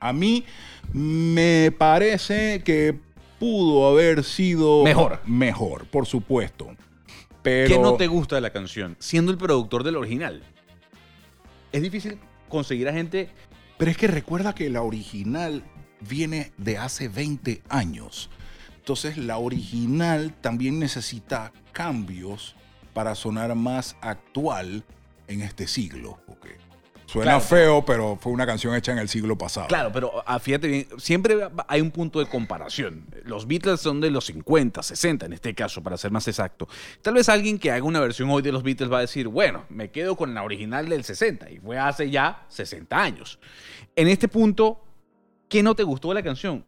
A 0.00 0.12
mí 0.12 0.44
me 0.92 1.72
parece 1.76 2.62
que 2.64 2.98
pudo 3.38 3.88
haber 3.88 4.24
sido 4.24 4.84
Mejor. 4.84 5.20
Mejor, 5.26 5.86
por 5.86 6.06
supuesto. 6.06 6.68
Pero 7.42 7.68
¿Qué 7.68 7.78
no 7.78 7.94
te 7.94 8.06
gusta 8.06 8.36
de 8.36 8.40
la 8.40 8.50
canción? 8.50 8.96
Siendo 9.00 9.32
el 9.32 9.38
productor 9.38 9.82
del 9.82 9.96
original. 9.96 10.42
Es 11.72 11.82
difícil 11.82 12.18
conseguir 12.48 12.88
a 12.88 12.92
gente. 12.92 13.30
Pero 13.78 13.90
es 13.90 13.96
que 13.96 14.06
recuerda 14.06 14.54
que 14.54 14.70
la 14.70 14.82
original 14.82 15.64
viene 16.00 16.52
de 16.58 16.78
hace 16.78 17.08
20 17.08 17.62
años. 17.68 18.30
Entonces 18.76 19.16
la 19.16 19.38
original 19.38 20.34
también 20.40 20.78
necesita 20.78 21.52
cambios 21.72 22.54
para 22.92 23.14
sonar 23.14 23.54
más 23.54 23.96
actual 24.00 24.84
en 25.28 25.40
este 25.40 25.66
siglo. 25.66 26.20
Porque 26.26 26.56
suena 27.12 27.40
feo, 27.40 27.84
pero 27.84 28.16
fue 28.20 28.32
una 28.32 28.46
canción 28.46 28.74
hecha 28.74 28.92
en 28.92 28.98
el 28.98 29.08
siglo 29.08 29.36
pasado. 29.36 29.68
Claro, 29.68 29.90
pero 29.92 30.22
ah, 30.26 30.38
fíjate 30.38 30.68
bien, 30.68 30.86
siempre 30.98 31.38
hay 31.68 31.80
un 31.80 31.90
punto 31.90 32.18
de 32.18 32.26
comparación. 32.26 33.06
Los 33.24 33.46
Beatles 33.46 33.80
son 33.80 34.00
de 34.00 34.10
los 34.10 34.24
50, 34.26 34.82
60 34.82 35.26
en 35.26 35.32
este 35.34 35.54
caso, 35.54 35.82
para 35.82 35.96
ser 35.96 36.10
más 36.10 36.26
exacto. 36.28 36.68
Tal 37.02 37.14
vez 37.14 37.28
alguien 37.28 37.58
que 37.58 37.70
haga 37.70 37.84
una 37.84 38.00
versión 38.00 38.30
hoy 38.30 38.42
de 38.42 38.52
los 38.52 38.62
Beatles 38.62 38.90
va 38.90 38.98
a 38.98 39.02
decir, 39.02 39.28
bueno, 39.28 39.64
me 39.68 39.90
quedo 39.90 40.16
con 40.16 40.32
la 40.34 40.42
original 40.42 40.88
del 40.88 41.04
60 41.04 41.50
y 41.50 41.58
fue 41.58 41.78
hace 41.78 42.10
ya 42.10 42.46
60 42.48 43.00
años. 43.00 43.38
En 43.94 44.08
este 44.08 44.28
punto, 44.28 44.82
¿qué 45.48 45.62
no 45.62 45.74
te 45.74 45.82
gustó 45.82 46.08
de 46.08 46.14
la 46.14 46.22
canción? 46.22 46.64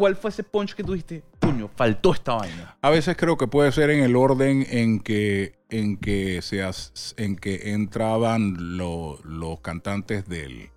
¿Cuál 0.00 0.16
fue 0.16 0.30
ese 0.30 0.44
punch 0.44 0.72
que 0.72 0.82
tuviste? 0.82 1.22
Puño, 1.40 1.68
faltó 1.76 2.14
esta 2.14 2.32
vaina. 2.32 2.74
A 2.80 2.88
veces 2.88 3.18
creo 3.18 3.36
que 3.36 3.46
puede 3.46 3.70
ser 3.70 3.90
en 3.90 4.02
el 4.02 4.16
orden 4.16 4.66
en 4.70 4.98
que, 4.98 5.58
en 5.68 5.98
que, 5.98 6.40
seas, 6.40 7.14
en 7.18 7.36
que 7.36 7.74
entraban 7.74 8.78
los 8.78 9.60
cantantes 9.60 10.26
del, 10.26 10.70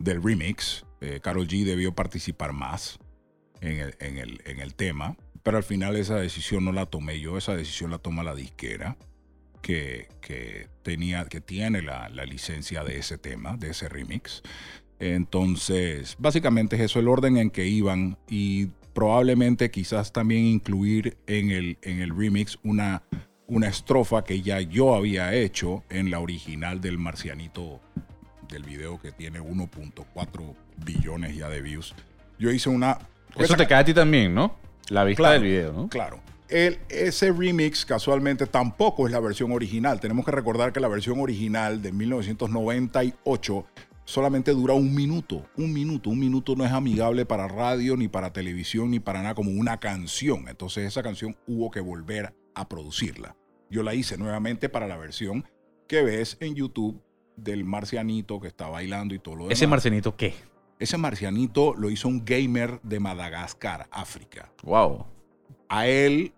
del 0.00 0.20
remix. 0.20 0.84
Eh, 1.00 1.20
G 1.22 1.64
debió 1.64 1.94
participar 1.94 2.52
más 2.52 2.98
en 3.60 3.78
el, 3.78 3.94
en, 4.00 4.18
el, 4.18 4.42
en 4.44 4.58
el, 4.58 4.74
tema, 4.74 5.16
pero 5.44 5.58
al 5.58 5.62
final 5.62 5.94
esa 5.94 6.16
decisión 6.16 6.64
no 6.64 6.72
la 6.72 6.86
tomé 6.86 7.20
yo, 7.20 7.38
esa 7.38 7.54
decisión 7.54 7.92
la 7.92 7.98
toma 7.98 8.24
la 8.24 8.34
disquera. 8.34 8.96
Que, 9.62 10.08
que, 10.20 10.68
tenía, 10.82 11.26
que 11.26 11.40
tiene 11.40 11.80
la, 11.80 12.08
la 12.08 12.24
licencia 12.24 12.82
de 12.82 12.98
ese 12.98 13.18
tema, 13.18 13.56
de 13.56 13.70
ese 13.70 13.88
remix. 13.88 14.42
Entonces, 15.00 16.16
básicamente 16.18 16.76
es 16.76 16.82
eso 16.82 16.98
el 16.98 17.08
orden 17.08 17.36
en 17.36 17.50
que 17.50 17.66
iban 17.66 18.18
y 18.28 18.66
probablemente 18.92 19.70
quizás 19.70 20.12
también 20.12 20.44
incluir 20.44 21.16
en 21.26 21.50
el, 21.50 21.78
en 21.82 22.00
el 22.00 22.16
remix 22.16 22.58
una, 22.64 23.02
una 23.46 23.68
estrofa 23.68 24.24
que 24.24 24.42
ya 24.42 24.60
yo 24.60 24.94
había 24.94 25.34
hecho 25.34 25.84
en 25.88 26.10
la 26.10 26.18
original 26.18 26.80
del 26.80 26.98
Marcianito 26.98 27.80
del 28.48 28.64
video 28.64 29.00
que 29.00 29.12
tiene 29.12 29.40
1.4 29.40 30.54
billones 30.84 31.36
ya 31.36 31.48
de 31.48 31.62
views. 31.62 31.94
Yo 32.38 32.50
hice 32.50 32.70
una... 32.70 32.98
Eso 33.36 33.54
te 33.54 33.66
cae 33.66 33.80
a 33.80 33.84
ti 33.84 33.94
también, 33.94 34.34
¿no? 34.34 34.56
La 34.88 35.04
vista 35.04 35.32
del 35.32 35.42
video, 35.42 35.72
¿no? 35.72 35.88
Claro. 35.88 36.20
El, 36.48 36.78
ese 36.88 37.30
remix 37.30 37.84
casualmente 37.84 38.46
tampoco 38.46 39.06
es 39.06 39.12
la 39.12 39.20
versión 39.20 39.52
original. 39.52 40.00
Tenemos 40.00 40.24
que 40.24 40.30
recordar 40.30 40.72
que 40.72 40.80
la 40.80 40.88
versión 40.88 41.20
original 41.20 41.82
de 41.82 41.92
1998 41.92 43.66
solamente 44.08 44.52
dura 44.52 44.72
un 44.72 44.94
minuto, 44.94 45.44
un 45.58 45.70
minuto, 45.70 46.08
un 46.08 46.18
minuto 46.18 46.56
no 46.56 46.64
es 46.64 46.72
amigable 46.72 47.26
para 47.26 47.46
radio, 47.46 47.94
ni 47.94 48.08
para 48.08 48.32
televisión, 48.32 48.90
ni 48.90 49.00
para 49.00 49.20
nada 49.20 49.34
como 49.34 49.50
una 49.50 49.80
canción. 49.80 50.48
Entonces 50.48 50.86
esa 50.86 51.02
canción 51.02 51.36
hubo 51.46 51.70
que 51.70 51.80
volver 51.80 52.34
a 52.54 52.66
producirla. 52.70 53.36
Yo 53.68 53.82
la 53.82 53.94
hice 53.94 54.16
nuevamente 54.16 54.70
para 54.70 54.88
la 54.88 54.96
versión 54.96 55.44
que 55.86 56.00
ves 56.02 56.38
en 56.40 56.54
YouTube 56.54 57.02
del 57.36 57.66
marcianito 57.66 58.40
que 58.40 58.48
está 58.48 58.66
bailando 58.68 59.14
y 59.14 59.18
todo 59.18 59.34
lo 59.34 59.44
demás. 59.44 59.58
¿Ese 59.58 59.66
marcianito 59.66 60.16
qué? 60.16 60.32
Ese 60.78 60.96
marcianito 60.96 61.74
lo 61.74 61.90
hizo 61.90 62.08
un 62.08 62.24
gamer 62.24 62.80
de 62.80 63.00
Madagascar, 63.00 63.88
África. 63.90 64.50
Wow. 64.62 65.04
A 65.68 65.86
él, 65.86 66.32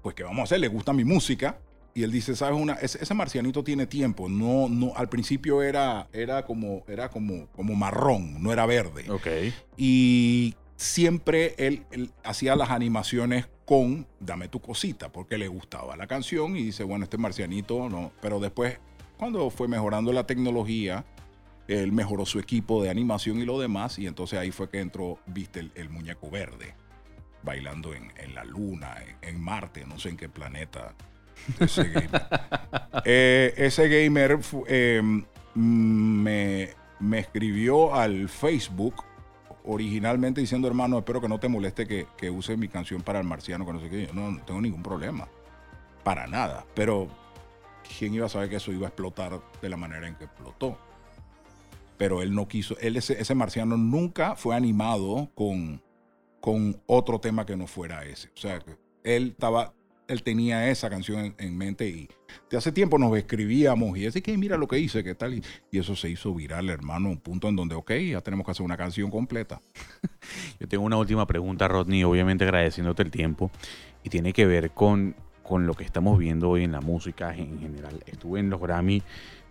pues 0.00 0.14
que 0.14 0.22
vamos 0.22 0.38
a 0.38 0.42
hacer, 0.44 0.60
le 0.60 0.68
gusta 0.68 0.92
mi 0.92 1.04
música 1.04 1.58
y 1.94 2.02
él 2.04 2.10
dice, 2.10 2.34
¿sabes? 2.34 2.58
Una, 2.58 2.74
ese, 2.74 3.14
marcianito 3.14 3.62
tiene 3.62 3.86
tiempo. 3.86 4.28
No, 4.28 4.68
no, 4.68 4.92
al 4.96 5.08
principio 5.08 5.62
era, 5.62 6.08
era, 6.12 6.44
como, 6.44 6.84
era 6.88 7.10
como, 7.10 7.48
como 7.48 7.74
marrón, 7.74 8.42
no 8.42 8.52
era 8.52 8.64
verde. 8.66 9.10
Ok. 9.10 9.26
Y 9.76 10.54
siempre 10.76 11.54
él, 11.58 11.84
hacía 12.24 12.56
las 12.56 12.70
animaciones 12.70 13.48
con 13.64 14.06
Dame 14.20 14.48
tu 14.48 14.60
cosita, 14.60 15.12
porque 15.12 15.38
le 15.38 15.48
gustaba 15.48 15.96
la 15.96 16.06
canción 16.06 16.56
y 16.56 16.64
dice, 16.64 16.84
bueno, 16.84 17.04
este 17.04 17.18
marcianito 17.18 17.88
no. 17.88 18.12
Pero 18.20 18.40
después, 18.40 18.78
cuando 19.18 19.50
fue 19.50 19.68
mejorando 19.68 20.12
la 20.12 20.26
tecnología, 20.26 21.04
él 21.68 21.92
mejoró 21.92 22.26
su 22.26 22.38
equipo 22.38 22.82
de 22.82 22.90
animación 22.90 23.38
y 23.38 23.44
lo 23.44 23.60
demás, 23.60 23.98
y 23.98 24.06
entonces 24.06 24.38
ahí 24.38 24.50
fue 24.50 24.68
que 24.68 24.80
entró, 24.80 25.18
viste, 25.26 25.70
el, 25.74 25.90
muñeco 25.90 26.30
verde, 26.30 26.74
bailando 27.42 27.94
en, 27.94 28.10
la 28.34 28.44
luna, 28.44 28.96
en 29.20 29.40
Marte, 29.40 29.84
no 29.86 29.98
sé 29.98 30.10
en 30.10 30.16
qué 30.16 30.28
planeta 30.28 30.94
ese 31.60 31.84
gamer. 33.88 34.38
Eh, 34.68 34.98
em, 34.98 35.24
me, 35.54 36.70
me, 37.00 37.18
escribió 37.18 37.94
al 37.94 38.28
Facebook 38.28 39.04
originalmente 39.64 40.40
diciendo, 40.40 40.68
hermano, 40.68 40.98
espero 40.98 41.20
que 41.20 41.28
no 41.28 41.38
te 41.38 41.48
moleste 41.48 41.86
que, 41.86 42.06
que 42.16 42.30
use 42.30 42.56
mi 42.56 42.68
canción 42.68 43.02
para 43.02 43.18
el 43.18 43.26
marciano, 43.26 43.66
que 43.66 43.72
no 43.72 43.80
sé 43.80 43.88
qué. 43.88 44.08
no, 44.12 44.30
no 44.30 44.42
tengo 44.44 44.60
ningún 44.60 44.82
problema. 44.82 45.28
Para 46.04 46.26
nada. 46.26 46.64
Pero, 46.74 47.08
¿quién 47.98 48.14
iba 48.14 48.26
a 48.26 48.28
saber 48.28 48.48
que 48.48 48.56
eso 48.56 48.72
iba 48.72 48.86
a 48.86 48.88
explotar 48.88 49.40
de 49.60 49.68
la 49.68 49.76
manera 49.76 50.08
en 50.08 50.16
que 50.16 50.24
explotó? 50.24 50.78
Pero 51.96 52.22
él 52.22 52.34
no 52.34 52.48
quiso, 52.48 52.76
ese, 52.80 53.20
ese 53.20 53.34
marciano 53.34 53.76
nunca 53.76 54.34
fue 54.34 54.56
animado 54.56 55.30
con, 55.34 55.80
con 56.40 56.80
otro 56.86 57.20
tema 57.20 57.46
que 57.46 57.56
no 57.56 57.68
fuera 57.68 58.04
ese. 58.04 58.28
O 58.28 58.40
sea, 58.40 58.60
él 59.04 59.30
estaba 59.30 59.74
él 60.12 60.22
tenía 60.22 60.68
esa 60.68 60.90
canción 60.90 61.34
en, 61.38 61.56
mente 61.56 61.88
y 61.88 62.08
de 62.50 62.56
hace 62.56 62.72
tiempo 62.72 62.98
nos 62.98 63.16
escribíamos 63.16 63.96
y 63.96 64.06
así 64.06 64.20
que 64.20 64.36
mira 64.36 64.56
lo 64.56 64.68
que 64.68 64.78
hice, 64.78 65.02
qué 65.02 65.14
tal. 65.14 65.34
Y, 65.34 65.42
eso 65.78 65.96
se 65.96 66.08
hizo 66.10 66.32
viral, 66.34 66.68
hermano, 66.70 67.08
un 67.08 67.18
punto 67.18 67.48
en 67.48 67.56
donde, 67.56 67.74
ok, 67.74 67.92
ya 67.92 68.20
tenemos 68.20 68.44
que 68.44 68.52
hacer 68.52 68.64
una 68.64 68.76
canción 68.76 69.10
completa. 69.10 69.60
Yo 70.60 70.68
tengo 70.68 70.84
una 70.84 70.96
última 70.96 71.26
pregunta, 71.26 71.66
Rodney, 71.66 72.04
obviamente 72.04 72.44
agradeciéndote 72.44 73.02
el 73.02 73.10
tiempo 73.10 73.50
y 74.04 74.10
tiene 74.10 74.32
que 74.32 74.46
ver 74.46 74.70
con, 74.70 75.16
con 75.42 75.66
lo 75.66 75.74
que 75.74 75.84
estamos 75.84 76.18
viendo 76.18 76.50
hoy 76.50 76.64
en 76.64 76.72
la 76.72 76.80
música 76.80 77.34
en 77.34 77.58
general. 77.58 78.02
Estuve 78.06 78.40
en 78.40 78.50
los 78.50 78.60
Grammy, 78.60 79.02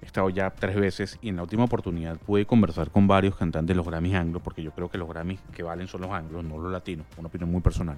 he 0.02 0.06
estado 0.06 0.30
ya 0.30 0.52
tres 0.52 0.76
veces 0.76 1.18
y 1.22 1.30
en 1.30 1.36
la 1.36 1.44
última 1.44 1.66
oportunidad 1.66 2.18
pude 2.18 2.46
conversar 2.46 2.92
con 2.92 3.08
varios 3.08 3.36
cantantes 3.36 3.76
de 3.76 3.76
los 3.76 3.86
Grammys 3.86 4.16
anglos, 4.16 4.42
porque 4.42 4.64
yo 4.64 4.72
creo 4.72 4.90
que 4.90 4.98
los 4.98 5.10
Grammys 5.10 5.40
que 5.54 5.64
valen 5.64 5.88
son 5.88 6.02
los 6.02 6.12
anglos, 6.12 6.44
no 6.44 6.58
los 6.58 6.72
latinos, 6.72 7.06
una 7.18 7.28
opinión 7.28 7.52
muy 7.52 7.62
personal. 7.62 7.98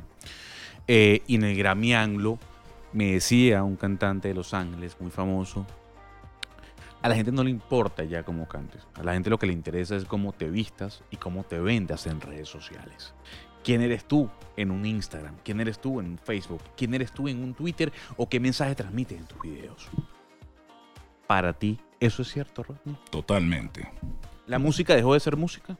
Eh, 0.88 1.22
y 1.28 1.36
en 1.36 1.43
el 1.43 1.57
Grammy 1.57 1.93
Anglo 1.93 2.39
me 2.94 3.14
decía 3.14 3.64
un 3.64 3.76
cantante 3.76 4.30
de 4.30 4.34
Los 4.34 4.54
Ángeles 4.54 4.96
muy 5.00 5.12
famoso, 5.12 5.66
a 7.02 7.10
la 7.10 7.16
gente 7.16 7.32
no 7.32 7.44
le 7.44 7.50
importa 7.50 8.06
ya 8.06 8.24
cómo 8.24 8.48
cantes, 8.48 8.88
a 8.94 9.04
la 9.04 9.14
gente 9.14 9.30
lo 9.30 9.38
que 9.38 9.48
le 9.48 9.54
interesa 9.54 9.96
es 9.96 10.06
cómo 10.06 10.32
te 10.32 10.50
vistas 10.50 11.04
y 11.12 11.18
cómo 11.18 11.44
te 11.44 11.60
vendas 11.60 12.08
en 12.08 12.22
redes 12.22 12.48
sociales. 12.48 13.14
¿Quién 13.64 13.82
eres 13.82 14.06
tú 14.06 14.30
en 14.58 14.72
un 14.72 14.86
Instagram? 14.86 15.36
¿Quién 15.44 15.60
eres 15.62 15.80
tú 15.80 16.00
en 16.00 16.08
un 16.08 16.18
Facebook? 16.18 16.62
¿Quién 16.76 16.94
eres 16.94 17.12
tú 17.12 17.28
en 17.28 17.41
un 17.41 17.54
Twitter? 17.54 17.91
¿O 18.18 18.28
qué 18.28 18.39
mensaje 18.39 18.76
transmites 18.76 19.20
en 19.20 19.26
tus 19.26 19.41
videos? 19.41 19.89
Para 21.28 21.54
ti, 21.54 21.80
¿eso 22.00 22.22
es 22.22 22.32
cierto, 22.32 22.64
Rodney? 22.64 22.98
Totalmente. 23.10 23.89
¿La 24.48 24.60
música 24.60 24.96
dejó 24.96 25.14
de 25.14 25.22
ser 25.22 25.38
música? 25.38 25.78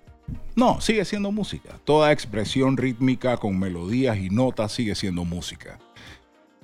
No, 0.56 0.80
sigue 0.80 1.04
siendo 1.04 1.32
música. 1.32 1.78
Toda 1.84 2.14
expresión 2.14 2.78
rítmica 2.78 3.36
con 3.38 3.60
melodías 3.60 4.18
y 4.18 4.30
notas 4.30 4.72
sigue 4.72 4.96
siendo 4.96 5.26
música. 5.26 5.78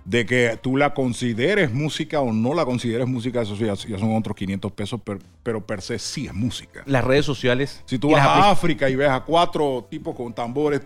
De 0.10 0.26
que 0.26 0.58
tú 0.60 0.76
la 0.76 0.96
consideres 0.96 1.72
música 1.72 2.20
o 2.20 2.34
no 2.34 2.56
la 2.56 2.66
consideres 2.66 3.08
música, 3.08 3.44
eso 3.44 3.56
ya, 3.56 3.76
son 3.76 4.18
otros 4.18 4.36
500 4.36 4.72
pesos, 4.72 5.00
pero, 5.44 5.64
per 5.64 5.84
se 5.84 6.00
sí 6.00 6.26
es 6.26 6.34
música. 6.34 6.82
Las 6.88 7.04
redes 7.04 7.26
sociales. 7.26 7.84
Si 7.86 8.00
tú 8.00 8.10
vas 8.10 8.26
a 8.26 8.50
África 8.50 8.90
y 8.90 8.96
ves 8.96 9.12
a 9.12 9.20
cuatro 9.20 9.86
tipos 9.88 10.16
con 10.16 10.34
tambores, 10.34 10.82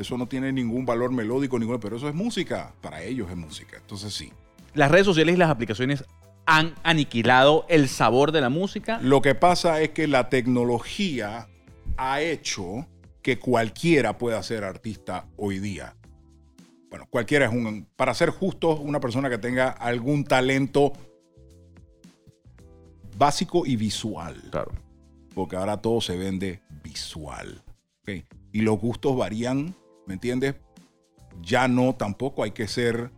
eso 0.00 0.16
no 0.16 0.26
tiene 0.26 0.54
ningún 0.54 0.86
valor 0.86 1.12
melódico, 1.12 1.58
ninguno, 1.58 1.78
pero 1.78 1.96
eso 1.96 2.08
es 2.08 2.14
música. 2.14 2.72
Para 2.80 3.02
ellos 3.02 3.28
es 3.28 3.36
música. 3.36 3.76
Entonces 3.76 4.14
sí. 4.14 4.32
Las 4.72 4.90
redes 4.90 5.04
sociales 5.04 5.34
y 5.34 5.38
las 5.38 5.50
aplicaciones 5.50 6.04
han 6.46 6.74
aniquilado 6.82 7.66
el 7.68 7.90
sabor 7.90 8.32
de 8.32 8.40
la 8.40 8.48
música. 8.48 8.98
Lo 9.02 9.20
que 9.20 9.34
pasa 9.34 9.82
es 9.82 9.90
que 9.90 10.06
la 10.06 10.30
tecnología 10.30 11.48
ha 11.98 12.22
hecho 12.22 12.86
que 13.20 13.40
cualquiera 13.40 14.18
pueda 14.18 14.40
ser 14.44 14.62
artista 14.62 15.26
hoy 15.36 15.58
día. 15.58 15.95
Bueno, 16.90 17.06
cualquiera 17.10 17.46
es 17.46 17.52
un, 17.52 17.88
para 17.96 18.14
ser 18.14 18.30
justo, 18.30 18.76
una 18.76 19.00
persona 19.00 19.28
que 19.28 19.38
tenga 19.38 19.68
algún 19.68 20.24
talento 20.24 20.92
básico 23.18 23.66
y 23.66 23.76
visual. 23.76 24.40
Claro. 24.50 24.72
Porque 25.34 25.56
ahora 25.56 25.78
todo 25.78 26.00
se 26.00 26.16
vende 26.16 26.62
visual. 26.82 27.62
Y 28.52 28.60
los 28.60 28.78
gustos 28.78 29.16
varían, 29.16 29.74
¿me 30.06 30.14
entiendes? 30.14 30.54
Ya 31.42 31.68
no, 31.68 31.94
tampoco 31.94 32.44
hay 32.44 32.52
que 32.52 32.68
ser 32.68 33.10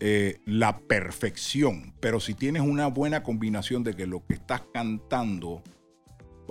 eh, 0.00 0.40
la 0.46 0.78
perfección, 0.78 1.92
pero 2.00 2.20
si 2.20 2.34
tienes 2.34 2.62
una 2.62 2.86
buena 2.86 3.22
combinación 3.22 3.84
de 3.84 3.94
que 3.94 4.06
lo 4.06 4.24
que 4.24 4.34
estás 4.34 4.62
cantando 4.72 5.62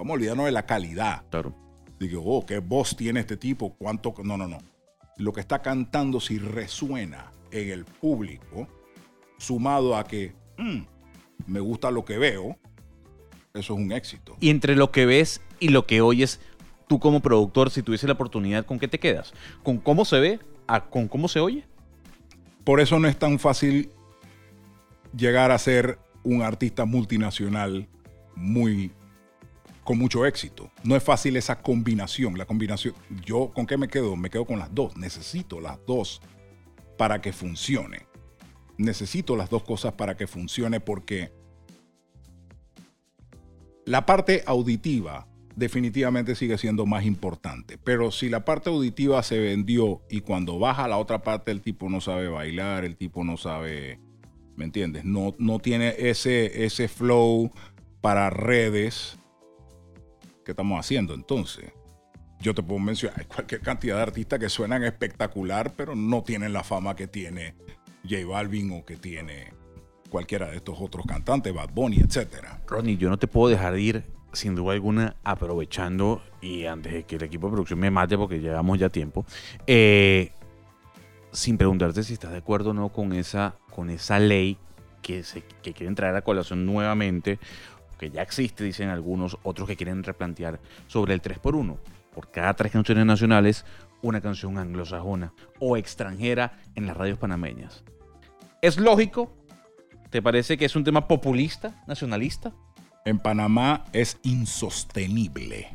Vamos 0.02 0.12
a 0.12 0.14
olvidarnos 0.16 0.46
de 0.46 0.52
la 0.52 0.66
calidad. 0.66 1.24
Claro. 1.30 1.56
Digo, 2.00 2.24
oh, 2.26 2.46
qué 2.46 2.60
voz 2.60 2.96
tiene 2.96 3.20
este 3.20 3.38
tipo, 3.38 3.76
cuánto. 3.78 4.14
No, 4.24 4.38
no, 4.38 4.48
no. 4.48 4.58
Lo 5.22 5.34
que 5.34 5.40
está 5.40 5.62
cantando, 5.62 6.20
si 6.20 6.40
resuena 6.40 7.32
en 7.52 7.70
el 7.70 7.86
público, 7.86 8.68
sumado 9.38 9.96
a 9.96 10.04
que 10.04 10.34
mm, 10.58 10.82
me 11.46 11.60
gusta 11.60 11.92
lo 11.92 12.04
que 12.04 12.18
veo, 12.18 12.58
eso 13.54 13.74
es 13.74 13.80
un 13.80 13.92
éxito. 13.92 14.36
Y 14.40 14.50
entre 14.50 14.76
lo 14.76 14.92
que 14.92 15.06
ves 15.06 15.42
y 15.60 15.70
lo 15.70 15.86
que 15.86 16.02
oyes, 16.02 16.40
tú 16.88 17.00
como 17.00 17.20
productor, 17.20 17.70
si 17.70 17.84
tuviese 17.84 18.08
la 18.08 18.14
oportunidad, 18.14 18.66
¿con 18.66 18.80
qué 18.80 18.88
te 18.88 19.00
quedas? 19.00 19.32
¿Con 19.62 19.78
cómo 19.78 20.06
se 20.06 20.20
ve? 20.20 20.40
A, 20.66 20.86
¿Con 20.86 21.08
cómo 21.08 21.28
se 21.28 21.40
oye? 21.40 21.66
Por 22.64 22.80
eso 22.80 22.98
no 22.98 23.08
es 23.08 23.20
tan 23.20 23.38
fácil 23.38 23.92
llegar 25.16 25.52
a 25.52 25.60
ser 25.60 26.00
un 26.24 26.42
artista 26.42 26.86
multinacional 26.86 27.88
muy 28.36 28.92
con 29.92 29.98
mucho 29.98 30.26
éxito. 30.26 30.72
No 30.86 30.96
es 30.96 31.04
fácil 31.04 31.36
esa 31.36 31.62
combinación. 31.62 32.38
La 32.38 32.46
combinación, 32.46 32.96
yo 33.26 33.52
con 33.54 33.68
qué 33.68 33.76
me 33.76 33.90
quedo? 33.90 34.16
Me 34.16 34.30
quedo 34.30 34.46
con 34.46 34.58
las 34.58 34.74
dos. 34.74 34.96
Necesito 34.96 35.60
las 35.60 35.86
dos 35.86 36.22
para 36.98 37.20
que 37.20 37.34
funcione. 37.34 38.06
Necesito 38.78 39.36
las 39.36 39.50
dos 39.50 39.64
cosas 39.64 39.92
para 39.96 40.16
que 40.16 40.28
funcione 40.28 40.80
porque 40.80 41.34
la 43.86 44.06
parte 44.06 44.46
auditiva 44.46 45.28
definitivamente 45.58 46.36
sigue 46.36 46.58
siendo 46.58 46.86
más 46.86 47.04
importante. 47.04 47.78
Pero 47.78 48.12
si 48.12 48.30
la 48.30 48.46
parte 48.46 48.70
auditiva 48.70 49.22
se 49.24 49.40
vendió 49.40 50.04
y 50.10 50.22
cuando 50.22 50.58
baja 50.58 50.88
la 50.88 51.00
otra 51.00 51.22
parte 51.22 51.52
el 51.52 51.60
tipo 51.60 51.90
no 51.90 52.00
sabe 52.00 52.30
bailar, 52.30 52.86
el 52.86 52.96
tipo 52.96 53.26
no 53.26 53.36
sabe, 53.36 54.00
¿me 54.56 54.64
entiendes? 54.64 55.04
No, 55.04 55.36
no 55.38 55.60
tiene 55.60 55.96
ese, 55.98 56.64
ese 56.64 56.88
flow 56.88 57.52
para 58.00 58.30
redes. 58.30 59.18
¿Qué 60.44 60.52
estamos 60.52 60.80
haciendo 60.80 61.14
entonces? 61.14 61.72
Yo 62.40 62.56
te 62.56 62.64
puedo 62.64 62.80
mencionar 62.80 63.28
cualquier 63.28 63.62
cantidad 63.62 63.98
de 63.98 64.02
artistas 64.02 64.40
que 64.40 64.50
suenan 64.50 64.84
espectacular, 64.84 65.74
pero 65.76 65.96
no 65.96 66.24
tienen 66.24 66.54
la 66.54 66.64
fama 66.64 66.96
que 66.96 67.08
tiene 67.08 67.56
J 68.04 68.26
Balvin 68.28 68.72
o 68.72 68.86
que 68.86 68.98
tiene 68.98 69.54
cualquiera 70.10 70.50
de 70.50 70.58
estos 70.58 70.78
otros 70.80 71.06
cantantes, 71.06 71.54
Bad 71.54 71.70
Bunny, 71.74 72.00
etcétera. 72.00 72.62
Ronnie, 72.68 72.98
yo 72.98 73.10
no 73.10 73.18
te 73.18 73.28
puedo 73.28 73.50
dejar 73.50 73.74
de 73.74 73.82
ir 73.82 74.04
sin 74.34 74.56
duda 74.56 74.74
alguna, 74.74 75.16
aprovechando 75.24 76.22
y 76.42 76.66
antes 76.66 76.94
de 76.94 77.04
que 77.04 77.18
el 77.18 77.24
equipo 77.24 77.48
de 77.48 77.52
producción 77.54 77.80
me 77.80 77.92
mate 77.92 78.18
porque 78.18 78.40
llevamos 78.40 78.80
ya 78.80 78.90
tiempo, 78.90 79.26
eh, 79.68 80.32
sin 81.32 81.58
preguntarte 81.58 82.04
si 82.04 82.14
estás 82.14 82.32
de 82.32 82.38
acuerdo 82.38 82.72
o 82.72 82.74
no 82.74 82.90
con 82.90 83.14
esa, 83.14 83.56
con 83.70 83.90
esa 83.90 84.20
ley 84.20 84.58
que, 85.02 85.24
se, 85.24 85.44
que 85.62 85.74
quieren 85.74 85.96
traer 85.96 86.16
a 86.16 86.22
colación 86.22 86.66
nuevamente, 86.66 87.40
que 88.02 88.10
ya 88.10 88.24
existe, 88.24 88.64
dicen 88.64 88.90
algunos, 88.90 89.38
otros 89.44 89.68
que 89.68 89.76
quieren 89.78 90.04
replantear 90.04 90.60
sobre 90.88 91.14
el 91.14 91.22
3x1. 91.22 91.78
Por 92.16 92.32
cada 92.32 92.56
tres 92.56 92.72
canciones 92.72 93.06
nacionales, 93.06 93.64
una 94.02 94.22
canción 94.22 94.58
anglosajona 94.58 95.34
o 95.60 95.78
extranjera 95.78 96.60
en 96.74 96.88
las 96.88 96.98
radios 96.98 97.20
panameñas. 97.20 97.84
¿Es 98.64 98.80
lógico? 98.80 99.32
¿Te 100.10 100.20
parece 100.20 100.58
que 100.58 100.66
es 100.66 100.76
un 100.76 100.84
tema 100.84 101.08
populista, 101.08 101.84
nacionalista? 101.86 102.54
En 103.06 103.20
Panamá 103.20 103.86
es 103.94 104.18
insostenible. 104.24 105.70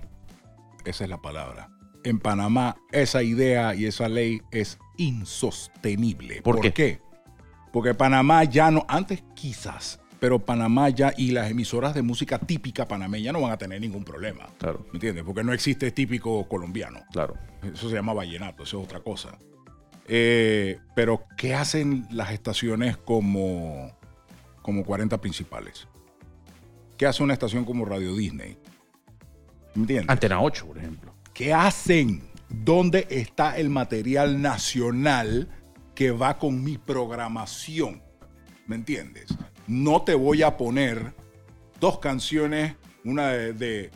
Esa 0.85 1.05
es 1.05 1.11
la 1.11 1.22
palabra. 1.22 1.70
En 2.03 2.18
Panamá 2.18 2.77
esa 2.91 3.22
idea 3.22 3.77
y 3.77 3.87
esa 3.87 4.09
ley 4.09 4.43
es 4.51 4.79
insostenible. 4.97 6.43
¿Por, 6.43 6.61
qué? 6.72 7.01
Porque 7.72 7.95
Panamá 7.95 8.43
ya 8.43 8.72
no, 8.72 8.85
antes 8.89 9.22
quizás, 9.37 10.01
pero 10.18 10.38
Panamá 10.38 10.88
ya 10.88 11.12
y 11.16 11.30
las 11.30 11.50
emisoras 11.50 11.94
de 11.94 12.02
música 12.02 12.38
típica 12.38 12.88
panameña 12.88 13.32
no 13.32 13.42
van 13.42 13.52
a 13.52 13.58
tener 13.58 13.80
ningún 13.80 14.04
problema. 14.04 14.46
Claro. 14.58 14.86
¿Me 14.86 14.94
entiendes? 14.94 15.24
Porque 15.24 15.44
no 15.44 15.52
existe 15.52 15.90
típico 15.90 16.48
colombiano. 16.48 17.00
Claro. 17.12 17.34
Eso 17.62 17.88
se 17.88 17.94
llama 17.94 18.14
vallenato, 18.14 18.62
eso 18.62 18.78
es 18.80 18.84
otra 18.84 19.00
cosa. 19.00 19.38
Eh, 20.08 20.78
pero, 20.94 21.24
¿qué 21.36 21.54
hacen 21.54 22.06
las 22.10 22.30
estaciones 22.32 22.96
como, 22.96 23.92
como 24.62 24.84
40 24.84 25.20
principales? 25.20 25.88
¿Qué 26.96 27.06
hace 27.06 27.22
una 27.22 27.34
estación 27.34 27.64
como 27.64 27.84
Radio 27.84 28.14
Disney? 28.14 28.56
¿Me 29.74 29.82
entiendes? 29.82 30.08
Antena 30.08 30.40
8, 30.40 30.66
por 30.66 30.78
ejemplo. 30.78 31.14
¿Qué 31.34 31.52
hacen? 31.52 32.22
¿Dónde 32.48 33.06
está 33.10 33.58
el 33.58 33.68
material 33.68 34.40
nacional 34.40 35.48
que 35.94 36.12
va 36.12 36.38
con 36.38 36.62
mi 36.62 36.78
programación? 36.78 38.00
¿Me 38.66 38.76
entiendes? 38.76 39.26
No 39.66 40.02
te 40.02 40.14
voy 40.14 40.42
a 40.42 40.56
poner 40.56 41.12
dos 41.80 41.98
canciones, 41.98 42.74
una 43.04 43.28
de, 43.28 43.90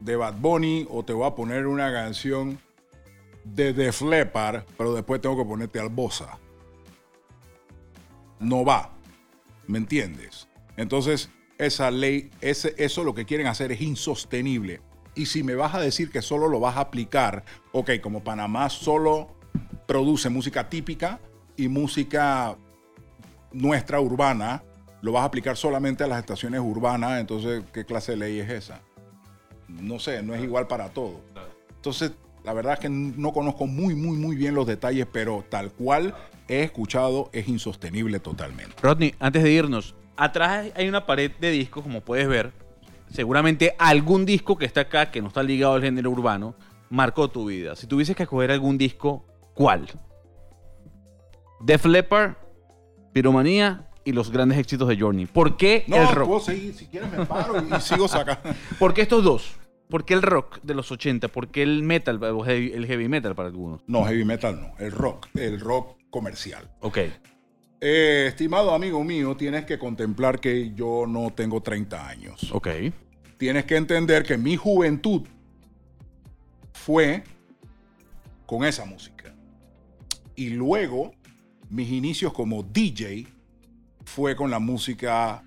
de, 0.00 0.16
Bad 0.16 0.36
Bunny, 0.38 0.86
o 0.90 1.04
te 1.04 1.12
voy 1.12 1.26
a 1.26 1.34
poner 1.34 1.66
una 1.66 1.92
canción 1.92 2.58
de 3.44 3.72
The 3.72 3.92
Leppard, 4.04 4.64
pero 4.76 4.94
después 4.94 5.20
tengo 5.20 5.36
que 5.36 5.44
ponerte 5.44 5.78
al 5.78 5.88
Bosa. 5.88 6.38
No 8.40 8.64
va. 8.64 8.92
¿Me 9.66 9.78
entiendes? 9.78 10.48
Entonces, 10.76 11.30
esa 11.58 11.90
ley, 11.90 12.30
ese, 12.40 12.74
eso 12.78 13.02
lo 13.04 13.14
que 13.14 13.24
quieren 13.24 13.46
hacer 13.46 13.72
es 13.72 13.80
insostenible. 13.80 14.80
Y 15.14 15.26
si 15.26 15.42
me 15.42 15.54
vas 15.54 15.74
a 15.74 15.80
decir 15.80 16.10
que 16.10 16.22
solo 16.22 16.48
lo 16.48 16.60
vas 16.60 16.76
a 16.76 16.80
aplicar, 16.80 17.44
ok, 17.72 17.92
como 18.02 18.22
Panamá 18.22 18.68
solo 18.68 19.36
produce 19.86 20.28
música 20.28 20.68
típica 20.68 21.20
y 21.56 21.68
música 21.68 22.56
nuestra 23.52 24.00
urbana, 24.00 24.62
lo 25.06 25.12
vas 25.12 25.22
a 25.22 25.26
aplicar 25.26 25.56
solamente 25.56 26.02
a 26.02 26.08
las 26.08 26.18
estaciones 26.18 26.60
urbanas, 26.60 27.20
entonces, 27.20 27.62
¿qué 27.72 27.84
clase 27.84 28.12
de 28.12 28.18
ley 28.18 28.40
es 28.40 28.50
esa? 28.50 28.80
No 29.68 30.00
sé, 30.00 30.20
no 30.20 30.34
es 30.34 30.42
igual 30.42 30.66
para 30.66 30.88
todo. 30.88 31.20
Entonces, 31.76 32.10
la 32.42 32.52
verdad 32.52 32.72
es 32.72 32.80
que 32.80 32.88
no 32.88 33.32
conozco 33.32 33.68
muy, 33.68 33.94
muy, 33.94 34.16
muy 34.16 34.34
bien 34.34 34.56
los 34.56 34.66
detalles, 34.66 35.06
pero 35.12 35.44
tal 35.48 35.70
cual 35.70 36.12
he 36.48 36.64
escuchado, 36.64 37.30
es 37.32 37.46
insostenible 37.46 38.18
totalmente. 38.18 38.74
Rodney, 38.82 39.14
antes 39.20 39.44
de 39.44 39.52
irnos, 39.52 39.94
atrás 40.16 40.72
hay 40.74 40.88
una 40.88 41.06
pared 41.06 41.30
de 41.40 41.52
discos, 41.52 41.84
como 41.84 42.00
puedes 42.00 42.26
ver. 42.26 42.52
Seguramente 43.08 43.76
algún 43.78 44.26
disco 44.26 44.58
que 44.58 44.64
está 44.64 44.80
acá, 44.80 45.12
que 45.12 45.22
no 45.22 45.28
está 45.28 45.44
ligado 45.44 45.74
al 45.74 45.82
género 45.82 46.10
urbano, 46.10 46.56
marcó 46.90 47.28
tu 47.28 47.46
vida. 47.46 47.76
Si 47.76 47.86
tuvieses 47.86 48.16
que 48.16 48.24
escoger 48.24 48.50
algún 48.50 48.76
disco, 48.76 49.24
¿cuál? 49.54 49.86
Def 51.60 51.84
Leppard, 51.84 52.34
Piromanía 53.12 53.86
y 54.06 54.12
los 54.12 54.30
grandes 54.30 54.56
éxitos 54.58 54.88
de 54.88 54.96
Journey. 54.96 55.26
¿Por 55.26 55.56
qué 55.56 55.84
el 55.88 56.08
rock? 56.14 56.28
Puedo 56.28 56.40
seguir, 56.40 56.72
si 56.74 56.86
quieres 56.86 57.10
me 57.10 57.26
paro 57.26 57.60
y 57.60 57.80
sigo 57.80 58.06
sacando. 58.06 58.40
¿Por 58.78 58.94
qué 58.94 59.02
estos 59.02 59.22
dos? 59.22 59.56
¿Por 59.90 60.04
qué 60.04 60.14
el 60.14 60.22
rock 60.22 60.60
de 60.62 60.74
los 60.74 60.90
80? 60.92 61.26
¿Por 61.28 61.48
qué 61.48 61.62
el 61.64 61.82
metal, 61.82 62.20
el 62.48 62.86
heavy 62.86 63.08
metal 63.08 63.34
para 63.34 63.48
algunos? 63.48 63.82
No, 63.88 64.04
heavy 64.04 64.24
metal 64.24 64.60
no, 64.60 64.72
el 64.78 64.92
rock, 64.92 65.26
el 65.34 65.60
rock 65.60 65.96
comercial. 66.08 66.70
Ok. 66.80 66.98
Eh, 67.80 68.26
estimado 68.28 68.72
amigo 68.72 69.02
mío, 69.02 69.36
tienes 69.36 69.64
que 69.64 69.76
contemplar 69.76 70.38
que 70.38 70.72
yo 70.72 71.04
no 71.08 71.32
tengo 71.34 71.60
30 71.60 72.08
años. 72.08 72.50
Ok. 72.52 72.68
Tienes 73.38 73.64
que 73.64 73.76
entender 73.76 74.22
que 74.22 74.38
mi 74.38 74.56
juventud 74.56 75.22
fue 76.72 77.24
con 78.46 78.64
esa 78.64 78.84
música. 78.84 79.34
Y 80.36 80.50
luego, 80.50 81.12
mis 81.70 81.90
inicios 81.90 82.32
como 82.32 82.62
DJ 82.62 83.35
fue 84.06 84.34
con 84.34 84.50
la 84.50 84.58
música 84.58 85.42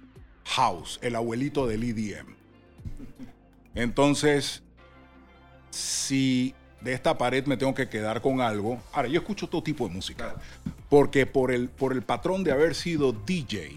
house, 0.45 0.99
el 1.01 1.15
abuelito 1.15 1.65
del 1.65 1.83
EDM. 1.83 2.35
Entonces, 3.73 4.61
si 5.71 6.53
de 6.81 6.93
esta 6.93 7.17
pared 7.17 7.45
me 7.45 7.57
tengo 7.57 7.73
que 7.73 7.89
quedar 7.89 8.21
con 8.21 8.41
algo. 8.41 8.79
Ahora, 8.93 9.07
yo 9.07 9.19
escucho 9.19 9.47
todo 9.47 9.63
tipo 9.63 9.87
de 9.87 9.93
música. 9.93 10.35
Porque 10.89 11.25
por 11.25 11.51
el, 11.51 11.69
por 11.69 11.93
el 11.93 12.01
patrón 12.01 12.43
de 12.43 12.51
haber 12.51 12.75
sido 12.75 13.11
DJ, 13.11 13.75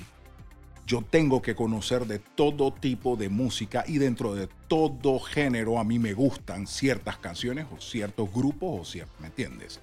yo 0.87 1.03
tengo 1.03 1.43
que 1.43 1.55
conocer 1.55 2.07
de 2.07 2.18
todo 2.18 2.72
tipo 2.72 3.16
de 3.16 3.28
música 3.28 3.85
y 3.87 3.99
dentro 3.99 4.35
de 4.35 4.49
todo 4.68 5.20
género 5.20 5.78
a 5.78 5.85
mí 5.85 5.99
me 5.99 6.12
gustan 6.12 6.66
ciertas 6.66 7.18
canciones 7.18 7.66
o 7.74 7.80
ciertos 7.80 8.33
grupos 8.33 8.80
o 8.80 8.85
ciertos, 8.85 9.18
¿me 9.20 9.28
entiendes? 9.28 9.80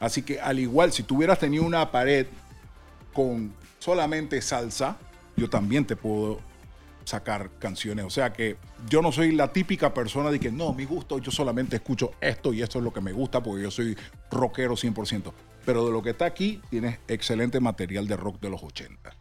Así 0.00 0.22
que 0.22 0.40
al 0.40 0.58
igual, 0.58 0.92
si 0.92 1.02
tú 1.02 1.16
hubieras 1.16 1.38
tenido 1.38 1.64
una 1.64 1.90
pared 1.90 2.26
con 3.12 3.54
solamente 3.84 4.40
salsa, 4.40 4.96
yo 5.36 5.50
también 5.50 5.84
te 5.84 5.94
puedo 5.94 6.40
sacar 7.04 7.50
canciones. 7.58 8.06
O 8.06 8.10
sea 8.10 8.32
que 8.32 8.56
yo 8.88 9.02
no 9.02 9.12
soy 9.12 9.32
la 9.32 9.52
típica 9.52 9.92
persona 9.92 10.30
de 10.30 10.40
que 10.40 10.50
no, 10.50 10.72
mi 10.72 10.86
gusto, 10.86 11.18
yo 11.18 11.30
solamente 11.30 11.76
escucho 11.76 12.12
esto 12.18 12.54
y 12.54 12.62
esto 12.62 12.78
es 12.78 12.84
lo 12.84 12.94
que 12.94 13.02
me 13.02 13.12
gusta 13.12 13.42
porque 13.42 13.62
yo 13.62 13.70
soy 13.70 13.94
rockero 14.30 14.74
100%. 14.74 15.34
Pero 15.66 15.84
de 15.84 15.92
lo 15.92 16.02
que 16.02 16.10
está 16.10 16.24
aquí, 16.24 16.62
tienes 16.70 16.98
excelente 17.08 17.60
material 17.60 18.08
de 18.08 18.16
rock 18.16 18.40
de 18.40 18.48
los 18.48 18.62
80. 18.62 19.14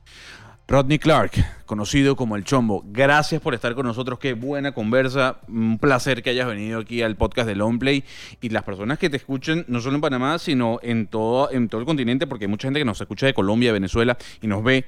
Rodney 0.66 0.98
Clark, 0.98 1.32
conocido 1.66 2.16
como 2.16 2.38
El 2.38 2.46
Chombo, 2.46 2.86
gracias 2.88 3.42
por 3.42 3.54
estar 3.54 3.76
con 3.76 3.86
nosotros. 3.86 4.18
Qué 4.18 4.34
buena 4.34 4.72
conversa. 4.72 5.38
Un 5.50 5.78
placer 5.78 6.24
que 6.24 6.30
hayas 6.30 6.48
venido 6.48 6.80
aquí 6.80 7.02
al 7.02 7.18
podcast 7.18 7.50
de 7.50 7.56
Longplay. 7.56 8.06
Y 8.40 8.48
las 8.50 8.64
personas 8.64 8.98
que 8.98 9.10
te 9.10 9.18
escuchen, 9.18 9.66
no 9.68 9.82
solo 9.82 9.96
en 9.96 10.02
Panamá, 10.02 10.40
sino 10.40 10.80
en 10.82 11.08
todo, 11.08 11.52
en 11.52 11.68
todo 11.68 11.82
el 11.82 11.86
continente, 11.86 12.28
porque 12.28 12.46
hay 12.46 12.50
mucha 12.50 12.68
gente 12.68 12.80
que 12.80 12.86
nos 12.86 13.00
escucha 13.02 13.26
de 13.26 13.34
Colombia, 13.34 13.74
Venezuela 13.74 14.18
y 14.42 14.48
nos 14.48 14.64
ve 14.64 14.86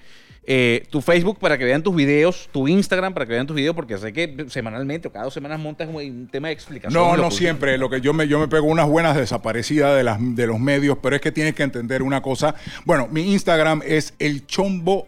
eh, 0.48 0.86
tu 0.90 1.02
Facebook 1.02 1.40
para 1.40 1.58
que 1.58 1.66
vean 1.66 1.84
tus 1.84 1.94
videos, 1.94 2.50
tu 2.54 2.70
Instagram 2.70 3.14
para 3.14 3.26
que 3.26 3.34
vean 3.34 3.46
tus 3.46 3.56
videos, 3.56 3.76
porque 3.76 3.98
sé 3.98 4.14
que 4.14 4.46
semanalmente 4.48 5.10
o 5.10 5.12
cada 5.12 5.26
dos 5.26 5.34
semanas 5.34 5.60
montas 5.60 5.90
un 5.92 6.30
tema 6.32 6.48
de 6.48 6.54
explicación. 6.54 6.94
No, 6.94 7.18
no 7.18 7.32
siempre. 7.32 7.78
Lo 7.78 7.90
que 7.90 8.00
yo 8.00 8.14
me, 8.14 8.30
yo 8.30 8.40
me 8.40 8.48
pego 8.48 8.68
unas 8.68 8.88
buenas 8.88 9.18
desaparecidas 9.18 9.94
de, 9.98 10.04
las, 10.04 10.20
de 10.22 10.48
los 10.48 10.60
medios, 10.60 11.00
pero 11.02 11.18
es 11.18 11.22
que 11.22 11.34
tienes 11.34 11.54
que 11.54 11.64
entender 11.64 12.02
una 12.02 12.22
cosa. 12.22 12.56
Bueno, 12.86 13.10
mi 13.12 13.34
Instagram 13.34 13.82
es 13.86 14.14
el 14.20 14.48
chombo 14.48 15.08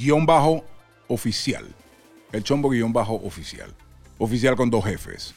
guion 0.00 0.26
bajo 0.26 0.64
oficial. 1.08 1.66
El 2.32 2.42
chombo 2.42 2.70
guion 2.70 2.92
bajo 2.92 3.14
oficial. 3.14 3.74
Oficial 4.18 4.56
con 4.56 4.70
dos 4.70 4.84
jefes. 4.84 5.34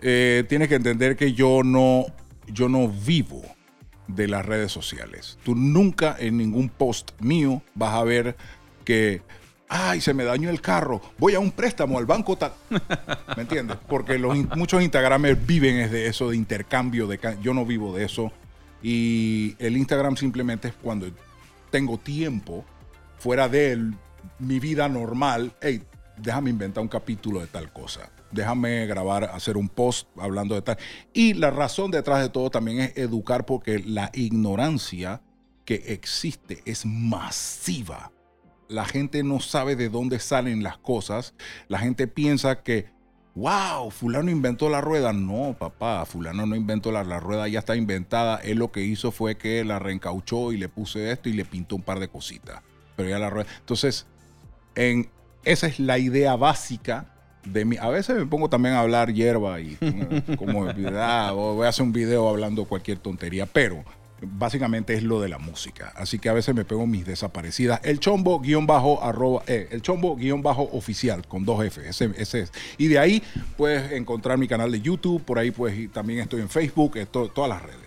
Eh, 0.00 0.44
tienes 0.48 0.68
que 0.68 0.74
entender 0.74 1.16
que 1.16 1.32
yo 1.32 1.62
no, 1.64 2.06
yo 2.46 2.68
no 2.68 2.88
vivo 2.88 3.42
de 4.06 4.28
las 4.28 4.44
redes 4.44 4.70
sociales. 4.70 5.38
Tú 5.44 5.54
nunca 5.54 6.16
en 6.18 6.36
ningún 6.36 6.68
post 6.68 7.12
mío 7.20 7.62
vas 7.74 7.94
a 7.94 8.04
ver 8.04 8.36
que 8.84 9.22
ay, 9.68 10.00
se 10.00 10.14
me 10.14 10.24
dañó 10.24 10.50
el 10.50 10.60
carro, 10.60 11.00
voy 11.18 11.34
a 11.34 11.40
un 11.40 11.50
préstamo 11.50 11.98
al 11.98 12.06
banco 12.06 12.36
tal. 12.36 12.52
¿Me 13.36 13.42
entiendes? 13.42 13.76
Porque 13.88 14.18
los, 14.18 14.36
muchos 14.56 14.82
Instagramers 14.82 15.44
viven 15.46 15.76
es 15.76 15.90
de 15.90 16.06
eso, 16.06 16.30
de 16.30 16.36
intercambio, 16.36 17.08
yo 17.42 17.54
no 17.54 17.64
vivo 17.64 17.96
de 17.96 18.04
eso. 18.04 18.30
Y 18.82 19.56
el 19.58 19.76
Instagram 19.76 20.16
simplemente 20.16 20.68
es 20.68 20.74
cuando 20.74 21.06
tengo 21.70 21.98
tiempo 21.98 22.64
fuera 23.24 23.48
de 23.48 23.90
mi 24.38 24.60
vida 24.60 24.86
normal, 24.86 25.54
hey, 25.62 25.82
déjame 26.18 26.50
inventar 26.50 26.82
un 26.82 26.88
capítulo 26.88 27.40
de 27.40 27.46
tal 27.46 27.72
cosa, 27.72 28.10
déjame 28.30 28.84
grabar, 28.84 29.24
hacer 29.24 29.56
un 29.56 29.70
post 29.70 30.06
hablando 30.18 30.54
de 30.54 30.60
tal. 30.60 30.76
Y 31.14 31.32
la 31.32 31.50
razón 31.50 31.90
detrás 31.90 32.20
de 32.20 32.28
todo 32.28 32.50
también 32.50 32.80
es 32.80 32.98
educar 32.98 33.46
porque 33.46 33.78
la 33.78 34.10
ignorancia 34.12 35.22
que 35.64 35.76
existe 35.86 36.60
es 36.66 36.84
masiva. 36.84 38.12
La 38.68 38.84
gente 38.84 39.22
no 39.22 39.40
sabe 39.40 39.74
de 39.74 39.88
dónde 39.88 40.18
salen 40.18 40.62
las 40.62 40.76
cosas. 40.76 41.32
La 41.68 41.78
gente 41.78 42.06
piensa 42.06 42.62
que, 42.62 42.90
wow, 43.34 43.90
fulano 43.90 44.30
inventó 44.30 44.68
la 44.68 44.82
rueda. 44.82 45.14
No, 45.14 45.56
papá, 45.58 46.04
fulano 46.04 46.44
no 46.44 46.56
inventó 46.56 46.92
la, 46.92 47.02
la 47.04 47.20
rueda, 47.20 47.48
ya 47.48 47.60
está 47.60 47.74
inventada. 47.74 48.36
Él 48.44 48.58
lo 48.58 48.70
que 48.70 48.82
hizo 48.82 49.12
fue 49.12 49.38
que 49.38 49.64
la 49.64 49.78
reencauchó 49.78 50.52
y 50.52 50.58
le 50.58 50.68
puse 50.68 51.10
esto 51.10 51.30
y 51.30 51.32
le 51.32 51.46
pintó 51.46 51.76
un 51.76 51.82
par 51.82 52.00
de 52.00 52.08
cositas. 52.08 52.60
Pero 52.96 53.08
ya 53.08 53.18
la 53.18 53.30
rueda. 53.30 53.48
Entonces, 53.60 54.06
en, 54.74 55.08
esa 55.44 55.66
es 55.66 55.78
la 55.78 55.98
idea 55.98 56.36
básica 56.36 57.06
de 57.44 57.64
mí. 57.64 57.76
A 57.80 57.88
veces 57.88 58.16
me 58.16 58.26
pongo 58.26 58.48
también 58.48 58.74
a 58.74 58.80
hablar 58.80 59.12
hierba 59.12 59.60
y 59.60 59.76
como, 60.38 60.66
ah, 60.96 61.32
voy 61.34 61.66
a 61.66 61.68
hacer 61.68 61.84
un 61.84 61.92
video 61.92 62.28
hablando 62.28 62.64
cualquier 62.64 62.98
tontería, 62.98 63.46
pero 63.46 63.84
básicamente 64.20 64.94
es 64.94 65.02
lo 65.02 65.20
de 65.20 65.28
la 65.28 65.38
música. 65.38 65.92
Así 65.96 66.18
que 66.18 66.28
a 66.28 66.32
veces 66.32 66.54
me 66.54 66.64
pego 66.64 66.86
mis 66.86 67.06
desaparecidas. 67.06 67.80
El 67.82 68.00
chombo 68.00 68.40
guion 68.40 68.66
bajo 68.66 69.02
arroba, 69.02 69.42
eh, 69.46 69.68
el 69.70 69.82
chombo 69.82 70.16
guion 70.16 70.42
bajo 70.42 70.62
oficial 70.72 71.26
con 71.26 71.44
dos 71.44 71.64
F. 71.64 71.86
Ese, 71.86 72.12
es. 72.16 72.52
Y 72.78 72.88
de 72.88 72.98
ahí 72.98 73.22
puedes 73.56 73.92
encontrar 73.92 74.38
mi 74.38 74.48
canal 74.48 74.72
de 74.72 74.80
YouTube. 74.80 75.22
Por 75.22 75.38
ahí 75.38 75.50
pues 75.50 75.92
también 75.92 76.20
estoy 76.20 76.40
en 76.40 76.48
Facebook, 76.48 76.96
en 76.96 77.06
todas 77.06 77.48
las 77.48 77.62
redes. 77.62 77.83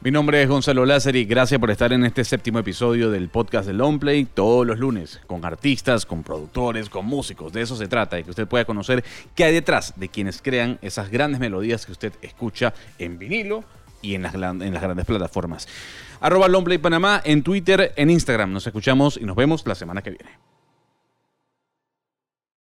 Mi 0.00 0.12
nombre 0.12 0.40
es 0.40 0.48
Gonzalo 0.48 0.86
Lázaro 0.86 1.18
y 1.18 1.24
gracias 1.24 1.58
por 1.58 1.72
estar 1.72 1.92
en 1.92 2.04
este 2.04 2.22
séptimo 2.22 2.60
episodio 2.60 3.10
del 3.10 3.28
podcast 3.30 3.66
de 3.66 3.72
Longplay 3.72 4.26
todos 4.26 4.64
los 4.64 4.78
lunes 4.78 5.20
con 5.26 5.44
artistas, 5.44 6.06
con 6.06 6.22
productores, 6.22 6.88
con 6.88 7.04
músicos. 7.04 7.52
De 7.52 7.62
eso 7.62 7.74
se 7.74 7.88
trata, 7.88 8.16
y 8.16 8.22
que 8.22 8.30
usted 8.30 8.46
pueda 8.46 8.64
conocer 8.64 9.02
qué 9.34 9.42
hay 9.42 9.52
detrás 9.52 9.94
de 9.96 10.08
quienes 10.08 10.40
crean 10.40 10.78
esas 10.82 11.10
grandes 11.10 11.40
melodías 11.40 11.84
que 11.84 11.90
usted 11.90 12.12
escucha 12.22 12.72
en 13.00 13.18
vinilo 13.18 13.64
y 14.00 14.14
en 14.14 14.22
las, 14.22 14.34
grandes 14.34 15.04
plataformas. 15.04 15.66
Arroba 16.20 16.46
Longplay 16.46 16.78
Panamá 16.78 17.20
en 17.24 17.42
Twitter, 17.42 17.92
en 17.96 18.10
Instagram. 18.10 18.52
Nos 18.52 18.68
escuchamos 18.68 19.16
y 19.16 19.24
nos 19.24 19.34
vemos 19.34 19.66
la 19.66 19.74
semana 19.74 20.00
que 20.02 20.10
viene. 20.10 20.30